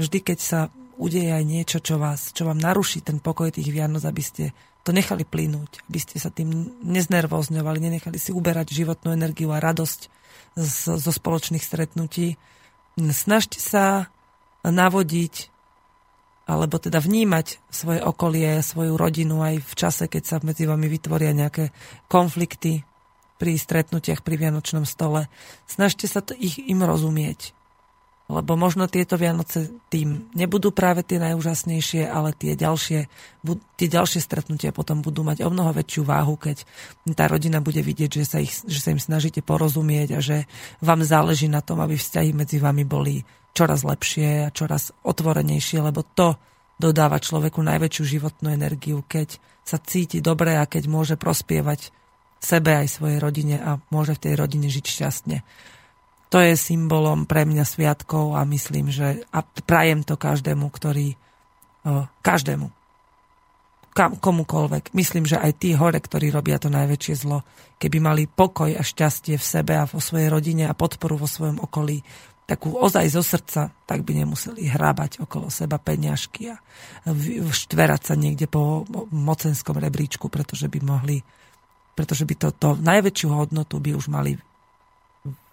[0.00, 0.60] vždy, keď sa
[1.02, 4.44] udeje aj niečo, čo, vás, čo vám naruší ten pokoj tých Vianoc, aby ste
[4.86, 10.00] to nechali plynúť, aby ste sa tým neznervozňovali, nenechali si uberať životnú energiu a radosť
[10.58, 12.38] z, zo spoločných stretnutí.
[12.98, 14.10] Snažte sa
[14.62, 15.50] navodiť
[16.42, 21.30] alebo teda vnímať svoje okolie, svoju rodinu aj v čase, keď sa medzi vami vytvoria
[21.30, 21.70] nejaké
[22.10, 22.82] konflikty
[23.38, 25.30] pri stretnutiach pri Vianočnom stole.
[25.70, 27.54] Snažte sa to ich im rozumieť.
[28.32, 33.00] Lebo možno tieto Vianoce tým nebudú práve tie najúžasnejšie, ale tie ďalšie,
[33.76, 36.64] tie ďalšie stretnutia potom budú mať o mnoho väčšiu váhu, keď
[37.12, 40.48] tá rodina bude vidieť, že sa, ich, že sa im snažíte porozumieť a že
[40.80, 43.20] vám záleží na tom, aby vzťahy medzi vami boli
[43.52, 46.40] čoraz lepšie a čoraz otvorenejšie, lebo to
[46.80, 51.92] dodáva človeku najväčšiu životnú energiu, keď sa cíti dobre a keď môže prospievať
[52.42, 55.38] sebe aj svojej rodine a môže v tej rodine žiť šťastne.
[56.32, 61.12] To je symbolom pre mňa sviatkov a myslím, že a prajem to každému, ktorý
[62.24, 62.72] každému
[63.92, 64.96] kam, komukolvek.
[64.96, 67.44] Myslím, že aj tí hore, ktorí robia to najväčšie zlo,
[67.76, 71.60] keby mali pokoj a šťastie v sebe a vo svojej rodine a podporu vo svojom
[71.60, 72.00] okolí,
[72.48, 76.56] takú ozaj zo srdca, tak by nemuseli hrábať okolo seba peňažky a
[77.52, 81.22] štverať sa niekde po mocenskom rebríčku, pretože by mohli,
[81.92, 84.36] pretože by toto najväčšiu hodnotu by už mali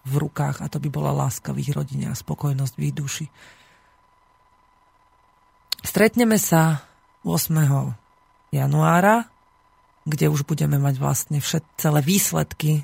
[0.05, 3.25] v rukách a to by bola láska v ich rodine a spokojnosť v ich duši.
[5.79, 6.83] Stretneme sa
[7.23, 7.55] 8.
[8.51, 9.27] januára,
[10.03, 12.83] kde už budeme mať vlastne všet, celé výsledky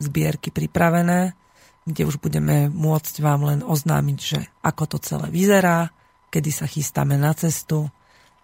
[0.00, 1.36] zbierky pripravené
[1.84, 5.92] kde už budeme môcť vám len oznámiť, že ako to celé vyzerá,
[6.32, 7.92] kedy sa chystáme na cestu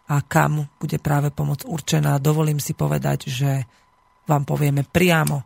[0.06, 2.20] a kam bude práve pomoc určená.
[2.20, 3.64] Dovolím si povedať, že
[4.28, 5.42] vám povieme priamo,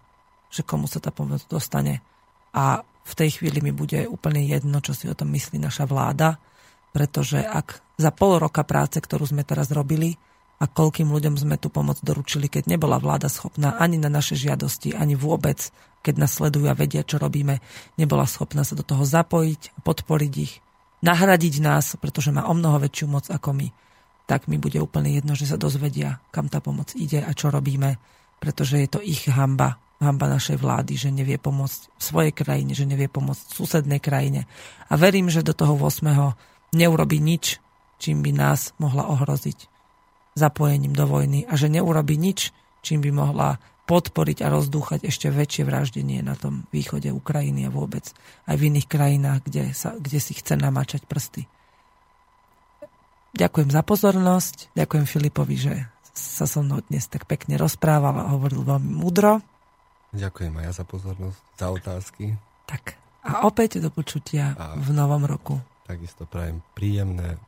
[0.51, 2.03] že komu sa tá pomoc dostane.
[2.55, 6.41] A v tej chvíli mi bude úplne jedno, čo si o tom myslí naša vláda,
[6.95, 10.15] pretože ak za pol roka práce, ktorú sme teraz robili,
[10.63, 14.95] a koľkým ľuďom sme tú pomoc doručili, keď nebola vláda schopná ani na naše žiadosti,
[14.95, 15.59] ani vôbec,
[16.01, 17.59] keď nás sledujú a vedia, čo robíme,
[17.99, 20.63] nebola schopná sa do toho zapojiť, podporiť ich,
[21.03, 23.69] nahradiť nás, pretože má o mnoho väčšiu moc ako my,
[24.25, 28.01] tak mi bude úplne jedno, že sa dozvedia, kam tá pomoc ide a čo robíme,
[28.39, 33.09] pretože je to ich hamba, hamba našej vlády, že nevie pomôcť svojej krajine, že nevie
[33.09, 34.45] pomôcť susednej krajine.
[34.93, 36.77] A verím, že do toho 8.
[36.77, 37.59] neurobi nič,
[37.97, 39.73] čím by nás mohla ohroziť
[40.37, 42.53] zapojením do vojny a že neurobi nič,
[42.85, 48.05] čím by mohla podporiť a rozdúchať ešte väčšie vraždenie na tom východe Ukrajiny a vôbec
[48.49, 51.45] aj v iných krajinách, kde, sa, kde si chce namačať prsty.
[53.35, 55.75] Ďakujem za pozornosť, ďakujem Filipovi, že
[56.15, 59.43] sa so mnou dnes tak pekne rozprával a hovoril veľmi múdro.
[60.15, 62.25] Ďakujem aj ja za pozornosť, za otázky.
[62.65, 65.57] Tak a opäť do počutia a v novom roku.
[65.89, 67.41] Takisto prajem príjemné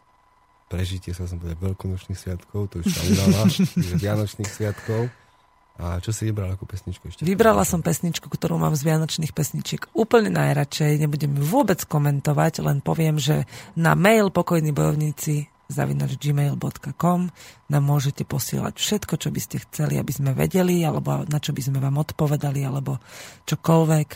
[0.67, 3.41] prežitie sa som povedal veľkonočných sviatkov, to už sa udala,
[4.03, 5.13] Vianočných sviatkov.
[5.77, 7.29] A čo si vybrala ako pesničku ešte?
[7.29, 11.05] Vybrala som pesničku, ktorú mám z Vianočných pesničiek úplne najradšej.
[11.05, 13.45] Nebudem ju vôbec komentovať, len poviem, že
[13.77, 17.21] na mail pokojní bojovníci zavinač gmail.com
[17.71, 21.63] nám môžete posielať všetko, čo by ste chceli, aby sme vedeli, alebo na čo by
[21.63, 23.03] sme vám odpovedali, alebo
[23.47, 24.09] čokoľvek.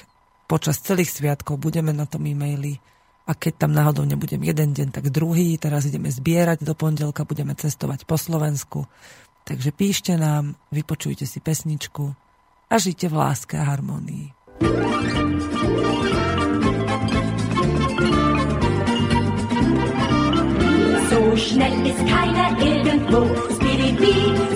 [0.51, 2.75] Počas celých sviatkov budeme na tom e-maili
[3.31, 5.55] a keď tam náhodou nebudem jeden deň, tak druhý.
[5.55, 8.91] Teraz ideme zbierať do pondelka, budeme cestovať po Slovensku.
[9.47, 12.11] Takže píšte nám, vypočujte si pesničku
[12.71, 14.35] a žite v láske a harmonii.
[14.61, 16.80] So
[21.49, 23.27] schnell ist keiner irgendwo.
[23.55, 23.91] Speedy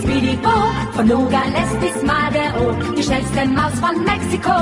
[0.02, 0.50] Speedy Bo,
[0.92, 4.58] von Nogales bis Madero, die schnellste Maus von Mexiko.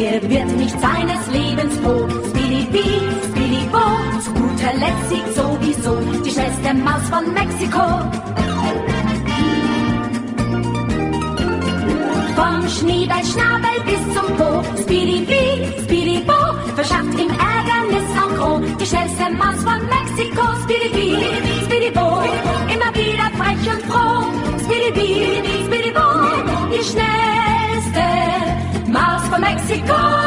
[0.00, 2.08] Er wird nicht seines Lebens froh.
[2.30, 3.84] Speedy Bee, Speedy Bo,
[4.22, 7.86] zu guter Letzt siegt sowieso die schnellste Maus von Mexiko.
[12.36, 16.34] Vom Schniedelschnabel bis zum Po, Speedy Bee, Speedy Bo,
[16.74, 17.35] verschafft ihm
[18.86, 22.22] schnellste Maus von Mexiko, Speedy Bee, Speedy Bo,
[22.72, 24.24] immer wieder frech und froh.
[24.64, 26.00] Speedy Bee, Speedy Bo,
[26.70, 28.06] die schnellste
[28.90, 30.25] Maus von Mexiko.